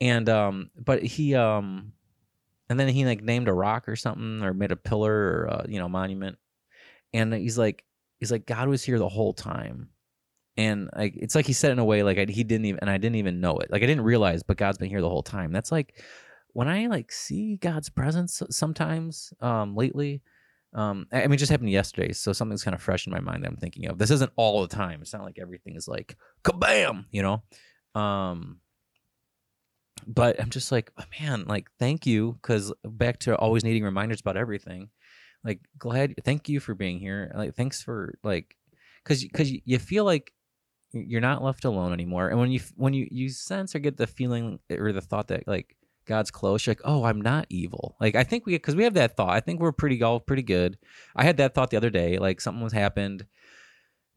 and 0.00 0.28
um 0.28 0.70
but 0.76 1.02
he 1.02 1.34
um 1.34 1.92
and 2.68 2.78
then 2.78 2.88
he 2.88 3.04
like 3.04 3.22
named 3.22 3.48
a 3.48 3.52
rock 3.52 3.88
or 3.88 3.96
something 3.96 4.42
or 4.42 4.54
made 4.54 4.72
a 4.72 4.76
pillar 4.76 5.12
or 5.12 5.48
uh, 5.50 5.66
you 5.68 5.78
know 5.78 5.88
monument 5.88 6.38
and 7.12 7.32
he's 7.32 7.58
like 7.58 7.84
he's 8.18 8.32
like 8.32 8.46
God 8.46 8.68
was 8.68 8.84
here 8.84 8.98
the 8.98 9.08
whole 9.08 9.32
time 9.32 9.88
and 10.56 10.90
like 10.96 11.14
it's 11.16 11.34
like 11.34 11.46
he 11.46 11.52
said 11.52 11.72
in 11.72 11.78
a 11.78 11.84
way 11.84 12.02
like 12.02 12.18
I, 12.18 12.26
he 12.28 12.44
didn't 12.44 12.66
even 12.66 12.80
and 12.80 12.90
I 12.90 12.98
didn't 12.98 13.16
even 13.16 13.40
know 13.40 13.58
it 13.58 13.70
like 13.70 13.82
I 13.82 13.86
didn't 13.86 14.04
realize 14.04 14.42
but 14.42 14.56
God's 14.56 14.78
been 14.78 14.90
here 14.90 15.00
the 15.00 15.08
whole 15.08 15.22
time 15.22 15.52
that's 15.52 15.72
like 15.72 15.94
when 16.58 16.68
I 16.68 16.86
like 16.86 17.12
see 17.12 17.56
God's 17.56 17.88
presence 17.88 18.42
sometimes 18.50 19.32
um, 19.40 19.76
lately, 19.76 20.22
um, 20.74 21.06
I 21.12 21.26
mean, 21.28 21.38
just 21.38 21.52
happened 21.52 21.70
yesterday, 21.70 22.12
so 22.12 22.32
something's 22.32 22.64
kind 22.64 22.74
of 22.74 22.82
fresh 22.82 23.06
in 23.06 23.12
my 23.12 23.20
mind 23.20 23.44
that 23.44 23.48
I'm 23.48 23.56
thinking 23.56 23.86
of. 23.86 23.98
This 23.98 24.10
isn't 24.10 24.32
all 24.36 24.62
the 24.62 24.74
time. 24.74 25.00
It's 25.00 25.12
not 25.12 25.22
like 25.22 25.38
everything 25.40 25.76
is 25.76 25.86
like 25.86 26.16
kabam, 26.42 27.04
you 27.10 27.22
know. 27.22 28.00
Um, 28.00 28.58
but 30.06 30.40
I'm 30.40 30.50
just 30.50 30.72
like, 30.72 30.90
oh, 30.98 31.04
man, 31.20 31.44
like 31.46 31.68
thank 31.78 32.06
you, 32.06 32.38
because 32.40 32.72
back 32.84 33.18
to 33.20 33.36
always 33.36 33.64
needing 33.64 33.84
reminders 33.84 34.20
about 34.20 34.36
everything. 34.36 34.90
Like, 35.44 35.60
glad, 35.78 36.14
thank 36.24 36.48
you 36.48 36.60
for 36.60 36.74
being 36.74 36.98
here. 36.98 37.32
Like, 37.34 37.54
thanks 37.54 37.82
for 37.82 38.14
like, 38.22 38.56
because 39.04 39.22
because 39.22 39.50
you 39.64 39.78
feel 39.78 40.04
like 40.04 40.32
you're 40.92 41.20
not 41.20 41.42
left 41.42 41.64
alone 41.64 41.92
anymore, 41.92 42.28
and 42.28 42.38
when 42.38 42.50
you 42.50 42.60
when 42.76 42.94
you 42.94 43.06
you 43.10 43.28
sense 43.28 43.74
or 43.74 43.78
get 43.78 43.96
the 43.96 44.06
feeling 44.06 44.58
or 44.70 44.92
the 44.92 45.00
thought 45.00 45.28
that 45.28 45.46
like 45.46 45.76
God's 46.08 46.30
close. 46.30 46.66
You're 46.66 46.72
like, 46.72 46.80
oh, 46.84 47.04
I'm 47.04 47.20
not 47.20 47.46
evil. 47.50 47.94
Like 48.00 48.16
I 48.16 48.24
think 48.24 48.46
we 48.46 48.54
because 48.54 48.74
we 48.74 48.84
have 48.84 48.94
that 48.94 49.16
thought. 49.16 49.30
I 49.30 49.40
think 49.40 49.60
we're 49.60 49.72
pretty 49.72 50.02
all 50.02 50.18
pretty 50.18 50.42
good. 50.42 50.78
I 51.14 51.22
had 51.22 51.36
that 51.36 51.54
thought 51.54 51.70
the 51.70 51.76
other 51.76 51.90
day. 51.90 52.18
Like 52.18 52.40
something 52.40 52.64
was 52.64 52.72
happened. 52.72 53.26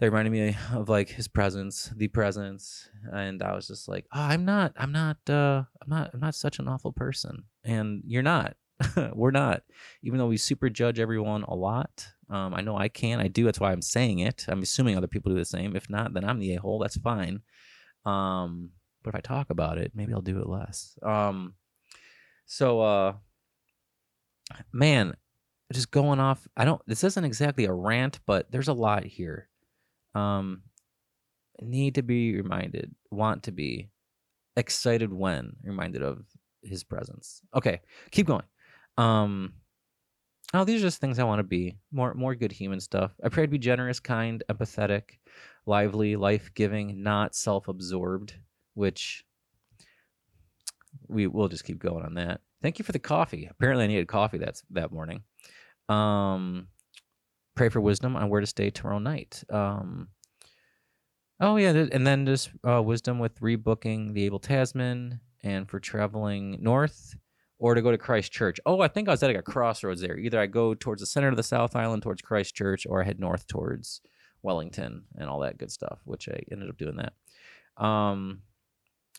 That 0.01 0.07
reminded 0.07 0.31
me 0.31 0.57
of 0.73 0.89
like 0.89 1.09
his 1.09 1.27
presence, 1.27 1.93
the 1.95 2.07
presence, 2.07 2.89
and 3.13 3.43
I 3.43 3.53
was 3.53 3.67
just 3.67 3.87
like, 3.87 4.07
oh, 4.11 4.19
I'm 4.19 4.45
not, 4.45 4.73
I'm 4.75 4.91
not, 4.91 5.17
uh, 5.29 5.63
I'm 5.79 5.89
not, 5.89 6.09
I'm 6.13 6.19
not 6.19 6.33
such 6.33 6.57
an 6.57 6.67
awful 6.67 6.91
person, 6.91 7.43
and 7.63 8.01
you're 8.05 8.23
not. 8.23 8.55
we're 9.13 9.29
not. 9.29 9.61
Even 10.01 10.17
though 10.17 10.25
we 10.25 10.37
super 10.37 10.71
judge 10.71 10.99
everyone 10.99 11.43
a 11.43 11.53
lot, 11.53 12.07
um, 12.31 12.55
I 12.55 12.61
know 12.61 12.75
I 12.75 12.89
can. 12.89 13.19
I 13.19 13.27
do. 13.27 13.43
That's 13.45 13.59
why 13.59 13.71
I'm 13.71 13.83
saying 13.83 14.19
it. 14.19 14.45
I'm 14.47 14.63
assuming 14.63 14.97
other 14.97 15.05
people 15.05 15.31
do 15.31 15.37
the 15.37 15.45
same. 15.45 15.75
If 15.75 15.87
not, 15.87 16.15
then 16.15 16.25
I'm 16.25 16.39
the 16.39 16.55
a 16.55 16.59
hole. 16.59 16.79
That's 16.79 16.97
fine. 16.97 17.41
Um, 18.03 18.71
but 19.03 19.13
if 19.13 19.15
I 19.15 19.21
talk 19.21 19.51
about 19.51 19.77
it, 19.77 19.91
maybe 19.93 20.13
I'll 20.13 20.21
do 20.21 20.39
it 20.39 20.49
less. 20.49 20.97
Um, 21.03 21.53
so, 22.47 22.81
uh, 22.81 23.13
man, 24.73 25.13
just 25.71 25.91
going 25.91 26.19
off. 26.19 26.47
I 26.57 26.65
don't. 26.65 26.81
This 26.87 27.03
isn't 27.03 27.23
exactly 27.23 27.65
a 27.65 27.73
rant, 27.73 28.19
but 28.25 28.51
there's 28.51 28.67
a 28.67 28.73
lot 28.73 29.03
here. 29.03 29.47
Um, 30.15 30.63
need 31.61 31.95
to 31.95 32.03
be 32.03 32.35
reminded. 32.35 32.93
Want 33.11 33.43
to 33.43 33.51
be 33.51 33.89
excited 34.55 35.11
when 35.13 35.53
reminded 35.63 36.03
of 36.03 36.23
his 36.63 36.83
presence. 36.83 37.41
Okay, 37.55 37.81
keep 38.11 38.27
going. 38.27 38.43
Um, 38.97 39.53
oh, 40.53 40.63
these 40.63 40.81
are 40.81 40.87
just 40.87 40.99
things 40.99 41.19
I 41.19 41.23
want 41.23 41.39
to 41.39 41.43
be 41.43 41.77
more. 41.91 42.13
More 42.13 42.35
good 42.35 42.51
human 42.51 42.79
stuff. 42.79 43.11
I 43.23 43.29
pray 43.29 43.45
to 43.45 43.51
be 43.51 43.57
generous, 43.57 43.99
kind, 43.99 44.43
empathetic, 44.49 45.19
lively, 45.65 46.15
life 46.15 46.51
giving, 46.53 47.03
not 47.03 47.35
self 47.35 47.67
absorbed. 47.67 48.35
Which 48.73 49.25
we 51.07 51.27
will 51.27 51.49
just 51.49 51.65
keep 51.65 51.79
going 51.79 52.05
on 52.05 52.13
that. 52.15 52.41
Thank 52.61 52.79
you 52.79 52.85
for 52.85 52.91
the 52.91 52.99
coffee. 52.99 53.47
Apparently, 53.49 53.85
I 53.85 53.87
needed 53.87 54.07
coffee 54.07 54.37
that's 54.37 54.63
that 54.71 54.91
morning. 54.91 55.23
Um, 55.89 56.67
pray 57.55 57.69
for 57.69 57.81
wisdom 57.81 58.15
on 58.15 58.29
where 58.29 58.41
to 58.41 58.47
stay 58.47 58.69
tomorrow 58.69 58.99
night. 58.99 59.43
Um, 59.49 60.09
oh 61.39 61.57
yeah, 61.57 61.69
and 61.69 62.05
then 62.05 62.25
just 62.25 62.49
uh, 62.67 62.81
wisdom 62.81 63.19
with 63.19 63.39
rebooking 63.39 64.13
the 64.13 64.25
Abel 64.25 64.39
Tasman 64.39 65.19
and 65.43 65.69
for 65.69 65.79
traveling 65.79 66.57
north 66.61 67.15
or 67.61 67.75
to 67.75 67.81
go 67.81 67.91
to 67.91 67.97
Christchurch. 67.97 68.59
Oh, 68.65 68.81
I 68.81 68.87
think 68.87 69.07
I 69.07 69.11
was 69.11 69.21
at 69.21 69.27
like 69.27 69.37
a 69.37 69.43
crossroads 69.43 70.01
there. 70.01 70.17
Either 70.17 70.39
I 70.39 70.47
go 70.47 70.73
towards 70.73 71.01
the 71.01 71.05
center 71.05 71.27
of 71.27 71.37
the 71.37 71.43
South 71.43 71.75
Island 71.75 72.01
towards 72.01 72.21
Christchurch, 72.21 72.87
or 72.87 73.01
I 73.01 73.05
head 73.05 73.19
north 73.19 73.47
towards 73.47 74.01
Wellington 74.41 75.03
and 75.15 75.29
all 75.29 75.39
that 75.41 75.59
good 75.59 75.71
stuff, 75.71 75.99
which 76.03 76.27
I 76.27 76.41
ended 76.51 76.69
up 76.69 76.77
doing 76.77 76.97
that. 76.97 77.83
Um, 77.83 78.41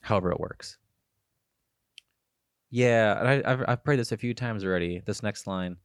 however 0.03 0.33
it 0.33 0.41
works. 0.41 0.79
Yeah, 2.71 3.19
and 3.21 3.29
I, 3.29 3.53
I've 3.53 3.65
I've 3.69 3.85
prayed 3.85 4.01
this 4.01 4.13
a 4.13 4.17
few 4.17 4.35
times 4.35 4.65
already. 4.65 5.03
This 5.05 5.23
next 5.23 5.47
line. 5.47 5.77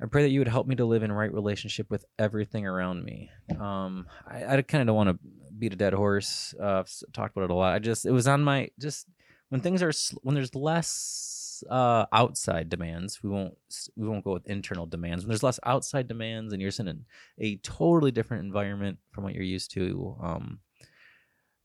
I 0.00 0.06
pray 0.06 0.22
that 0.22 0.30
you 0.30 0.40
would 0.40 0.48
help 0.48 0.66
me 0.66 0.74
to 0.76 0.84
live 0.84 1.02
in 1.02 1.12
right 1.12 1.32
relationship 1.32 1.90
with 1.90 2.04
everything 2.18 2.66
around 2.66 3.04
me. 3.04 3.30
Um, 3.58 4.06
I, 4.26 4.44
I 4.44 4.62
kind 4.62 4.82
of 4.82 4.86
don't 4.88 4.96
want 4.96 5.10
to 5.10 5.18
beat 5.58 5.72
a 5.72 5.76
dead 5.76 5.92
horse. 5.92 6.54
Uh, 6.60 6.80
I've 6.80 6.92
talked 7.12 7.36
about 7.36 7.44
it 7.44 7.50
a 7.50 7.54
lot. 7.54 7.74
I 7.74 7.78
just 7.78 8.04
it 8.04 8.10
was 8.10 8.26
on 8.26 8.42
my 8.42 8.70
just 8.80 9.06
when 9.50 9.60
things 9.60 9.82
are 9.82 9.92
when 10.22 10.34
there's 10.34 10.54
less 10.54 11.62
uh, 11.70 12.06
outside 12.12 12.68
demands. 12.68 13.22
We 13.22 13.30
won't 13.30 13.54
we 13.96 14.08
won't 14.08 14.24
go 14.24 14.32
with 14.32 14.46
internal 14.48 14.86
demands. 14.86 15.24
When 15.24 15.28
there's 15.28 15.42
less 15.42 15.60
outside 15.64 16.08
demands 16.08 16.52
and 16.52 16.60
you're 16.60 16.72
in 16.78 17.04
a 17.38 17.56
totally 17.58 18.10
different 18.10 18.44
environment 18.44 18.98
from 19.10 19.24
what 19.24 19.34
you're 19.34 19.44
used 19.44 19.70
to. 19.72 20.16
Um, 20.22 20.60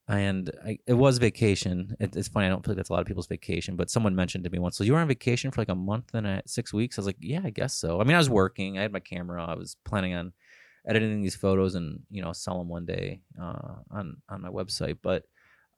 and 0.08 0.50
I, 0.66 0.80
it 0.88 0.94
was 0.94 1.18
vacation. 1.18 1.96
It, 2.00 2.16
it's 2.16 2.30
funny. 2.30 2.46
I 2.46 2.50
don't 2.50 2.64
feel 2.64 2.74
like 2.74 2.78
that's 2.78 2.90
a 2.90 2.94
lot 2.94 3.02
of 3.02 3.08
people's 3.08 3.28
vacation, 3.28 3.76
but 3.76 3.90
someone 3.90 4.16
mentioned 4.16 4.46
to 4.46 4.50
me 4.50 4.60
once. 4.60 4.78
So 4.78 4.84
you 4.84 4.94
were 4.94 5.00
on 5.00 5.08
vacation 5.08 5.52
for 5.52 5.62
like 5.62 5.70
a 5.70 5.76
month 5.76 6.14
and 6.14 6.26
a, 6.26 6.42
six 6.46 6.74
weeks. 6.74 6.98
I 6.98 7.02
was 7.02 7.08
like, 7.08 7.18
yeah, 7.20 7.42
I 7.44 7.50
guess 7.50 7.74
so. 7.76 8.00
I 8.00 8.06
mean, 8.06 8.16
I 8.16 8.20
was 8.20 8.30
working. 8.30 8.78
I 8.78 8.84
had 8.84 8.94
my 8.94 9.02
camera. 9.02 9.44
I 9.44 9.56
was 9.56 9.76
planning 9.84 10.14
on 10.14 10.32
editing 10.88 11.22
these 11.22 11.36
photos 11.36 11.76
and 11.76 12.00
you 12.10 12.22
know 12.22 12.32
sell 12.32 12.58
them 12.58 12.70
one 12.70 12.86
day 12.86 13.22
uh, 13.42 13.76
on 13.92 14.18
on 14.30 14.42
my 14.42 14.50
website. 14.50 14.98
But 15.02 15.24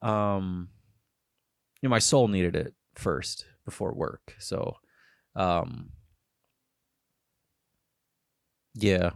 um, 0.00 0.68
you 1.82 1.88
know, 1.88 1.90
my 1.90 1.98
soul 1.98 2.28
needed 2.28 2.54
it 2.54 2.74
first 2.94 3.46
before 3.64 3.92
work. 3.92 4.34
So, 4.38 4.76
um, 5.34 5.90
yeah. 8.74 9.10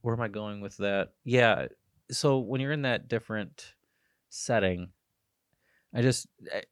Where 0.00 0.14
am 0.14 0.20
I 0.20 0.28
going 0.28 0.60
with 0.60 0.76
that? 0.78 1.10
Yeah. 1.24 1.68
So 2.10 2.38
when 2.38 2.60
you're 2.60 2.72
in 2.72 2.82
that 2.82 3.08
different 3.08 3.73
setting. 4.34 4.90
I 5.94 6.02
just, 6.02 6.26
I, 6.52 6.62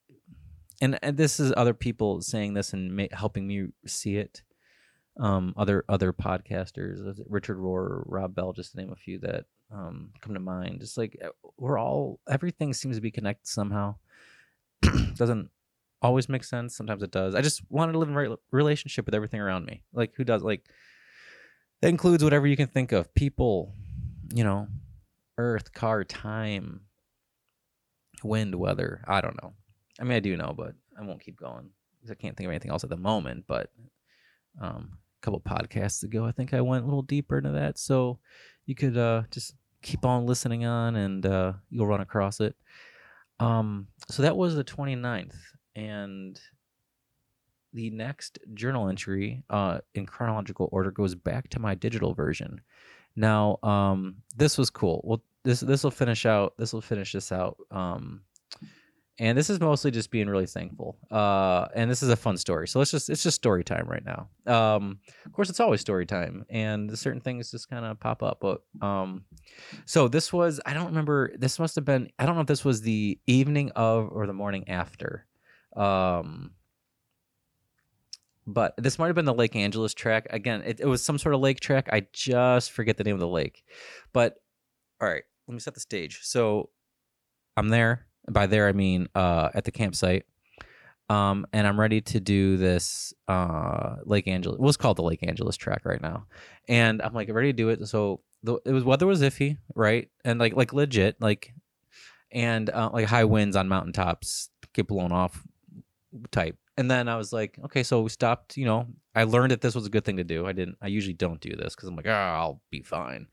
and, 0.80 0.98
and 1.02 1.16
this 1.16 1.38
is 1.38 1.52
other 1.56 1.74
people 1.74 2.20
saying 2.20 2.54
this 2.54 2.72
and 2.72 2.94
ma- 2.94 3.04
helping 3.12 3.46
me 3.46 3.68
see 3.86 4.16
it. 4.16 4.42
Um, 5.20 5.52
other 5.58 5.84
other 5.90 6.12
podcasters, 6.14 7.20
Richard 7.28 7.58
Rohr, 7.58 8.02
Rob 8.06 8.34
Bell, 8.34 8.54
just 8.54 8.72
to 8.72 8.78
name 8.78 8.92
a 8.92 8.96
few 8.96 9.18
that 9.18 9.44
um, 9.70 10.08
come 10.22 10.32
to 10.32 10.40
mind. 10.40 10.80
Just 10.80 10.96
like 10.96 11.18
uh, 11.22 11.28
we're 11.58 11.78
all, 11.78 12.18
everything 12.28 12.72
seems 12.72 12.96
to 12.96 13.02
be 13.02 13.10
connected 13.10 13.46
somehow. 13.46 13.96
Doesn't 15.16 15.50
always 16.00 16.30
make 16.30 16.44
sense. 16.44 16.74
Sometimes 16.74 17.02
it 17.02 17.10
does. 17.10 17.34
I 17.34 17.42
just 17.42 17.62
wanted 17.70 17.92
to 17.92 17.98
live 17.98 18.08
in 18.08 18.14
right 18.14 18.30
relationship 18.50 19.04
with 19.06 19.14
everything 19.14 19.40
around 19.40 19.66
me. 19.66 19.82
Like 19.92 20.14
who 20.16 20.24
does? 20.24 20.42
Like 20.42 20.66
that 21.82 21.88
includes 21.88 22.24
whatever 22.24 22.46
you 22.46 22.56
can 22.56 22.68
think 22.68 22.92
of. 22.92 23.14
People, 23.14 23.74
you 24.34 24.44
know, 24.44 24.66
earth, 25.38 25.72
car, 25.72 26.04
time, 26.04 26.80
wind, 28.24 28.54
weather. 28.54 29.04
I 29.06 29.20
don't 29.20 29.40
know. 29.42 29.54
I 30.00 30.04
mean, 30.04 30.16
I 30.16 30.20
do 30.20 30.36
know, 30.36 30.54
but 30.56 30.74
I 30.98 31.02
won't 31.02 31.22
keep 31.22 31.36
going 31.36 31.70
because 31.96 32.10
I 32.10 32.14
can't 32.14 32.36
think 32.36 32.46
of 32.46 32.50
anything 32.50 32.70
else 32.70 32.84
at 32.84 32.90
the 32.90 32.96
moment. 32.96 33.44
But 33.46 33.70
um, 34.60 34.98
a 35.20 35.24
couple 35.24 35.40
podcasts 35.40 36.02
ago, 36.02 36.24
I 36.24 36.32
think 36.32 36.54
I 36.54 36.60
went 36.60 36.84
a 36.84 36.86
little 36.86 37.02
deeper 37.02 37.38
into 37.38 37.52
that. 37.52 37.78
So 37.78 38.18
you 38.66 38.74
could 38.74 38.96
uh, 38.96 39.22
just 39.30 39.54
keep 39.82 40.04
on 40.04 40.26
listening 40.26 40.64
on 40.64 40.96
and 40.96 41.26
uh, 41.26 41.52
you'll 41.70 41.86
run 41.86 42.00
across 42.00 42.40
it. 42.40 42.54
Um, 43.40 43.88
so 44.08 44.22
that 44.22 44.36
was 44.36 44.54
the 44.54 44.64
29th. 44.64 45.34
And 45.74 46.40
the 47.72 47.90
next 47.90 48.38
journal 48.54 48.88
entry 48.88 49.44
uh, 49.50 49.78
in 49.94 50.06
chronological 50.06 50.68
order 50.72 50.90
goes 50.90 51.14
back 51.14 51.48
to 51.50 51.58
my 51.58 51.74
digital 51.74 52.14
version. 52.14 52.60
Now, 53.16 53.58
um, 53.62 54.16
this 54.36 54.58
was 54.58 54.70
cool. 54.70 55.00
Well, 55.04 55.22
this 55.44 55.60
this 55.60 55.84
will 55.84 55.90
finish 55.90 56.26
out. 56.26 56.54
This 56.58 56.72
will 56.72 56.80
finish 56.80 57.12
this 57.12 57.32
out. 57.32 57.56
Um, 57.70 58.22
and 59.18 59.36
this 59.36 59.50
is 59.50 59.60
mostly 59.60 59.90
just 59.90 60.10
being 60.10 60.28
really 60.28 60.46
thankful. 60.46 60.96
Uh, 61.10 61.66
and 61.74 61.90
this 61.90 62.02
is 62.02 62.08
a 62.08 62.16
fun 62.16 62.36
story. 62.36 62.66
So 62.66 62.78
let's 62.78 62.90
just 62.90 63.10
it's 63.10 63.22
just 63.22 63.36
story 63.36 63.62
time 63.62 63.86
right 63.86 64.02
now. 64.04 64.28
Um, 64.52 65.00
of 65.26 65.32
course, 65.32 65.50
it's 65.50 65.60
always 65.60 65.80
story 65.80 66.06
time, 66.06 66.44
and 66.50 66.96
certain 66.98 67.20
things 67.20 67.50
just 67.50 67.68
kind 67.68 67.84
of 67.84 68.00
pop 68.00 68.22
up. 68.22 68.38
But 68.40 68.62
um, 68.80 69.24
so 69.84 70.08
this 70.08 70.32
was 70.32 70.60
I 70.64 70.74
don't 70.74 70.86
remember. 70.86 71.32
This 71.36 71.58
must 71.58 71.74
have 71.74 71.84
been 71.84 72.10
I 72.18 72.26
don't 72.26 72.36
know 72.36 72.40
if 72.40 72.46
this 72.46 72.64
was 72.64 72.80
the 72.80 73.18
evening 73.26 73.70
of 73.76 74.08
or 74.10 74.26
the 74.26 74.32
morning 74.32 74.68
after. 74.68 75.26
Um, 75.76 76.52
but 78.46 78.74
this 78.76 78.98
might 78.98 79.06
have 79.06 79.14
been 79.14 79.24
the 79.24 79.34
Lake 79.34 79.54
Angelus 79.54 79.94
track. 79.94 80.26
Again, 80.30 80.62
it, 80.66 80.80
it 80.80 80.86
was 80.86 81.04
some 81.04 81.18
sort 81.18 81.34
of 81.34 81.40
lake 81.40 81.60
track. 81.60 81.88
I 81.92 82.06
just 82.12 82.72
forget 82.72 82.96
the 82.96 83.04
name 83.04 83.14
of 83.14 83.20
the 83.20 83.28
lake. 83.28 83.62
But 84.12 84.36
all 85.00 85.08
right, 85.08 85.22
let 85.46 85.54
me 85.54 85.60
set 85.60 85.74
the 85.74 85.80
stage. 85.80 86.20
So 86.22 86.70
I'm 87.56 87.68
there. 87.68 88.06
By 88.30 88.46
there 88.46 88.68
I 88.68 88.72
mean 88.72 89.08
uh, 89.14 89.50
at 89.54 89.64
the 89.64 89.72
campsite. 89.72 90.24
Um, 91.08 91.46
and 91.52 91.66
I'm 91.66 91.78
ready 91.78 92.00
to 92.00 92.20
do 92.20 92.56
this 92.56 93.12
uh, 93.28 93.96
Lake 94.04 94.28
Angelus. 94.28 94.58
What's 94.58 94.76
called 94.76 94.96
the 94.96 95.02
Lake 95.02 95.22
Angelus 95.22 95.56
track 95.56 95.82
right 95.84 96.00
now, 96.00 96.26
and 96.68 97.02
I'm 97.02 97.12
like 97.12 97.30
ready 97.30 97.48
to 97.48 97.56
do 97.56 97.68
it. 97.68 97.86
So 97.86 98.20
the, 98.42 98.58
it 98.64 98.72
was 98.72 98.84
weather 98.84 99.06
was 99.06 99.20
iffy, 99.20 99.58
right? 99.74 100.08
And 100.24 100.38
like 100.38 100.54
like 100.54 100.72
legit, 100.72 101.20
like 101.20 101.52
and 102.30 102.70
uh, 102.70 102.90
like 102.92 103.06
high 103.06 103.24
winds 103.24 103.56
on 103.56 103.68
mountaintops 103.68 104.48
get 104.72 104.86
blown 104.86 105.12
off 105.12 105.42
type. 106.30 106.56
And 106.78 106.90
then 106.90 107.08
I 107.08 107.16
was 107.16 107.32
like, 107.32 107.58
okay, 107.66 107.82
so 107.82 108.00
we 108.00 108.08
stopped. 108.08 108.56
You 108.56 108.64
know, 108.64 108.86
I 109.14 109.24
learned 109.24 109.50
that 109.50 109.60
this 109.60 109.74
was 109.74 109.86
a 109.86 109.90
good 109.90 110.04
thing 110.04 110.16
to 110.16 110.24
do. 110.24 110.46
I 110.46 110.52
didn't. 110.52 110.78
I 110.80 110.86
usually 110.86 111.14
don't 111.14 111.40
do 111.40 111.54
this 111.54 111.74
because 111.74 111.88
I'm 111.88 111.96
like, 111.96 112.06
ah, 112.08 112.10
oh, 112.10 112.40
I'll 112.40 112.60
be 112.70 112.82
fine. 112.82 113.26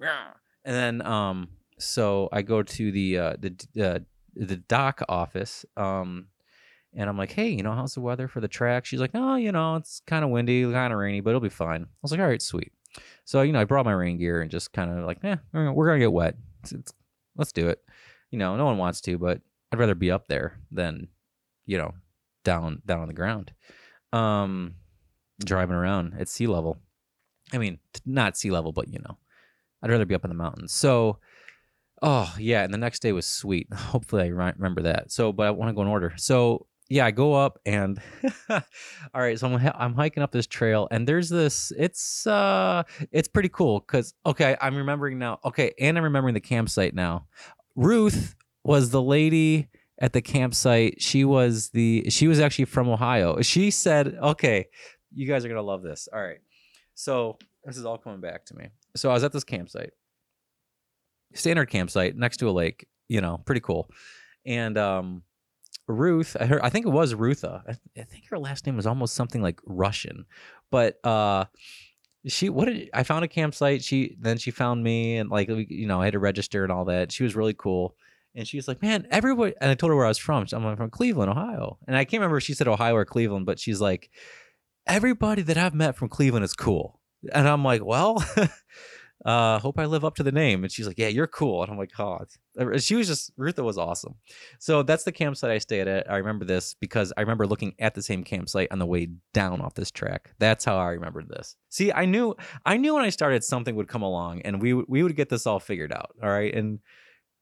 Yeah. 0.00 0.30
And 0.66 0.74
then 0.76 1.06
um, 1.06 1.48
so 1.78 2.28
I 2.32 2.42
go 2.42 2.62
to 2.62 2.92
the 2.92 3.18
uh, 3.18 3.34
the 3.38 3.54
uh, 3.82 3.98
the 4.34 4.56
DOC 4.56 5.02
office. 5.08 5.64
Um, 5.76 6.26
and 6.94 7.10
I'm 7.10 7.18
like, 7.18 7.32
hey, 7.32 7.48
you 7.48 7.62
know, 7.62 7.72
how's 7.72 7.94
the 7.94 8.00
weather 8.00 8.26
for 8.26 8.40
the 8.40 8.48
track? 8.48 8.86
She's 8.86 9.00
like, 9.00 9.10
oh, 9.12 9.36
you 9.36 9.52
know, 9.52 9.76
it's 9.76 10.00
kind 10.06 10.24
of 10.24 10.30
windy, 10.30 10.62
kind 10.72 10.92
of 10.92 10.98
rainy, 10.98 11.20
but 11.20 11.30
it'll 11.30 11.40
be 11.40 11.48
fine. 11.50 11.82
I 11.82 11.86
was 12.00 12.10
like, 12.10 12.20
all 12.20 12.26
right, 12.26 12.40
sweet. 12.40 12.72
So, 13.26 13.42
you 13.42 13.52
know, 13.52 13.60
I 13.60 13.64
brought 13.64 13.84
my 13.84 13.92
rain 13.92 14.16
gear 14.16 14.40
and 14.40 14.50
just 14.50 14.72
kind 14.72 14.90
of 14.90 15.04
like, 15.04 15.18
eh, 15.22 15.36
we're 15.52 15.92
to 15.92 15.98
get 15.98 16.12
wet. 16.12 16.36
It's, 16.62 16.72
it's, 16.72 16.94
let's 17.36 17.52
do 17.52 17.68
it. 17.68 17.80
You 18.30 18.38
know, 18.38 18.56
no 18.56 18.64
one 18.64 18.78
wants 18.78 19.02
to, 19.02 19.18
but 19.18 19.42
I'd 19.70 19.78
rather 19.78 19.94
be 19.94 20.10
up 20.10 20.26
there 20.26 20.58
than, 20.70 21.08
you 21.66 21.76
know, 21.76 21.92
down 22.44 22.80
down 22.86 23.00
on 23.00 23.08
the 23.08 23.14
ground. 23.14 23.52
Um, 24.12 24.76
driving 25.44 25.76
around 25.76 26.14
at 26.18 26.28
sea 26.28 26.46
level. 26.46 26.78
I 27.52 27.58
mean, 27.58 27.78
not 28.06 28.36
sea 28.36 28.50
level, 28.50 28.72
but 28.72 28.88
you 28.88 29.00
know, 29.00 29.18
I'd 29.82 29.90
rather 29.90 30.06
be 30.06 30.14
up 30.14 30.24
in 30.24 30.30
the 30.30 30.34
mountains. 30.34 30.72
So, 30.72 31.18
oh 32.02 32.34
yeah, 32.38 32.64
and 32.64 32.72
the 32.72 32.78
next 32.78 33.00
day 33.00 33.12
was 33.12 33.26
sweet. 33.26 33.68
Hopefully, 33.74 34.22
I 34.22 34.26
remember 34.26 34.82
that. 34.82 35.12
So, 35.12 35.32
but 35.32 35.46
I 35.46 35.50
want 35.50 35.68
to 35.70 35.74
go 35.74 35.82
in 35.82 35.88
order. 35.88 36.14
So 36.16 36.66
yeah, 36.88 37.04
I 37.04 37.10
go 37.10 37.34
up 37.34 37.58
and 37.66 38.00
all 38.48 38.60
right, 39.14 39.38
so 39.38 39.48
I'm 39.48 39.72
I'm 39.74 39.94
hiking 39.94 40.22
up 40.22 40.30
this 40.30 40.46
trail 40.46 40.86
and 40.90 41.06
there's 41.06 41.28
this 41.28 41.72
it's 41.76 42.26
uh 42.26 42.84
it's 43.10 43.28
pretty 43.28 43.48
cool 43.48 43.80
cuz 43.80 44.14
okay, 44.24 44.56
I'm 44.60 44.76
remembering 44.76 45.18
now. 45.18 45.40
Okay, 45.44 45.74
and 45.80 45.98
I'm 45.98 46.04
remembering 46.04 46.34
the 46.34 46.40
campsite 46.40 46.94
now. 46.94 47.26
Ruth 47.74 48.36
was 48.62 48.90
the 48.90 49.02
lady 49.02 49.68
at 49.98 50.12
the 50.12 50.22
campsite. 50.22 51.00
She 51.00 51.24
was 51.24 51.70
the 51.70 52.08
she 52.10 52.28
was 52.28 52.40
actually 52.40 52.66
from 52.66 52.88
Ohio. 52.88 53.40
She 53.42 53.70
said, 53.70 54.16
"Okay, 54.22 54.66
you 55.14 55.26
guys 55.26 55.44
are 55.44 55.48
going 55.48 55.56
to 55.56 55.62
love 55.62 55.82
this." 55.82 56.08
All 56.12 56.20
right. 56.22 56.38
So, 56.94 57.38
this 57.64 57.76
is 57.76 57.84
all 57.84 57.98
coming 57.98 58.20
back 58.20 58.46
to 58.46 58.56
me. 58.56 58.68
So, 58.96 59.10
I 59.10 59.14
was 59.14 59.24
at 59.24 59.32
this 59.32 59.44
campsite. 59.44 59.90
Standard 61.34 61.66
campsite 61.66 62.16
next 62.16 62.38
to 62.38 62.48
a 62.48 62.52
lake, 62.52 62.86
you 63.08 63.20
know, 63.20 63.38
pretty 63.44 63.60
cool. 63.60 63.90
And 64.44 64.78
um 64.78 65.22
Ruth, 65.88 66.36
I, 66.40 66.46
heard, 66.46 66.60
I 66.62 66.68
think 66.68 66.84
it 66.86 66.90
was 66.90 67.14
Rutha. 67.14 67.62
I, 67.68 68.00
I 68.00 68.04
think 68.04 68.26
her 68.30 68.38
last 68.38 68.66
name 68.66 68.76
was 68.76 68.86
almost 68.86 69.14
something 69.14 69.40
like 69.40 69.60
Russian, 69.66 70.26
but 70.70 71.04
uh, 71.04 71.44
she 72.26 72.48
what 72.48 72.66
did 72.66 72.90
I 72.92 73.04
found 73.04 73.24
a 73.24 73.28
campsite. 73.28 73.84
She 73.84 74.16
then 74.18 74.36
she 74.38 74.50
found 74.50 74.82
me 74.82 75.16
and 75.16 75.30
like 75.30 75.48
you 75.48 75.86
know 75.86 76.00
I 76.00 76.06
had 76.06 76.14
to 76.14 76.18
register 76.18 76.64
and 76.64 76.72
all 76.72 76.86
that. 76.86 77.12
She 77.12 77.22
was 77.22 77.36
really 77.36 77.54
cool, 77.54 77.94
and 78.34 78.48
she 78.48 78.56
was 78.56 78.66
like, 78.66 78.82
"Man, 78.82 79.06
everybody." 79.10 79.54
And 79.60 79.70
I 79.70 79.74
told 79.74 79.90
her 79.90 79.96
where 79.96 80.06
I 80.06 80.08
was 80.08 80.18
from. 80.18 80.46
I'm 80.52 80.76
from 80.76 80.90
Cleveland, 80.90 81.30
Ohio, 81.30 81.78
and 81.86 81.96
I 81.96 82.04
can't 82.04 82.20
remember 82.20 82.38
if 82.38 82.44
she 82.44 82.54
said 82.54 82.66
Ohio 82.66 82.96
or 82.96 83.04
Cleveland, 83.04 83.46
but 83.46 83.60
she's 83.60 83.80
like, 83.80 84.10
"Everybody 84.88 85.42
that 85.42 85.56
I've 85.56 85.74
met 85.74 85.96
from 85.96 86.08
Cleveland 86.08 86.44
is 86.44 86.54
cool," 86.54 87.00
and 87.32 87.48
I'm 87.48 87.64
like, 87.64 87.84
"Well." 87.84 88.24
uh, 89.26 89.58
hope 89.58 89.78
I 89.78 89.86
live 89.86 90.04
up 90.04 90.14
to 90.16 90.22
the 90.22 90.30
name. 90.30 90.62
And 90.62 90.72
she's 90.72 90.86
like, 90.86 90.98
yeah, 90.98 91.08
you're 91.08 91.26
cool. 91.26 91.62
And 91.62 91.70
I'm 91.70 91.76
like, 91.76 91.90
oh, 91.98 92.20
she 92.78 92.94
was 92.94 93.08
just, 93.08 93.32
Rutha 93.36 93.64
was 93.64 93.76
awesome. 93.76 94.14
So 94.60 94.84
that's 94.84 95.02
the 95.02 95.10
campsite 95.10 95.50
I 95.50 95.58
stayed 95.58 95.88
at. 95.88 96.10
I 96.10 96.18
remember 96.18 96.44
this 96.44 96.76
because 96.80 97.12
I 97.16 97.22
remember 97.22 97.44
looking 97.44 97.74
at 97.80 97.96
the 97.96 98.02
same 98.02 98.22
campsite 98.22 98.68
on 98.70 98.78
the 98.78 98.86
way 98.86 99.08
down 99.34 99.60
off 99.60 99.74
this 99.74 99.90
track. 99.90 100.30
That's 100.38 100.64
how 100.64 100.76
I 100.76 100.90
remembered 100.90 101.28
this. 101.28 101.56
See, 101.70 101.92
I 101.92 102.04
knew, 102.04 102.36
I 102.64 102.76
knew 102.76 102.94
when 102.94 103.04
I 103.04 103.10
started 103.10 103.42
something 103.42 103.74
would 103.74 103.88
come 103.88 104.02
along 104.02 104.42
and 104.42 104.62
we, 104.62 104.74
we 104.74 105.02
would 105.02 105.16
get 105.16 105.28
this 105.28 105.44
all 105.44 105.58
figured 105.58 105.92
out. 105.92 106.14
All 106.22 106.30
right. 106.30 106.54
And 106.54 106.78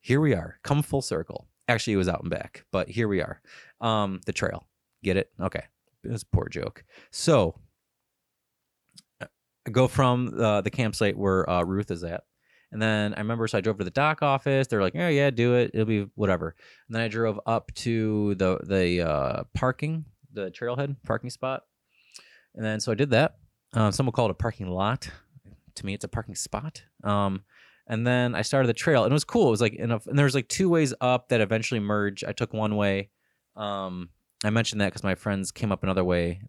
here 0.00 0.20
we 0.20 0.34
are, 0.34 0.58
come 0.62 0.82
full 0.82 1.02
circle. 1.02 1.48
Actually, 1.68 1.94
it 1.94 1.98
was 1.98 2.08
out 2.08 2.22
and 2.22 2.30
back, 2.30 2.64
but 2.72 2.88
here 2.88 3.08
we 3.08 3.20
are. 3.20 3.42
Um, 3.80 4.20
the 4.24 4.32
trail. 4.32 4.66
Get 5.02 5.18
it? 5.18 5.30
Okay. 5.38 5.64
It 6.02 6.10
was 6.10 6.22
a 6.22 6.36
poor 6.36 6.48
joke. 6.48 6.84
So 7.10 7.56
go 9.70 9.88
from 9.88 10.38
uh, 10.38 10.60
the 10.60 10.70
campsite 10.70 11.16
where 11.16 11.48
uh, 11.48 11.62
Ruth 11.62 11.90
is 11.90 12.04
at, 12.04 12.24
And 12.72 12.80
then 12.80 13.14
I 13.14 13.18
remember, 13.18 13.46
so 13.46 13.58
I 13.58 13.60
drove 13.60 13.78
to 13.78 13.84
the 13.84 13.90
DOC 13.90 14.22
office. 14.22 14.66
They're 14.66 14.82
like, 14.82 14.94
"Oh 14.96 15.08
yeah, 15.08 15.30
do 15.30 15.54
it. 15.54 15.70
It'll 15.74 15.86
be 15.86 16.06
whatever." 16.14 16.54
And 16.88 16.94
then 16.94 17.02
I 17.02 17.08
drove 17.08 17.40
up 17.46 17.72
to 17.76 18.34
the 18.36 18.58
the 18.62 19.08
uh, 19.08 19.44
parking, 19.54 20.04
the 20.32 20.50
trailhead 20.50 20.96
parking 21.04 21.30
spot, 21.30 21.64
and 22.54 22.64
then 22.64 22.80
so 22.80 22.92
I 22.92 22.94
did 22.94 23.10
that. 23.10 23.36
Um, 23.72 23.92
some 23.92 24.06
would 24.06 24.14
call 24.14 24.26
it 24.26 24.30
a 24.30 24.34
parking 24.34 24.68
lot. 24.68 25.10
To 25.76 25.86
me, 25.86 25.94
it's 25.94 26.04
a 26.04 26.08
parking 26.08 26.36
spot. 26.36 26.82
Um, 27.02 27.42
and 27.86 28.06
then 28.06 28.34
I 28.34 28.42
started 28.42 28.68
the 28.68 28.74
trail, 28.74 29.04
and 29.04 29.12
it 29.12 29.14
was 29.14 29.24
cool. 29.24 29.48
It 29.48 29.50
was 29.50 29.60
like, 29.60 29.74
a, 29.74 29.82
and 29.82 30.18
there 30.18 30.24
was 30.24 30.34
like 30.34 30.48
two 30.48 30.68
ways 30.68 30.94
up 31.00 31.28
that 31.28 31.40
eventually 31.40 31.80
merge. 31.80 32.24
I 32.24 32.32
took 32.32 32.52
one 32.52 32.76
way. 32.76 33.10
Um, 33.56 34.10
I 34.44 34.50
mentioned 34.50 34.80
that 34.80 34.86
because 34.86 35.02
my 35.02 35.14
friends 35.14 35.50
came 35.50 35.72
up 35.72 35.82
another 35.82 36.04
way. 36.04 36.42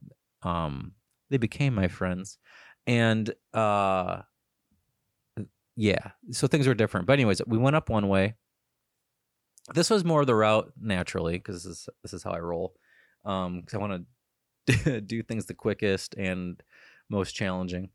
Um, 0.44 0.94
they 1.30 1.38
became 1.38 1.74
my 1.74 1.88
friends, 1.88 2.38
and 2.88 3.34
uh, 3.54 4.22
yeah, 5.76 6.12
so 6.32 6.48
things 6.48 6.68
were 6.68 6.74
different. 6.74 7.08
But 7.08 7.14
anyways, 7.14 7.42
we 7.48 7.58
went 7.58 7.76
up 7.76 7.90
one 7.90 8.08
way. 8.08 8.36
This 9.74 9.90
was 9.90 10.06
more 10.06 10.26
the 10.26 10.36
route 10.36 10.72
naturally 10.80 11.34
because 11.34 11.64
this 11.64 11.72
is 11.72 11.90
this 12.04 12.14
is 12.14 12.24
how 12.24 12.32
I 12.32 12.40
roll. 12.40 12.76
Um, 13.26 13.62
because 13.62 13.74
I 13.74 13.78
want 13.78 14.06
to 14.68 15.02
do 15.02 15.24
things 15.24 15.46
the 15.46 15.54
quickest 15.54 16.16
and 16.16 16.62
most 17.10 17.34
challenging. 17.34 17.90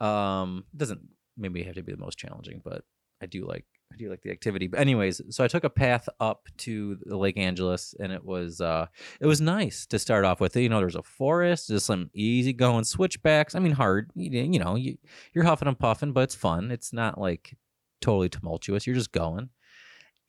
Um, 0.00 0.64
doesn't 0.76 1.00
maybe 1.36 1.62
have 1.64 1.74
to 1.74 1.82
be 1.82 1.92
the 1.92 1.98
most 1.98 2.18
challenging, 2.18 2.62
but 2.64 2.84
I 3.22 3.26
do 3.26 3.46
like 3.46 3.66
I 3.92 3.96
do 3.96 4.08
like 4.08 4.22
the 4.22 4.30
activity. 4.30 4.68
But 4.68 4.80
anyways, 4.80 5.20
so 5.30 5.42
I 5.42 5.48
took 5.48 5.64
a 5.64 5.70
path 5.70 6.08
up 6.20 6.48
to 6.58 6.96
the 7.04 7.16
Lake 7.16 7.36
Angelus, 7.36 7.94
and 7.98 8.12
it 8.12 8.24
was 8.24 8.60
uh 8.60 8.86
it 9.20 9.26
was 9.26 9.40
nice 9.40 9.86
to 9.86 9.98
start 9.98 10.24
off 10.24 10.40
with. 10.40 10.56
You 10.56 10.68
know, 10.68 10.78
there's 10.78 10.96
a 10.96 11.02
forest, 11.02 11.68
just 11.68 11.86
some 11.86 12.10
easy 12.14 12.52
going 12.52 12.84
switchbacks. 12.84 13.54
I 13.54 13.58
mean, 13.58 13.72
hard. 13.72 14.10
You, 14.14 14.30
you 14.30 14.58
know, 14.58 14.76
you 14.76 14.96
you're 15.32 15.44
huffing 15.44 15.68
and 15.68 15.78
puffing, 15.78 16.12
but 16.12 16.22
it's 16.22 16.34
fun. 16.34 16.70
It's 16.70 16.92
not 16.92 17.20
like 17.20 17.56
totally 18.00 18.28
tumultuous. 18.28 18.86
You're 18.86 18.96
just 18.96 19.12
going, 19.12 19.50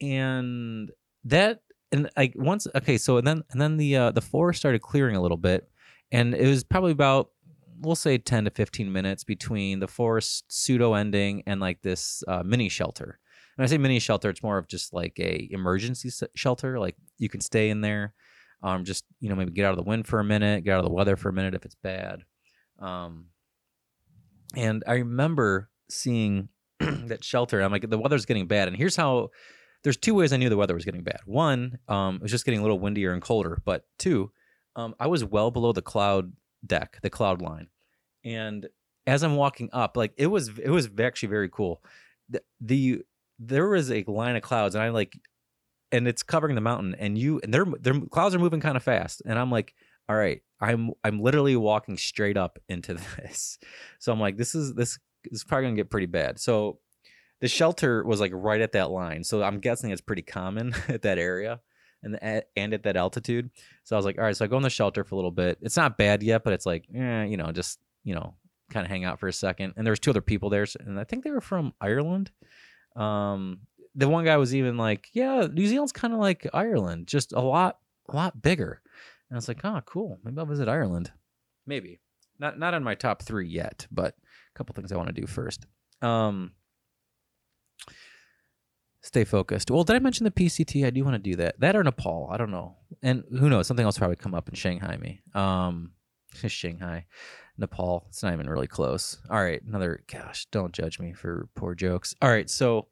and 0.02 0.92
that 1.26 1.62
and 1.92 2.10
like 2.18 2.34
once 2.36 2.68
okay, 2.76 2.98
so 2.98 3.18
and 3.18 3.28
then 3.28 3.44
and 3.52 3.62
then 3.62 3.78
the 3.78 3.96
uh, 3.96 4.12
the 4.12 4.22
forest 4.22 4.60
started 4.60 4.82
clearing 4.82 5.16
a 5.16 5.22
little 5.22 5.38
bit, 5.38 5.70
and 6.12 6.34
it 6.34 6.48
was 6.48 6.64
probably 6.64 6.92
about 6.92 7.30
we'll 7.82 7.96
say 7.96 8.18
10 8.18 8.46
to 8.46 8.52
15 8.52 8.92
minutes 8.92 9.24
between 9.24 9.80
the 9.80 9.88
forest 9.88 10.46
pseudo 10.48 10.94
ending 10.94 11.42
and 11.48 11.60
like 11.60 11.82
this 11.82 12.24
uh, 12.28 12.44
mini 12.46 12.70
shelter 12.70 13.18
when 13.62 13.68
I 13.68 13.70
say 13.70 13.78
mini 13.78 14.00
shelter, 14.00 14.28
it's 14.32 14.42
more 14.42 14.58
of 14.58 14.68
just 14.68 14.92
like 14.92 15.20
a 15.20 15.48
emergency 15.52 16.10
shelter. 16.34 16.80
Like 16.80 16.96
you 17.20 17.30
can 17.30 17.42
stay 17.42 17.70
in 17.70 17.82
there, 17.82 18.16
um, 18.64 18.84
just 18.84 19.06
you 19.20 19.30
know 19.30 19.36
maybe 19.36 19.52
get 19.52 19.66
out 19.66 19.72
of 19.72 19.78
the 19.78 19.84
wind 19.84 20.08
for 20.08 20.20
a 20.20 20.24
minute, 20.24 20.64
get 20.64 20.72
out 20.72 20.80
of 20.80 20.86
the 20.86 20.92
weather 20.92 21.16
for 21.16 21.30
a 21.30 21.34
minute 21.34 21.54
if 21.54 21.64
it's 21.64 21.76
bad. 21.76 22.24
Um, 22.80 23.26
and 24.56 24.84
I 24.88 24.94
remember 24.94 25.70
seeing 25.92 26.50
that 26.80 27.24
shelter. 27.24 27.62
I'm 27.62 27.72
like, 27.72 27.88
the 27.88 28.00
weather's 28.00 28.26
getting 28.26 28.48
bad, 28.48 28.68
and 28.68 28.76
here's 28.76 28.96
how. 28.96 29.30
There's 29.84 29.98
two 29.98 30.16
ways 30.16 30.34
I 30.34 30.38
knew 30.38 30.50
the 30.50 30.58
weather 30.58 30.74
was 30.74 30.86
getting 30.86 31.04
bad. 31.04 31.20
One, 31.26 31.78
um, 31.88 32.16
it 32.16 32.24
was 32.24 32.32
just 32.32 32.46
getting 32.46 32.62
a 32.62 32.64
little 32.64 32.80
windier 32.80 33.14
and 33.14 33.22
colder. 33.22 33.62
But 33.64 33.86
two, 34.00 34.32
um, 34.76 34.96
I 35.00 35.06
was 35.06 35.24
well 35.24 35.52
below 35.52 35.72
the 35.72 35.84
cloud 35.84 36.34
deck, 36.66 36.98
the 37.04 37.12
cloud 37.12 37.44
line, 37.44 37.68
and 38.26 38.68
as 39.06 39.22
I'm 39.22 39.36
walking 39.36 39.70
up, 39.72 39.98
like 39.98 40.14
it 40.18 40.28
was, 40.28 40.50
it 40.58 40.72
was 40.72 40.90
actually 41.00 41.30
very 41.30 41.50
cool. 41.50 41.84
The, 42.28 42.42
the 42.60 43.04
there 43.44 43.68
was 43.68 43.92
a 43.92 44.04
line 44.08 44.36
of 44.36 44.44
clouds, 44.44 44.76
and 44.76 44.84
I 44.84 44.90
like, 44.90 45.18
and 45.92 46.08
it's 46.08 46.24
covering 46.24 46.56
the 46.56 46.62
mountain, 46.62 46.96
and 46.98 47.18
you 47.18 47.40
and 47.44 47.54
their 47.54 47.66
their 47.80 48.00
clouds 48.12 48.36
are 48.36 48.40
moving 48.40 48.62
kind 48.62 48.78
of 48.78 48.84
fast, 48.84 49.22
and 49.26 49.38
I'm 49.38 49.52
like, 49.52 49.74
all 50.08 50.16
right, 50.16 50.42
I'm 50.60 50.92
I'm 51.04 51.20
literally 51.22 51.56
walking 51.56 51.98
straight 51.98 52.38
up 52.38 52.60
into 52.70 52.94
this, 53.18 53.58
so 54.00 54.12
I'm 54.12 54.20
like, 54.20 54.38
this 54.38 54.54
is 54.56 54.76
this 54.76 55.00
is 55.26 55.44
probably 55.44 55.66
gonna 55.66 55.76
get 55.76 55.90
pretty 55.90 56.08
bad. 56.08 56.40
So 56.40 56.80
the 57.40 57.48
shelter 57.48 58.04
was 58.06 58.20
like 58.20 58.32
right 58.34 58.62
at 58.62 58.74
that 58.74 58.92
line, 58.92 59.24
so 59.24 59.42
I'm 59.42 59.60
guessing 59.60 59.90
it's 59.90 60.02
pretty 60.02 60.22
common 60.22 60.74
at 60.88 61.02
that 61.02 61.18
area 61.18 61.60
and 62.04 62.20
and 62.56 62.74
at 62.74 62.84
that 62.84 62.96
altitude. 62.96 63.50
So 63.84 63.96
I 63.96 63.98
was 63.98 64.06
like, 64.06 64.18
all 64.18 64.24
right, 64.24 64.38
so 64.38 64.46
I 64.46 64.48
go 64.48 64.58
in 64.58 64.64
the 64.64 64.70
shelter 64.70 65.04
for 65.04 65.16
a 65.16 65.18
little 65.18 65.32
bit. 65.32 65.58
It's 65.62 65.78
not 65.78 65.98
bad 65.98 66.24
yet, 66.24 66.44
but 66.44 66.54
it's 66.54 66.66
like, 66.66 66.86
eh, 66.94 67.24
you 67.24 67.38
know, 67.38 67.52
just 67.52 67.80
you 68.04 68.16
know, 68.16 68.36
kind 68.70 68.86
of 68.86 68.92
hang 68.92 69.04
out 69.04 69.20
for 69.20 69.28
a 69.28 69.34
second. 69.34 69.74
And 69.76 69.86
there 69.86 69.92
was 69.92 70.00
two 70.00 70.12
other 70.12 70.22
people 70.22 70.50
there, 70.50 70.66
and 70.80 71.00
I 71.00 71.04
think 71.04 71.24
they 71.24 71.32
were 71.32 71.42
from 71.42 71.74
Ireland. 71.82 72.32
Um, 72.96 73.62
the 73.96 74.08
one 74.08 74.26
guy 74.26 74.38
was 74.38 74.56
even 74.56 74.78
like, 74.78 75.10
"Yeah, 75.14 75.48
New 75.52 75.68
Zealand's 75.68 75.92
kind 75.92 76.14
of 76.14 76.20
like 76.20 76.48
Ireland, 76.54 77.08
just 77.08 77.34
a 77.34 77.42
lot, 77.42 77.80
a 78.10 78.16
lot 78.16 78.42
bigger." 78.42 78.82
And 79.30 79.36
I 79.36 79.38
was 79.38 79.48
like, 79.48 79.62
"Oh, 79.64 79.82
cool. 79.86 80.20
Maybe 80.24 80.40
I'll 80.40 80.46
visit 80.46 80.68
Ireland. 80.68 81.12
Maybe 81.66 82.00
not 82.42 82.60
not 82.60 82.74
in 82.74 82.84
my 82.84 82.96
top 82.96 83.22
three 83.22 83.48
yet, 83.48 83.88
but 83.92 84.16
a 84.16 84.58
couple 84.58 84.74
things 84.74 84.92
I 84.92 84.98
want 84.98 85.08
to 85.08 85.22
do 85.22 85.28
first. 85.28 85.68
Um, 86.02 86.52
stay 89.02 89.24
focused. 89.24 89.72
Well, 89.72 89.84
did 89.84 89.96
I 89.96 90.00
mention 90.00 90.24
the 90.24 90.32
PCT? 90.32 90.86
I 90.86 90.90
do 90.90 91.04
want 91.06 91.14
to 91.16 91.20
do 91.20 91.36
that. 91.38 91.60
That 91.60 91.76
or 91.76 91.84
Nepal. 91.84 92.28
I 92.32 92.38
don't 92.38 92.52
know. 92.52 92.78
And 93.02 93.24
who 93.32 93.50
knows? 93.50 93.68
Something 93.68 93.86
else 93.86 93.98
probably 93.98 94.16
come 94.18 94.34
up 94.34 94.50
in 94.50 94.56
Shanghai 94.56 94.98
me. 94.98 95.22
Um, 95.34 95.92
Shanghai. 96.34 97.06
Nepal. 97.62 98.06
It's 98.10 98.22
not 98.22 98.34
even 98.34 98.50
really 98.50 98.68
close. 98.68 99.18
All 99.30 99.42
right, 99.42 99.62
another 99.64 100.04
gosh, 100.12 100.46
don't 100.52 100.74
judge 100.74 101.00
me 101.00 101.14
for 101.14 101.48
poor 101.56 101.74
jokes. 101.74 102.16
All 102.22 102.30
right, 102.30 102.50
so 102.50 102.88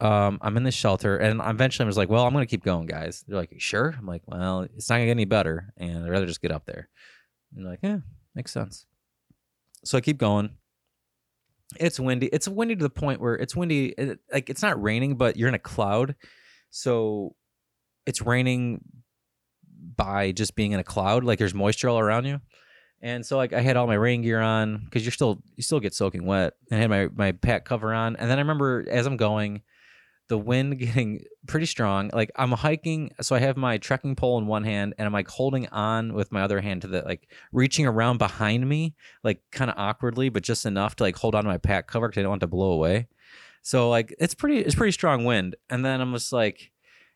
um 0.00 0.38
I'm 0.42 0.56
in 0.56 0.62
the 0.62 0.70
shelter 0.70 1.16
and 1.16 1.40
eventually 1.44 1.84
I 1.84 1.88
was 1.88 1.96
like, 1.96 2.08
well, 2.08 2.24
I'm 2.24 2.32
gonna 2.32 2.46
keep 2.46 2.64
going, 2.64 2.86
guys. 2.86 3.24
They're 3.26 3.36
like, 3.36 3.52
sure? 3.58 3.94
I'm 3.98 4.06
like, 4.06 4.22
well, 4.26 4.62
it's 4.62 4.88
not 4.88 4.96
gonna 4.96 5.06
get 5.06 5.12
any 5.12 5.24
better, 5.24 5.72
and 5.76 6.04
I'd 6.04 6.10
rather 6.10 6.26
just 6.26 6.42
get 6.42 6.52
up 6.52 6.66
there. 6.66 6.88
And 7.54 7.64
they're 7.64 7.72
like, 7.72 7.80
yeah, 7.82 7.98
makes 8.34 8.52
sense. 8.52 8.86
So 9.84 9.98
I 9.98 10.00
keep 10.00 10.18
going. 10.18 10.50
It's 11.78 12.00
windy. 12.00 12.26
It's 12.26 12.48
windy 12.48 12.76
to 12.76 12.82
the 12.82 12.90
point 12.90 13.20
where 13.20 13.34
it's 13.34 13.56
windy. 13.56 13.94
It, 13.98 14.18
like 14.32 14.48
it's 14.48 14.62
not 14.62 14.80
raining, 14.82 15.16
but 15.16 15.36
you're 15.36 15.48
in 15.48 15.54
a 15.54 15.58
cloud, 15.58 16.14
so 16.70 17.34
it's 18.06 18.22
raining 18.22 18.80
by 19.96 20.32
just 20.32 20.54
being 20.56 20.72
in 20.72 20.80
a 20.80 20.84
cloud. 20.84 21.24
Like 21.24 21.38
there's 21.38 21.54
moisture 21.54 21.88
all 21.88 21.98
around 21.98 22.24
you. 22.24 22.40
And 23.00 23.24
so 23.24 23.36
like 23.36 23.52
I 23.52 23.60
had 23.60 23.76
all 23.76 23.86
my 23.86 23.94
rain 23.94 24.22
gear 24.22 24.40
on 24.40 24.78
because 24.84 25.04
you're 25.04 25.12
still 25.12 25.42
you 25.56 25.62
still 25.62 25.80
get 25.80 25.94
soaking 25.94 26.26
wet. 26.26 26.54
And 26.70 26.78
I 26.78 26.80
had 26.80 26.90
my 26.90 27.08
my 27.14 27.32
pack 27.32 27.64
cover 27.64 27.94
on. 27.94 28.16
And 28.16 28.30
then 28.30 28.38
I 28.38 28.40
remember 28.40 28.84
as 28.90 29.06
I'm 29.06 29.16
going, 29.16 29.62
the 30.28 30.38
wind 30.38 30.78
getting 30.78 31.24
pretty 31.46 31.66
strong. 31.66 32.10
Like 32.12 32.30
I'm 32.36 32.52
hiking, 32.52 33.12
so 33.20 33.34
I 33.34 33.40
have 33.40 33.56
my 33.56 33.78
trekking 33.78 34.14
pole 34.14 34.38
in 34.38 34.46
one 34.46 34.64
hand, 34.64 34.94
and 34.98 35.06
I'm 35.06 35.12
like 35.12 35.28
holding 35.28 35.66
on 35.68 36.14
with 36.14 36.30
my 36.32 36.42
other 36.42 36.60
hand 36.60 36.82
to 36.82 36.88
the 36.88 37.02
like 37.02 37.28
reaching 37.52 37.86
around 37.86 38.18
behind 38.18 38.68
me, 38.68 38.94
like 39.24 39.42
kind 39.50 39.70
of 39.70 39.78
awkwardly, 39.78 40.28
but 40.28 40.42
just 40.42 40.66
enough 40.66 40.96
to 40.96 41.04
like 41.04 41.16
hold 41.16 41.34
on 41.34 41.44
to 41.44 41.50
my 41.50 41.58
pack 41.58 41.88
cover 41.88 42.08
because 42.08 42.20
I 42.20 42.22
don't 42.22 42.30
want 42.30 42.40
to 42.42 42.46
blow 42.46 42.72
away. 42.72 43.08
So 43.62 43.90
like 43.90 44.14
it's 44.18 44.34
pretty 44.34 44.58
it's 44.58 44.74
pretty 44.74 44.92
strong 44.92 45.24
wind. 45.24 45.56
And 45.68 45.84
then 45.84 46.00
I'm 46.00 46.12
just 46.12 46.32
like, 46.32 46.70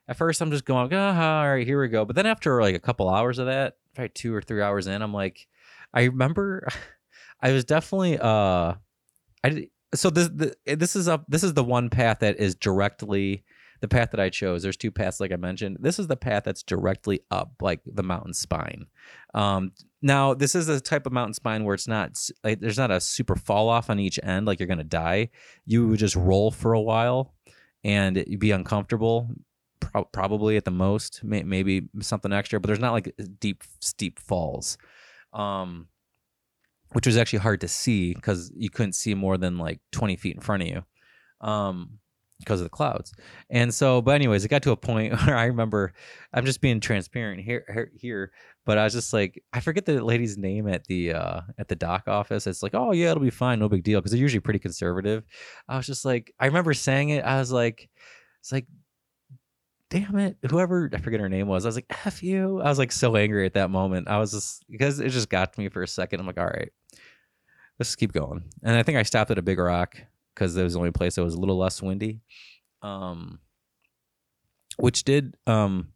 at 0.09 0.17
first 0.17 0.41
I'm 0.41 0.51
just 0.51 0.65
going, 0.65 0.93
ah, 0.93 1.41
all 1.41 1.53
right, 1.53 1.67
here 1.67 1.81
we 1.81 1.89
go. 1.89 2.05
But 2.05 2.17
then 2.17 2.27
after 2.27 2.61
like 2.61 2.75
a 2.75 2.81
couple 2.81 3.09
hours 3.09 3.39
of 3.39 3.47
that, 3.47 3.77
probably 3.95 4.11
two 4.11 4.35
or 4.35 4.43
three 4.43 4.63
hours 4.63 4.87
in, 4.87 5.03
I'm 5.03 5.15
like 5.15 5.47
I 5.93 6.05
remember 6.05 6.67
I 7.41 7.53
was 7.53 7.65
definitely 7.65 8.19
uh 8.19 8.75
I 9.45 9.69
so 9.95 10.11
this 10.11 10.29
the, 10.29 10.55
this 10.67 10.97
is 10.97 11.09
up 11.09 11.25
this 11.29 11.43
is 11.43 11.55
the 11.55 11.65
one 11.65 11.91
path 11.91 12.21
that 12.21 12.39
is 12.39 12.55
directly 12.55 13.45
the 13.81 13.89
path 13.89 14.13
that 14.13 14.21
I 14.21 14.31
chose. 14.31 14.63
There's 14.63 14.77
two 14.77 14.93
paths 14.93 15.19
like 15.19 15.33
I 15.33 15.37
mentioned. 15.37 15.79
This 15.81 15.99
is 15.99 16.07
the 16.07 16.17
path 16.17 16.45
that's 16.45 16.63
directly 16.63 17.21
up 17.33 17.51
like 17.61 17.81
the 17.85 18.05
mountain 18.05 18.33
spine. 18.33 18.87
Um 19.35 19.73
now 20.01 20.35
this 20.35 20.55
is 20.55 20.69
a 20.69 20.81
type 20.81 21.07
of 21.07 21.13
mountain 21.13 21.35
spine 21.35 21.65
where 21.65 21.75
it's 21.75 21.89
not 21.89 22.17
like 22.45 22.61
there's 22.61 22.79
not 22.79 22.91
a 22.91 23.01
super 23.01 23.37
fall 23.37 23.69
off 23.69 23.91
on 23.91 23.99
each 23.99 24.19
end 24.23 24.47
like 24.47 24.61
you're 24.61 24.69
going 24.69 24.79
to 24.79 24.85
die. 24.85 25.31
You 25.67 25.89
would 25.89 25.99
just 25.99 26.17
roll 26.17 26.51
for 26.51 26.73
a 26.73 26.81
while 26.81 27.35
and 27.85 28.17
you'd 28.27 28.41
be 28.41 28.53
uncomfortable 28.53 29.29
probably 30.13 30.57
at 30.57 30.65
the 30.65 30.71
most 30.71 31.21
maybe 31.25 31.89
something 32.01 32.33
extra 32.33 32.61
but 32.61 32.69
there's 32.69 32.79
not 32.79 32.93
like 32.93 33.13
deep 33.41 33.63
steep 33.81 34.19
falls 34.19 34.79
um, 35.33 35.89
which 36.93 37.07
was 37.07 37.17
actually 37.17 37.41
hard 37.41 37.61
to 37.63 37.69
see 37.69 38.15
because 38.15 38.53
you 38.57 38.71
couldn't 38.71 38.95
see 38.95 39.15
more 39.15 39.37
than 39.37 39.59
like 39.59 39.81
20 39.93 40.17
feet 40.17 40.37
in 40.37 40.43
front 40.43 40.63
of 40.63 40.69
you 40.69 40.85
um, 41.41 41.99
because 42.39 42.61
of 42.61 42.65
the 42.65 42.71
clouds. 42.71 43.13
And 43.51 43.73
so, 43.73 44.03
but 44.03 44.15
anyways, 44.15 44.45
it 44.45 44.49
got 44.49 44.63
to 44.65 44.73
a 44.73 44.77
point 44.77 45.13
where 45.25 45.37
I 45.37 45.47
remember 45.47 45.93
I'm 46.33 46.45
just 46.45 46.61
being 46.61 46.81
transparent 46.81 47.41
here, 47.41 47.91
here, 47.95 48.33
but 48.65 48.79
I 48.79 48.85
was 48.85 48.93
just 48.93 49.13
like, 49.13 49.43
I 49.53 49.61
forget 49.61 49.87
the 49.87 50.05
lady's 50.05 50.37
name 50.37 50.69
at 50.69 50.85
the 50.85 51.15
uh, 51.15 51.41
at 51.59 51.69
the 51.69 51.77
DOC 51.77 52.09
office. 52.09 52.47
It's 52.47 52.63
like, 52.63 52.75
oh 52.75 52.93
yeah, 52.93 53.11
it'll 53.11 53.23
be 53.23 53.31
fine, 53.31 53.59
no 53.59 53.69
big 53.69 53.85
deal, 53.85 54.01
because 54.01 54.13
they're 54.13 54.21
usually 54.21 54.41
pretty 54.41 54.59
conservative. 54.59 55.25
I 55.69 55.77
was 55.77 55.87
just 55.87 56.05
like, 56.05 56.35
I 56.39 56.47
remember 56.47 56.75
saying 56.75 57.11
it. 57.11 57.25
I 57.25 57.39
was 57.39 57.51
like, 57.53 57.89
it's 58.41 58.53
like 58.53 58.67
damn 59.93 60.17
it, 60.17 60.39
whoever 60.49 60.89
I 60.95 60.97
forget 60.97 61.21
her 61.21 61.29
name 61.29 61.49
was, 61.49 61.67
I 61.67 61.69
was 61.69 61.77
like, 61.77 61.85
F 62.07 62.23
you. 62.23 62.63
I 62.63 62.69
was 62.71 62.79
like 62.79 62.91
so 62.91 63.15
angry 63.15 63.45
at 63.45 63.53
that 63.55 63.69
moment. 63.69 64.09
I 64.09 64.17
was 64.19 64.33
just 64.33 64.65
because 64.71 65.01
it 65.01 65.11
just 65.11 65.29
got 65.29 65.53
to 65.53 65.61
me 65.61 65.69
for 65.69 65.83
a 65.83 65.89
second. 65.89 66.19
I'm 66.19 66.27
like, 66.27 66.39
all 66.39 66.47
right, 66.47 66.73
let's 67.79 67.95
keep 67.95 68.13
going. 68.13 68.43
And 68.63 68.75
I 68.75 68.83
think 68.83 68.97
I 68.97 69.03
stopped 69.03 69.31
at 69.31 69.37
a 69.39 69.43
big 69.43 69.59
rock 69.59 69.99
because 70.35 70.57
it 70.57 70.63
was 70.63 70.73
the 70.73 70.79
only 70.79 70.93
place 70.93 71.17
that 71.17 71.25
was 71.25 71.35
a 71.35 71.39
little 71.39 71.59
less 71.59 71.83
windy. 71.83 72.21
Um 72.81 73.39
which 74.79 75.05
did 75.05 75.37
um 75.47 75.89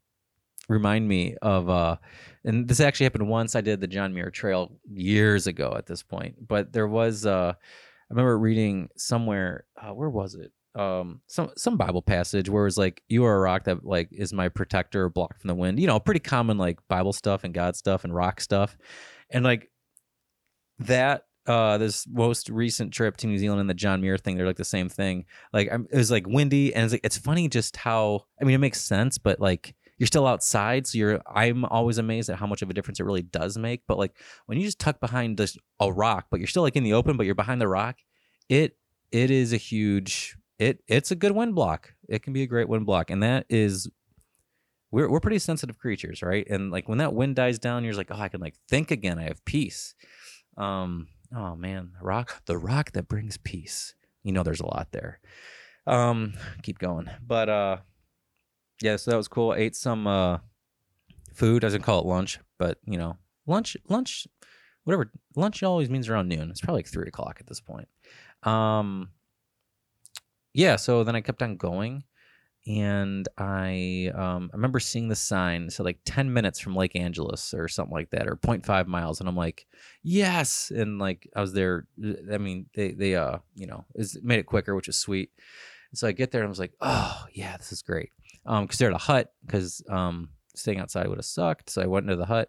remind 0.69 1.09
me 1.09 1.35
of 1.41 1.71
uh 1.71 1.97
and 2.45 2.69
this 2.69 2.81
actually 2.81 3.05
happened 3.05 3.29
once 3.31 3.57
I 3.57 3.63
did 3.63 3.81
the 3.81 3.87
John 3.87 4.13
Muir 4.13 4.31
Trail 4.31 4.79
years 4.93 5.47
ago 5.47 5.73
at 5.75 5.87
this 5.87 6.03
point. 6.03 6.47
But 6.47 6.71
there 6.75 6.87
was 6.87 7.25
uh 7.25 7.55
I 7.57 8.13
remember 8.13 8.39
reading 8.39 8.91
somewhere. 8.95 9.65
Uh, 9.81 9.95
where 9.95 10.11
was 10.11 10.35
it? 10.35 10.53
Um, 10.77 11.20
some 11.27 11.51
some 11.57 11.77
Bible 11.77 12.03
passage 12.03 12.49
where 12.49 12.66
it's 12.66 12.77
like, 12.77 13.03
"You 13.09 13.24
are 13.24 13.37
a 13.37 13.41
rock 13.41 13.64
that 13.64 13.85
like 13.85 14.09
is 14.12 14.33
my 14.33 14.49
protector, 14.49 15.09
block 15.09 15.39
from 15.41 15.49
the 15.49 15.55
wind." 15.55 15.81
You 15.81 15.87
know, 15.87 15.99
pretty 15.99 16.20
common 16.20 16.59
like 16.59 16.79
Bible 16.89 17.12
stuff 17.12 17.45
and 17.45 17.55
God 17.55 17.77
stuff 17.77 18.05
and 18.05 18.14
rock 18.14 18.41
stuff, 18.41 18.77
and 19.31 19.45
like 19.45 19.70
that 20.79 21.22
uh 21.47 21.79
this 21.79 22.07
most 22.09 22.51
recent 22.51 22.93
trip 22.93 23.16
to 23.16 23.27
New 23.27 23.39
Zealand 23.39 23.61
and 23.61 23.70
the 23.70 23.74
John 23.74 24.01
Muir 24.01 24.18
thing, 24.18 24.37
they're 24.37 24.47
like 24.47 24.57
the 24.57 24.64
same 24.64 24.89
thing. 24.89 25.24
Like 25.53 25.68
I'm, 25.72 25.87
it 25.91 25.97
was 25.97 26.11
like 26.11 26.27
windy, 26.27 26.74
and 26.74 26.85
it's 26.85 26.93
like 26.93 27.05
it's 27.05 27.18
funny 27.18 27.49
just 27.49 27.77
how 27.77 28.27
I 28.41 28.45
mean 28.45 28.55
it 28.55 28.59
makes 28.59 28.81
sense, 28.81 29.18
but 29.18 29.41
like 29.41 29.74
you're 29.99 30.07
still 30.07 30.27
outside, 30.27 30.87
so 30.87 30.99
you're. 30.99 31.22
I'm 31.27 31.64
always 31.64 31.99
amazed 31.99 32.29
at 32.29 32.37
how 32.37 32.47
much 32.47 32.62
of 32.62 32.68
a 32.68 32.74
difference 32.74 33.01
it 33.01 33.05
really 33.05 33.22
does 33.22 33.57
make. 33.57 33.83
But 33.89 33.99
like 33.99 34.14
when 34.47 34.59
you 34.59 34.64
just 34.64 34.79
tuck 34.79 35.01
behind 35.01 35.39
this 35.39 35.57
a 35.81 35.91
rock, 35.91 36.27
but 36.31 36.39
you're 36.39 36.47
still 36.47 36.62
like 36.62 36.77
in 36.77 36.85
the 36.85 36.93
open, 36.93 37.16
but 37.16 37.24
you're 37.24 37.35
behind 37.35 37.61
the 37.61 37.68
rock, 37.68 37.97
it 38.49 38.77
it 39.11 39.31
is 39.31 39.53
a 39.53 39.57
huge. 39.57 40.37
It 40.59 40.83
it's 40.87 41.11
a 41.11 41.17
good 41.17 41.33
wind 41.33 41.55
block. 41.55 41.93
It 42.09 42.23
can 42.23 42.33
be 42.33 42.43
a 42.43 42.47
great 42.47 42.69
wind 42.69 42.87
block, 42.87 43.11
and 43.11 43.23
that 43.23 43.47
is 43.49 43.89
we're 44.91 45.11
we're 45.11 45.21
pretty 45.21 45.39
sensitive 45.39 45.79
creatures, 45.79 46.23
right? 46.23 46.47
And 46.49 46.71
like 46.71 46.89
when 46.89 46.99
that 46.99 47.15
wind 47.15 47.37
dies 47.37 47.59
down, 47.59 47.85
you're 47.85 47.95
like, 47.95 48.11
oh, 48.11 48.21
I 48.21 48.29
can 48.29 48.41
like 48.41 48.55
think 48.69 48.91
again. 48.91 49.19
I 49.19 49.25
have 49.25 49.45
peace. 49.45 49.95
Um, 50.57 51.09
oh 51.35 51.57
man, 51.57 51.93
the 51.99 52.07
rock, 52.07 52.43
the 52.47 52.57
rock 52.57 52.93
that 52.93 53.09
brings 53.09 53.37
peace. 53.37 53.95
You 54.23 54.33
know, 54.33 54.43
there's 54.43 54.61
a 54.61 54.67
lot 54.67 54.89
there. 54.93 55.21
Um, 55.87 56.35
keep 56.63 56.79
going, 56.79 57.11
but 57.25 57.49
uh, 57.49 57.77
yeah, 58.81 58.97
so 58.97 59.11
that 59.11 59.17
was 59.17 59.29
cool. 59.29 59.55
ate 59.55 59.77
some 59.77 60.07
uh 60.07 60.39
food. 61.35 61.63
I 61.63 61.67
doesn't 61.67 61.83
call 61.83 62.01
it 62.01 62.07
lunch, 62.07 62.39
but 62.59 62.79
you 62.87 62.99
know, 62.99 63.19
lunch, 63.47 63.77
lunch, 63.89 64.27
whatever. 64.85 65.13
Lunch 65.37 65.63
always 65.63 65.91
means 65.91 66.09
around 66.09 66.29
noon. 66.29 66.51
It's 66.51 66.61
probably 66.61 66.79
like 66.79 66.89
three 66.89 67.09
o'clock 67.09 67.37
at 67.41 67.47
this 67.47 67.61
point. 67.61 67.89
Um, 68.43 69.11
yeah. 70.57 70.77
So 70.77 71.05
then 71.05 71.15
I 71.15 71.21
kept 71.21 71.43
on 71.43 71.57
going 71.57 72.03
and 72.67 73.29
I 73.37 74.11
um, 74.15 74.51
I 74.53 74.57
remember 74.57 74.81
seeing 74.81 75.09
the 75.09 75.15
sign 75.15 75.69
so 75.69 75.85
like 75.85 75.99
10 76.07 76.33
minutes 76.33 76.59
from 76.59 76.75
Lake 76.75 76.97
Angelus 76.97 77.53
or 77.53 77.69
something 77.69 77.93
like 77.93 78.11
that 78.11 78.27
or 78.27 78.37
0.5 78.37 78.87
miles 78.87 79.21
and 79.21 79.29
I'm 79.29 79.37
like 79.37 79.67
yes! 80.03 80.73
And 80.75 80.99
like 80.99 81.29
I 81.37 81.43
was 81.43 81.53
there 81.53 81.87
I 82.33 82.39
mean 82.39 82.67
they 82.75 82.93
they 82.93 83.15
uh 83.15 83.39
you 83.55 83.67
know 83.67 83.85
is 83.95 84.19
made 84.23 84.39
it 84.39 84.47
quicker 84.47 84.75
which 84.75 84.89
is 84.89 84.99
sweet. 84.99 85.31
And 85.93 85.99
so 85.99 86.09
I 86.09 86.13
get 86.13 86.33
there 86.33 86.41
and 86.41 86.49
I 86.49 86.51
was 86.51 86.59
like 86.59 86.73
oh 86.81 87.27
yeah 87.33 87.57
this 87.59 87.71
is 87.71 87.83
great. 87.83 88.13
Um 88.47 88.65
because 88.65 88.79
they're 88.79 88.91
at 88.91 88.97
a 88.97 88.99
hut 88.99 89.33
because 89.45 89.83
um 89.91 90.31
staying 90.55 90.79
outside 90.79 91.07
would 91.07 91.19
have 91.19 91.27
sucked 91.27 91.69
so 91.69 91.83
I 91.83 91.87
went 91.87 92.05
into 92.05 92.17
the 92.17 92.25
hut. 92.25 92.49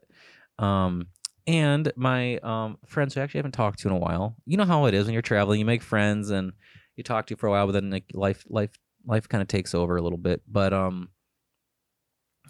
Um 0.58 1.08
and 1.46 1.92
my 1.98 2.38
um 2.38 2.78
friends 2.88 3.14
who 3.14 3.20
I 3.20 3.24
actually 3.26 3.40
haven't 3.40 3.52
talked 3.52 3.80
to 3.80 3.90
in 3.90 3.94
a 3.94 4.00
while 4.00 4.36
you 4.46 4.56
know 4.56 4.66
how 4.66 4.86
it 4.86 4.94
is 4.94 5.06
when 5.06 5.14
you're 5.14 5.22
traveling 5.22 5.60
you 5.60 5.66
make 5.66 5.84
friends 5.84 6.32
and 6.32 6.54
you 6.98 7.04
talk 7.04 7.28
to 7.28 7.36
for 7.38 7.48
a 7.48 7.52
while 7.52 7.66
but 7.66 7.74
then 7.74 7.90
like 7.90 8.06
life 8.14 8.44
life 8.50 8.78
life 9.08 9.28
kind 9.28 9.42
of 9.42 9.48
takes 9.48 9.74
over 9.74 9.96
a 9.96 10.02
little 10.02 10.18
bit. 10.18 10.42
But 10.48 10.74
um, 10.74 11.10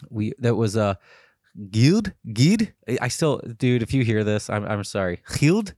we 0.09 0.33
that 0.39 0.55
was 0.55 0.75
a 0.75 0.81
uh, 0.81 0.93
Gild 1.71 2.11
Gid. 2.33 2.73
I 3.01 3.07
still, 3.07 3.37
dude. 3.57 3.81
If 3.81 3.93
you 3.93 4.03
hear 4.03 4.23
this, 4.23 4.49
I'm 4.49 4.65
I'm 4.65 4.83
sorry. 4.83 5.21
Gild. 5.37 5.73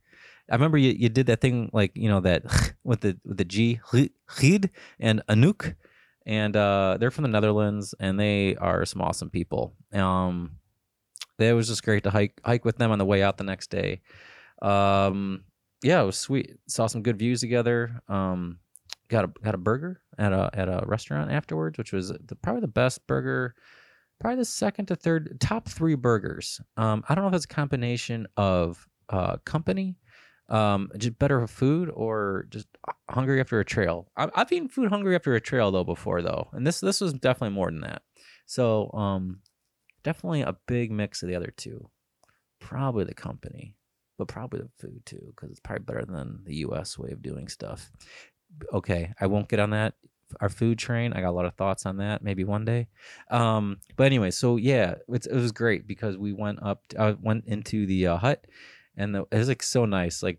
I 0.50 0.54
remember 0.54 0.78
you, 0.78 0.90
you 0.90 1.08
did 1.08 1.26
that 1.26 1.40
thing 1.40 1.70
like 1.72 1.92
you 1.94 2.08
know 2.08 2.20
that 2.20 2.42
with 2.84 3.02
the 3.02 3.18
with 3.24 3.38
the 3.38 3.44
G 3.44 3.80
Gid 4.38 4.70
and 4.98 5.22
Anouk, 5.28 5.76
and 6.26 6.56
uh, 6.56 6.96
they're 6.98 7.10
from 7.10 7.22
the 7.22 7.28
Netherlands 7.28 7.94
and 8.00 8.18
they 8.18 8.56
are 8.56 8.84
some 8.84 9.00
awesome 9.00 9.30
people. 9.30 9.74
Um, 9.92 10.56
it 11.38 11.54
was 11.54 11.68
just 11.68 11.84
great 11.84 12.02
to 12.04 12.10
hike 12.10 12.40
hike 12.44 12.64
with 12.64 12.76
them 12.78 12.90
on 12.90 12.98
the 12.98 13.04
way 13.06 13.22
out 13.22 13.38
the 13.38 13.44
next 13.44 13.70
day. 13.70 14.00
Um, 14.60 15.44
yeah, 15.82 16.02
it 16.02 16.06
was 16.06 16.18
sweet. 16.18 16.56
Saw 16.66 16.86
some 16.86 17.02
good 17.02 17.18
views 17.18 17.40
together. 17.40 18.00
Um, 18.08 18.58
got 19.08 19.24
a 19.24 19.28
got 19.42 19.54
a 19.54 19.58
burger 19.58 20.00
at 20.18 20.32
a 20.32 20.50
at 20.54 20.68
a 20.68 20.82
restaurant 20.86 21.30
afterwards, 21.30 21.78
which 21.78 21.92
was 21.92 22.08
the, 22.08 22.36
probably 22.42 22.60
the 22.60 22.68
best 22.68 23.06
burger, 23.06 23.54
probably 24.20 24.36
the 24.36 24.44
second 24.44 24.86
to 24.86 24.96
third 24.96 25.38
top 25.40 25.68
three 25.68 25.94
burgers. 25.94 26.60
Um, 26.76 27.04
I 27.08 27.14
don't 27.14 27.24
know 27.24 27.28
if 27.28 27.34
it's 27.34 27.44
a 27.44 27.48
combination 27.48 28.26
of 28.36 28.86
uh, 29.08 29.38
company, 29.44 29.96
um, 30.48 30.90
just 30.98 31.18
better 31.18 31.46
food, 31.46 31.90
or 31.92 32.46
just 32.50 32.68
hungry 33.10 33.40
after 33.40 33.60
a 33.60 33.64
trail. 33.64 34.10
I, 34.16 34.28
I've 34.34 34.52
eaten 34.52 34.68
food 34.68 34.90
hungry 34.90 35.14
after 35.14 35.34
a 35.34 35.40
trail 35.40 35.70
though 35.70 35.84
before 35.84 36.22
though, 36.22 36.48
and 36.52 36.66
this 36.66 36.80
this 36.80 37.00
was 37.00 37.12
definitely 37.14 37.54
more 37.54 37.70
than 37.70 37.80
that. 37.80 38.02
So 38.46 38.90
um, 38.92 39.40
definitely 40.02 40.42
a 40.42 40.56
big 40.66 40.90
mix 40.90 41.22
of 41.22 41.28
the 41.28 41.36
other 41.36 41.52
two. 41.56 41.88
Probably 42.60 43.04
the 43.04 43.14
company 43.14 43.74
but 44.20 44.28
probably 44.28 44.60
the 44.60 44.70
food 44.78 45.04
too, 45.04 45.32
because 45.34 45.50
it's 45.50 45.60
probably 45.60 45.84
better 45.84 46.04
than 46.04 46.40
the 46.44 46.56
U.S. 46.56 46.98
way 46.98 47.10
of 47.10 47.22
doing 47.22 47.48
stuff 47.48 47.90
okay, 48.72 49.12
I 49.20 49.26
won't 49.26 49.48
get 49.48 49.60
on 49.60 49.70
that 49.70 49.94
our 50.40 50.48
food 50.48 50.78
train. 50.78 51.12
I 51.12 51.20
got 51.20 51.30
a 51.30 51.32
lot 51.32 51.46
of 51.46 51.54
thoughts 51.54 51.86
on 51.86 51.96
that. 51.98 52.22
Maybe 52.22 52.44
one 52.44 52.64
day. 52.64 52.88
Um, 53.30 53.78
but 53.96 54.04
anyway, 54.04 54.30
so 54.30 54.56
yeah, 54.56 54.94
it 55.08 55.32
was 55.32 55.52
great 55.52 55.86
because 55.86 56.16
we 56.16 56.32
went 56.32 56.62
up. 56.62 56.84
I 56.98 57.08
uh, 57.08 57.14
went 57.20 57.46
into 57.46 57.86
the 57.86 58.08
uh, 58.08 58.16
hut, 58.16 58.46
and 58.96 59.14
the, 59.14 59.22
it 59.32 59.38
was 59.38 59.48
like 59.48 59.62
so 59.62 59.84
nice. 59.84 60.22
Like, 60.22 60.38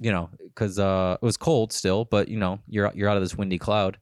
you 0.00 0.12
know, 0.12 0.30
because 0.38 0.78
uh, 0.78 1.16
it 1.20 1.24
was 1.24 1.36
cold 1.36 1.72
still, 1.72 2.04
but 2.04 2.28
you 2.28 2.38
know, 2.38 2.60
you're 2.68 2.90
you're 2.94 3.08
out 3.08 3.16
of 3.16 3.22
this 3.22 3.36
windy 3.36 3.58
cloud. 3.58 3.98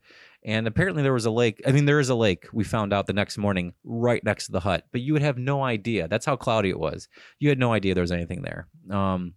And 0.49 0.67
apparently 0.67 1.03
there 1.03 1.13
was 1.13 1.27
a 1.27 1.31
lake. 1.31 1.61
I 1.67 1.73
mean, 1.73 1.85
there 1.85 2.01
is 2.01 2.09
a 2.09 2.15
lake. 2.15 2.47
We 2.55 2.65
found 2.65 2.95
out 2.95 3.07
the 3.07 3.13
next 3.13 3.37
morning, 3.37 3.75
right 3.85 4.25
next 4.25 4.47
to 4.47 4.53
the 4.53 4.61
hut. 4.61 4.87
But 4.93 5.03
you 5.03 5.13
would 5.13 5.21
have 5.21 5.37
no 5.37 5.63
idea. 5.63 6.09
That's 6.09 6.25
how 6.25 6.37
cloudy 6.37 6.71
it 6.71 6.79
was. 6.79 7.07
You 7.39 7.51
had 7.51 7.59
no 7.59 7.75
idea 7.75 7.95
there 7.95 8.01
was 8.01 8.13
anything 8.13 8.41
there. 8.41 8.67
Um, 8.91 9.35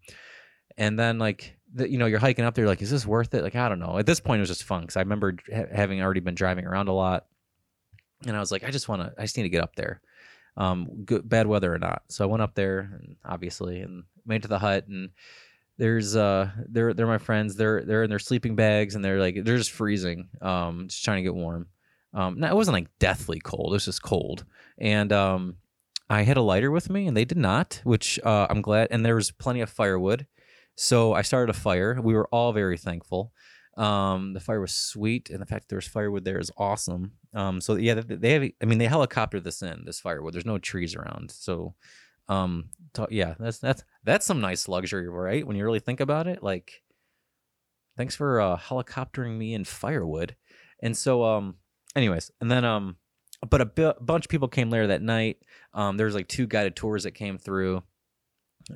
and 0.77 0.97
then 0.97 1.19
like 1.19 1.57
that 1.73 1.89
you 1.89 1.97
know 1.97 2.05
you're 2.05 2.19
hiking 2.19 2.45
up 2.45 2.55
there 2.55 2.65
like 2.65 2.81
is 2.81 2.89
this 2.89 3.05
worth 3.05 3.33
it 3.33 3.43
like 3.43 3.55
i 3.55 3.69
don't 3.69 3.79
know 3.79 3.97
at 3.97 4.05
this 4.05 4.19
point 4.19 4.39
it 4.39 4.41
was 4.41 4.49
just 4.49 4.63
fun 4.63 4.81
because 4.81 4.97
i 4.97 5.01
remember 5.01 5.35
ha- 5.53 5.65
having 5.73 6.01
already 6.01 6.19
been 6.19 6.35
driving 6.35 6.65
around 6.65 6.87
a 6.87 6.93
lot 6.93 7.25
and 8.25 8.35
i 8.35 8.39
was 8.39 8.51
like 8.51 8.63
i 8.63 8.71
just 8.71 8.89
want 8.89 9.01
to 9.01 9.13
i 9.17 9.23
just 9.23 9.37
need 9.37 9.43
to 9.43 9.49
get 9.49 9.63
up 9.63 9.75
there 9.75 10.01
um 10.57 11.03
good 11.05 11.27
bad 11.27 11.47
weather 11.47 11.73
or 11.73 11.79
not 11.79 12.03
so 12.07 12.23
i 12.23 12.27
went 12.27 12.41
up 12.41 12.55
there 12.55 12.79
and 12.79 13.15
obviously 13.25 13.81
and 13.81 14.03
made 14.25 14.41
to 14.41 14.47
the 14.47 14.59
hut 14.59 14.87
and 14.87 15.09
there's 15.81 16.15
uh 16.15 16.49
they're 16.69 16.93
they're 16.93 17.07
my 17.07 17.17
friends 17.17 17.55
they're 17.55 17.83
they're 17.83 18.03
in 18.03 18.09
their 18.09 18.19
sleeping 18.19 18.55
bags 18.55 18.95
and 18.95 19.03
they're 19.03 19.19
like 19.19 19.35
they're 19.43 19.57
just 19.57 19.71
freezing 19.71 20.29
um 20.41 20.87
just 20.87 21.03
trying 21.03 21.17
to 21.17 21.23
get 21.23 21.35
warm 21.35 21.67
um 22.13 22.43
it 22.43 22.55
wasn't 22.55 22.73
like 22.73 22.87
deathly 22.99 23.39
cold 23.39 23.73
it 23.73 23.75
was 23.75 23.85
just 23.85 24.03
cold 24.03 24.45
and 24.77 25.11
um 25.11 25.55
i 26.09 26.21
had 26.21 26.37
a 26.37 26.41
lighter 26.41 26.71
with 26.71 26.89
me 26.89 27.07
and 27.07 27.17
they 27.17 27.25
did 27.25 27.37
not 27.37 27.81
which 27.83 28.19
uh 28.23 28.47
i'm 28.49 28.61
glad 28.61 28.87
and 28.91 29.05
there 29.05 29.15
was 29.15 29.31
plenty 29.31 29.61
of 29.61 29.69
firewood 29.69 30.27
so 30.75 31.13
I 31.13 31.21
started 31.21 31.55
a 31.55 31.59
fire. 31.59 31.99
We 32.01 32.13
were 32.13 32.27
all 32.31 32.53
very 32.53 32.77
thankful. 32.77 33.33
Um, 33.77 34.33
the 34.33 34.39
fire 34.39 34.59
was 34.59 34.73
sweet, 34.73 35.29
and 35.29 35.41
the 35.41 35.45
fact 35.45 35.69
there 35.69 35.77
was 35.77 35.87
firewood 35.87 36.25
there 36.25 36.39
is 36.39 36.51
awesome. 36.57 37.13
Um, 37.33 37.61
so 37.61 37.75
yeah, 37.75 38.01
they 38.05 38.31
have. 38.33 38.43
I 38.61 38.65
mean, 38.65 38.79
they 38.79 38.87
helicopter 38.87 39.39
this 39.39 39.61
in 39.61 39.85
this 39.85 39.99
firewood. 39.99 40.33
There's 40.33 40.45
no 40.45 40.57
trees 40.57 40.95
around, 40.95 41.31
so 41.31 41.75
um, 42.31 42.69
yeah, 43.09 43.35
that's 43.39 43.59
that's 43.59 43.83
that's 44.03 44.25
some 44.25 44.41
nice 44.41 44.67
luxury, 44.67 45.09
right? 45.09 45.45
When 45.45 45.55
you 45.55 45.65
really 45.65 45.79
think 45.79 45.99
about 45.99 46.27
it, 46.27 46.41
like, 46.43 46.81
thanks 47.97 48.15
for 48.15 48.39
uh, 48.39 48.57
helicoptering 48.57 49.37
me 49.37 49.53
in 49.53 49.65
firewood. 49.65 50.35
And 50.81 50.95
so, 50.97 51.23
um, 51.23 51.55
anyways, 51.95 52.31
and 52.41 52.49
then 52.49 52.65
um, 52.65 52.97
but 53.49 53.61
a 53.61 53.95
bunch 53.99 54.25
of 54.25 54.29
people 54.29 54.47
came 54.47 54.69
later 54.69 54.87
that 54.87 55.01
night. 55.01 55.37
Um, 55.73 55.97
there 55.97 56.05
was 56.05 56.15
like 56.15 56.27
two 56.27 56.47
guided 56.47 56.75
tours 56.75 57.03
that 57.03 57.11
came 57.11 57.37
through. 57.37 57.83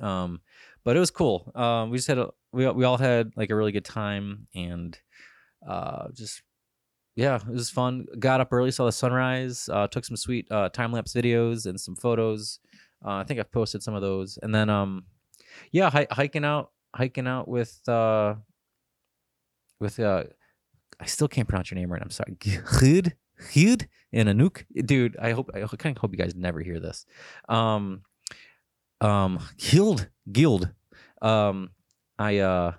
Um, 0.00 0.40
but 0.84 0.96
it 0.96 1.00
was 1.00 1.10
cool. 1.10 1.50
Um, 1.54 1.90
we 1.90 1.98
just 1.98 2.08
had 2.08 2.18
a 2.18 2.30
we 2.52 2.68
we 2.70 2.84
all 2.84 2.98
had 2.98 3.32
like 3.36 3.50
a 3.50 3.56
really 3.56 3.72
good 3.72 3.84
time 3.84 4.48
and 4.54 4.98
uh, 5.66 6.08
just 6.12 6.42
yeah, 7.14 7.36
it 7.36 7.48
was 7.48 7.70
fun. 7.70 8.06
Got 8.18 8.40
up 8.40 8.52
early, 8.52 8.70
saw 8.70 8.84
the 8.84 8.92
sunrise, 8.92 9.70
uh, 9.72 9.86
took 9.86 10.04
some 10.04 10.16
sweet 10.16 10.46
uh, 10.50 10.68
time 10.68 10.92
lapse 10.92 11.14
videos 11.14 11.66
and 11.66 11.80
some 11.80 11.96
photos. 11.96 12.58
Uh, 13.06 13.14
I 13.16 13.24
think 13.24 13.38
I've 13.38 13.52
posted 13.52 13.82
some 13.82 13.94
of 13.94 14.02
those, 14.02 14.38
and 14.42 14.54
then 14.54 14.68
um, 14.68 15.04
yeah, 15.70 15.90
hi- 15.90 16.08
hiking 16.10 16.44
out, 16.44 16.72
hiking 16.94 17.26
out 17.26 17.46
with 17.46 17.80
uh, 17.88 18.34
with 19.80 20.00
uh, 20.00 20.24
I 20.98 21.06
still 21.06 21.28
can't 21.28 21.48
pronounce 21.48 21.70
your 21.70 21.78
name 21.78 21.92
right. 21.92 22.02
I'm 22.02 22.10
sorry, 22.10 22.36
Hud 22.66 23.14
Hud 23.54 23.88
and 24.12 24.28
Anouk, 24.28 24.64
dude. 24.84 25.16
I 25.18 25.32
hope 25.32 25.50
I 25.54 25.60
kind 25.60 25.96
of 25.96 26.00
hope 26.00 26.12
you 26.12 26.18
guys 26.18 26.34
never 26.34 26.60
hear 26.60 26.80
this. 26.80 27.06
Um, 27.48 28.02
um, 29.00 29.38
Guild 29.58 30.08
Guild 30.32 30.72
um, 31.22 31.70
I 32.18 32.38
uh, 32.38 32.72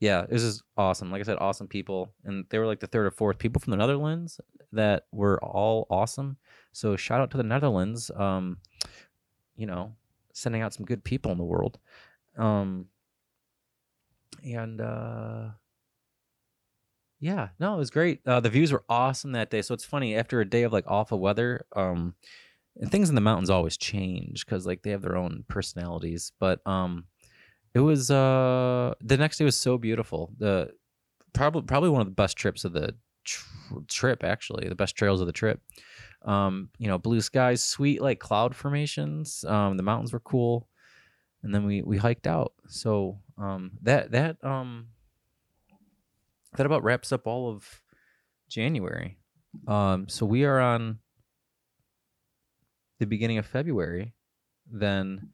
yeah, 0.00 0.26
this 0.28 0.42
is 0.42 0.62
awesome. 0.76 1.10
Like 1.10 1.20
I 1.20 1.24
said, 1.24 1.38
awesome 1.40 1.66
people, 1.66 2.12
and 2.24 2.44
they 2.50 2.58
were 2.58 2.66
like 2.66 2.80
the 2.80 2.86
third 2.86 3.06
or 3.06 3.10
fourth 3.10 3.38
people 3.38 3.60
from 3.60 3.72
the 3.72 3.76
Netherlands 3.76 4.40
that 4.72 5.06
were 5.12 5.42
all 5.42 5.86
awesome. 5.90 6.36
So 6.72 6.96
shout 6.96 7.20
out 7.20 7.30
to 7.32 7.36
the 7.36 7.42
Netherlands. 7.42 8.10
Um, 8.14 8.58
you 9.58 9.66
know, 9.66 9.94
sending 10.32 10.62
out 10.62 10.72
some 10.72 10.86
good 10.86 11.04
people 11.04 11.32
in 11.32 11.38
the 11.38 11.44
world. 11.44 11.78
Um, 12.38 12.86
and 14.44 14.80
uh, 14.80 15.48
yeah, 17.20 17.48
no, 17.58 17.74
it 17.74 17.78
was 17.78 17.90
great. 17.90 18.20
Uh, 18.24 18.40
the 18.40 18.48
views 18.48 18.72
were 18.72 18.84
awesome 18.88 19.32
that 19.32 19.50
day. 19.50 19.60
So 19.60 19.74
it's 19.74 19.84
funny 19.84 20.14
after 20.14 20.40
a 20.40 20.48
day 20.48 20.62
of 20.62 20.72
like 20.72 20.84
awful 20.86 21.18
weather. 21.18 21.66
Um, 21.74 22.14
and 22.76 22.90
things 22.90 23.08
in 23.08 23.16
the 23.16 23.20
mountains 23.20 23.50
always 23.50 23.76
change 23.76 24.46
because 24.46 24.64
like 24.64 24.82
they 24.82 24.90
have 24.90 25.02
their 25.02 25.16
own 25.16 25.44
personalities. 25.48 26.30
But 26.38 26.64
um, 26.64 27.06
it 27.74 27.80
was 27.80 28.10
uh 28.10 28.94
the 29.00 29.16
next 29.16 29.38
day 29.38 29.44
was 29.44 29.56
so 29.56 29.78
beautiful. 29.78 30.32
The 30.38 30.70
probably 31.32 31.62
probably 31.62 31.90
one 31.90 32.00
of 32.00 32.06
the 32.06 32.12
best 32.12 32.36
trips 32.36 32.64
of 32.64 32.72
the 32.72 32.94
tr- 33.24 33.80
trip 33.88 34.22
actually, 34.22 34.68
the 34.68 34.76
best 34.76 34.94
trails 34.96 35.20
of 35.20 35.26
the 35.26 35.32
trip. 35.32 35.60
Um, 36.28 36.68
you 36.78 36.88
know, 36.88 36.98
blue 36.98 37.22
skies, 37.22 37.64
sweet 37.64 38.02
like 38.02 38.20
cloud 38.20 38.54
formations. 38.54 39.44
Um, 39.44 39.78
the 39.78 39.82
mountains 39.82 40.12
were 40.12 40.20
cool, 40.20 40.68
and 41.42 41.54
then 41.54 41.64
we 41.64 41.80
we 41.82 41.96
hiked 41.96 42.26
out. 42.26 42.52
So 42.68 43.18
um, 43.38 43.72
that 43.82 44.10
that 44.12 44.44
um 44.44 44.88
that 46.56 46.66
about 46.66 46.84
wraps 46.84 47.12
up 47.12 47.26
all 47.26 47.48
of 47.48 47.82
January. 48.48 49.16
Um, 49.66 50.08
so 50.08 50.26
we 50.26 50.44
are 50.44 50.60
on 50.60 50.98
the 52.98 53.06
beginning 53.06 53.38
of 53.38 53.46
February. 53.46 54.14
Then 54.70 55.30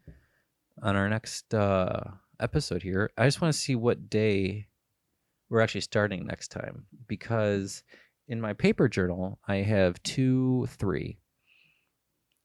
on 0.80 0.94
our 0.94 1.08
next 1.08 1.52
uh, 1.54 2.02
episode 2.38 2.82
here, 2.82 3.10
I 3.18 3.24
just 3.24 3.40
want 3.40 3.52
to 3.52 3.58
see 3.58 3.74
what 3.74 4.08
day 4.08 4.68
we're 5.48 5.60
actually 5.60 5.80
starting 5.82 6.26
next 6.26 6.48
time 6.48 6.86
because 7.06 7.82
in 8.28 8.40
my 8.40 8.52
paper 8.52 8.88
journal 8.88 9.38
I 9.46 9.56
have 9.56 10.02
two, 10.02 10.66
three, 10.70 11.18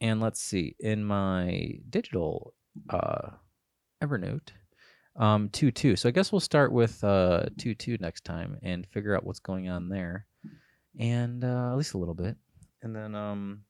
and 0.01 0.21
let's 0.21 0.41
see 0.41 0.75
in 0.79 1.03
my 1.03 1.79
digital 1.89 2.53
uh, 2.89 3.31
Evernote 4.03 4.49
um, 5.19 5.49
two 5.49 5.69
two. 5.69 5.95
So 5.95 6.09
I 6.09 6.11
guess 6.11 6.31
we'll 6.31 6.39
start 6.39 6.71
with 6.71 7.03
uh, 7.03 7.45
two 7.57 7.75
two 7.75 7.97
next 7.99 8.23
time 8.23 8.57
and 8.63 8.87
figure 8.87 9.15
out 9.15 9.25
what's 9.25 9.39
going 9.39 9.69
on 9.69 9.89
there, 9.89 10.25
and 10.99 11.43
uh, 11.43 11.71
at 11.71 11.77
least 11.77 11.93
a 11.93 11.97
little 11.97 12.15
bit, 12.15 12.37
and 12.81 12.95
then 12.95 13.13
um, 13.13 13.61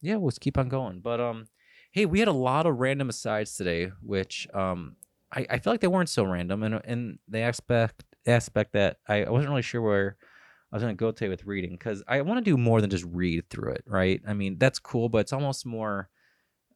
yeah, 0.00 0.16
we'll 0.16 0.32
keep 0.40 0.58
on 0.58 0.68
going. 0.68 1.00
But 1.00 1.20
um, 1.20 1.48
hey, 1.92 2.06
we 2.06 2.18
had 2.18 2.28
a 2.28 2.32
lot 2.32 2.66
of 2.66 2.78
random 2.78 3.10
asides 3.10 3.56
today, 3.56 3.90
which 4.02 4.48
um, 4.54 4.96
I, 5.32 5.46
I 5.50 5.58
feel 5.58 5.72
like 5.72 5.80
they 5.80 5.86
weren't 5.86 6.08
so 6.08 6.24
random, 6.24 6.62
and 6.62 6.80
and 6.84 7.18
the 7.28 7.40
aspect 7.40 8.04
aspect 8.26 8.72
that 8.72 8.96
I, 9.06 9.24
I 9.24 9.30
wasn't 9.30 9.50
really 9.50 9.62
sure 9.62 9.82
where 9.82 10.16
I 10.76 10.78
was 10.78 10.82
gonna 10.82 10.94
go 10.94 11.10
today 11.10 11.30
with 11.30 11.46
reading 11.46 11.70
because 11.70 12.02
I 12.06 12.20
want 12.20 12.36
to 12.36 12.50
do 12.50 12.58
more 12.58 12.82
than 12.82 12.90
just 12.90 13.06
read 13.06 13.48
through 13.48 13.72
it, 13.72 13.84
right? 13.86 14.20
I 14.28 14.34
mean 14.34 14.58
that's 14.58 14.78
cool, 14.78 15.08
but 15.08 15.18
it's 15.20 15.32
almost 15.32 15.64
more 15.64 16.10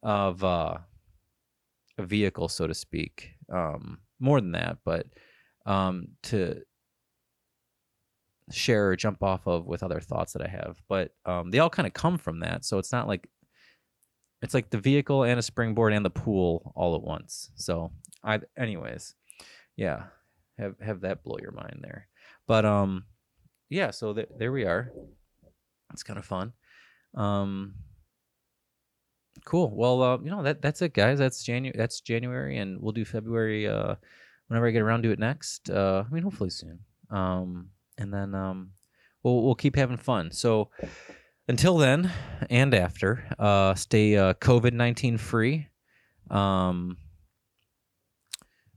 of 0.01 0.43
uh, 0.43 0.79
a 1.99 2.03
vehicle, 2.03 2.47
so 2.49 2.65
to 2.65 2.73
speak. 2.73 3.29
Um, 3.53 3.99
more 4.19 4.41
than 4.41 4.53
that, 4.53 4.79
but 4.83 5.05
um, 5.67 6.07
to 6.23 6.63
share 8.49 8.87
or 8.87 8.95
jump 8.95 9.21
off 9.21 9.45
of 9.45 9.67
with 9.67 9.83
other 9.83 9.99
thoughts 9.99 10.33
that 10.33 10.41
I 10.41 10.47
have. 10.47 10.81
But 10.89 11.13
um, 11.27 11.51
they 11.51 11.59
all 11.59 11.69
kind 11.69 11.85
of 11.85 11.93
come 11.93 12.17
from 12.17 12.39
that, 12.39 12.65
so 12.65 12.79
it's 12.79 12.91
not 12.91 13.07
like 13.07 13.29
it's 14.41 14.55
like 14.55 14.71
the 14.71 14.79
vehicle 14.79 15.21
and 15.25 15.37
a 15.37 15.43
springboard 15.43 15.93
and 15.93 16.03
the 16.03 16.09
pool 16.09 16.73
all 16.75 16.95
at 16.95 17.03
once. 17.03 17.51
So 17.53 17.91
I, 18.23 18.39
anyways, 18.57 19.13
yeah, 19.75 20.05
have 20.57 20.79
have 20.79 21.01
that 21.01 21.23
blow 21.23 21.37
your 21.39 21.51
mind 21.51 21.81
there. 21.83 22.07
But 22.47 22.65
um, 22.65 23.05
yeah, 23.71 23.89
so 23.91 24.13
th- 24.13 24.27
there 24.37 24.51
we 24.51 24.65
are. 24.65 24.91
It's 25.93 26.03
kind 26.03 26.19
of 26.19 26.25
fun. 26.25 26.51
Um, 27.15 27.75
cool. 29.45 29.73
Well, 29.73 30.03
uh, 30.03 30.17
you 30.19 30.29
know 30.29 30.43
that 30.43 30.61
that's 30.61 30.81
it, 30.81 30.93
guys. 30.93 31.19
That's 31.19 31.41
January. 31.41 31.75
That's 31.77 32.01
January, 32.01 32.57
and 32.57 32.81
we'll 32.81 32.91
do 32.91 33.05
February 33.05 33.67
uh, 33.67 33.95
whenever 34.47 34.67
I 34.67 34.71
get 34.71 34.81
around 34.81 35.03
to 35.03 35.11
it 35.11 35.19
next. 35.19 35.69
Uh, 35.69 36.03
I 36.05 36.13
mean, 36.13 36.23
hopefully 36.23 36.49
soon. 36.49 36.79
Um, 37.09 37.69
and 37.97 38.13
then 38.13 38.35
um, 38.35 38.71
we'll 39.23 39.41
we'll 39.41 39.55
keep 39.55 39.77
having 39.77 39.97
fun. 39.97 40.31
So 40.31 40.69
until 41.47 41.77
then 41.77 42.11
and 42.49 42.73
after, 42.73 43.25
uh, 43.39 43.73
stay 43.75 44.17
uh, 44.17 44.33
COVID 44.33 44.73
nineteen 44.73 45.17
free. 45.17 45.69
Um, 46.29 46.97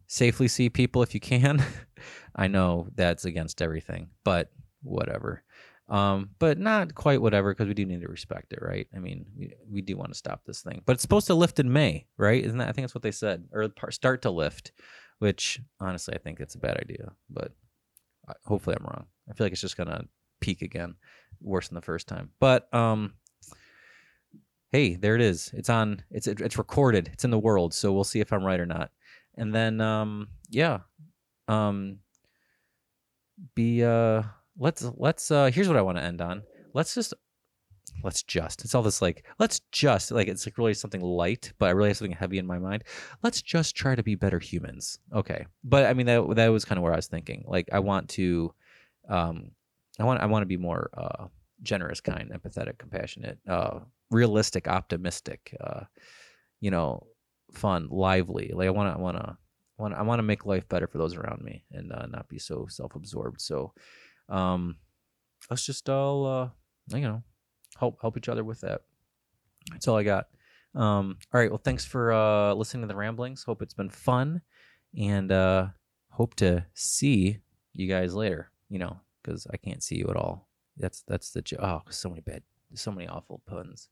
safely 0.06 0.46
see 0.46 0.70
people 0.70 1.02
if 1.02 1.14
you 1.14 1.20
can. 1.20 1.64
I 2.36 2.46
know 2.48 2.88
that's 2.94 3.24
against 3.24 3.62
everything, 3.62 4.10
but 4.24 4.50
whatever. 4.84 5.42
Um, 5.88 6.30
but 6.38 6.58
not 6.58 6.94
quite 6.94 7.20
whatever 7.20 7.52
because 7.52 7.68
we 7.68 7.74
do 7.74 7.84
need 7.84 8.00
to 8.00 8.08
respect 8.08 8.54
it, 8.54 8.60
right? 8.62 8.86
I 8.96 8.98
mean, 9.00 9.26
we, 9.36 9.52
we 9.70 9.82
do 9.82 9.96
want 9.96 10.12
to 10.12 10.18
stop 10.18 10.42
this 10.44 10.62
thing, 10.62 10.80
but 10.86 10.94
it's 10.94 11.02
supposed 11.02 11.26
to 11.26 11.34
lift 11.34 11.58
in 11.60 11.72
May, 11.72 12.06
right? 12.16 12.42
Isn't 12.42 12.58
that? 12.58 12.68
I 12.68 12.72
think 12.72 12.84
that's 12.84 12.94
what 12.94 13.02
they 13.02 13.10
said, 13.10 13.44
or 13.52 13.70
start 13.90 14.22
to 14.22 14.30
lift, 14.30 14.72
which 15.18 15.60
honestly 15.80 16.14
I 16.14 16.18
think 16.18 16.40
it's 16.40 16.54
a 16.54 16.58
bad 16.58 16.78
idea, 16.78 17.12
but 17.28 17.52
hopefully 18.46 18.76
I'm 18.78 18.86
wrong. 18.86 19.06
I 19.28 19.34
feel 19.34 19.44
like 19.44 19.52
it's 19.52 19.60
just 19.60 19.76
gonna 19.76 20.04
peak 20.40 20.62
again, 20.62 20.94
worse 21.42 21.68
than 21.68 21.74
the 21.74 21.82
first 21.82 22.08
time. 22.08 22.30
But 22.40 22.72
um, 22.72 23.14
hey, 24.72 24.94
there 24.94 25.14
it 25.14 25.20
is. 25.20 25.50
It's 25.52 25.68
on. 25.68 26.02
It's 26.10 26.26
it's 26.26 26.56
recorded. 26.56 27.10
It's 27.12 27.24
in 27.24 27.30
the 27.30 27.38
world. 27.38 27.74
So 27.74 27.92
we'll 27.92 28.04
see 28.04 28.20
if 28.20 28.32
I'm 28.32 28.44
right 28.44 28.60
or 28.60 28.66
not. 28.66 28.90
And 29.36 29.54
then 29.54 29.82
um, 29.82 30.28
yeah, 30.48 30.78
um, 31.46 31.98
be 33.54 33.84
uh 33.84 34.22
let's 34.58 34.84
let's 34.96 35.30
uh 35.30 35.50
here's 35.52 35.68
what 35.68 35.76
I 35.76 35.82
want 35.82 35.98
to 35.98 36.04
end 36.04 36.20
on. 36.20 36.42
Let's 36.72 36.94
just 36.94 37.14
let's 38.02 38.22
just 38.22 38.64
it's 38.64 38.74
all 38.74 38.82
this 38.82 39.02
like 39.02 39.24
let's 39.38 39.60
just 39.70 40.10
like 40.10 40.28
it's 40.28 40.46
like 40.46 40.58
really 40.58 40.74
something 40.74 41.00
light 41.00 41.52
but 41.58 41.66
i 41.66 41.70
really 41.70 41.90
have 41.90 41.96
something 41.96 42.16
heavy 42.16 42.38
in 42.38 42.46
my 42.46 42.58
mind. 42.58 42.84
Let's 43.22 43.42
just 43.42 43.76
try 43.76 43.94
to 43.94 44.02
be 44.02 44.14
better 44.14 44.38
humans. 44.38 44.98
Okay. 45.12 45.46
But 45.62 45.86
i 45.86 45.94
mean 45.94 46.06
that 46.06 46.34
that 46.36 46.48
was 46.48 46.64
kind 46.64 46.78
of 46.78 46.82
where 46.82 46.92
i 46.92 46.96
was 46.96 47.06
thinking. 47.06 47.44
Like 47.46 47.68
i 47.72 47.78
want 47.78 48.08
to 48.10 48.52
um 49.08 49.50
i 49.98 50.04
want 50.04 50.20
i 50.20 50.26
want 50.26 50.42
to 50.42 50.46
be 50.46 50.56
more 50.56 50.90
uh 50.96 51.26
generous 51.62 52.00
kind 52.00 52.30
empathetic 52.30 52.78
compassionate 52.78 53.38
uh 53.48 53.78
realistic 54.10 54.68
optimistic 54.68 55.56
uh 55.60 55.84
you 56.60 56.70
know 56.70 57.06
fun 57.52 57.88
lively. 57.90 58.50
Like 58.54 58.68
i 58.68 58.70
want 58.70 58.92
to 58.92 58.98
i 58.98 59.02
want 59.02 59.16
to 59.18 59.36
I 59.78 60.02
want 60.02 60.20
to 60.20 60.22
make 60.22 60.46
life 60.46 60.68
better 60.68 60.86
for 60.86 60.98
those 60.98 61.16
around 61.16 61.42
me 61.42 61.64
and 61.72 61.92
uh, 61.92 62.06
not 62.06 62.28
be 62.28 62.38
so 62.38 62.66
self-absorbed. 62.68 63.40
So 63.40 63.72
um, 64.28 64.76
let's 65.50 65.64
just 65.66 65.88
all 65.88 66.26
uh, 66.26 66.48
you 66.96 67.02
know 67.02 67.22
help 67.78 67.98
help 68.00 68.16
each 68.16 68.28
other 68.28 68.44
with 68.44 68.60
that. 68.60 68.82
That's 69.70 69.88
all 69.88 69.96
I 69.96 70.02
got. 70.02 70.26
Um, 70.74 71.18
all 71.32 71.40
right. 71.40 71.50
Well, 71.50 71.60
thanks 71.62 71.84
for 71.84 72.12
uh, 72.12 72.54
listening 72.54 72.82
to 72.82 72.88
the 72.88 72.96
ramblings. 72.96 73.44
Hope 73.44 73.62
it's 73.62 73.74
been 73.74 73.90
fun, 73.90 74.42
and 74.98 75.30
uh, 75.30 75.68
hope 76.10 76.34
to 76.36 76.66
see 76.74 77.38
you 77.72 77.88
guys 77.88 78.14
later. 78.14 78.50
You 78.68 78.78
know, 78.78 79.00
because 79.22 79.46
I 79.52 79.56
can't 79.56 79.82
see 79.82 79.96
you 79.96 80.06
at 80.08 80.16
all. 80.16 80.48
That's 80.76 81.02
that's 81.06 81.30
the 81.30 81.42
jo- 81.42 81.58
oh, 81.60 81.82
so 81.90 82.08
many 82.08 82.20
bad, 82.20 82.42
so 82.74 82.90
many 82.90 83.06
awful 83.08 83.42
puns. 83.46 83.88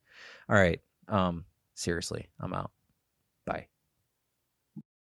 All 0.48 0.56
right. 0.56 0.80
Um, 1.08 1.44
seriously, 1.74 2.28
I'm 2.40 2.52
out. 2.52 2.70
Bye. 3.46 3.66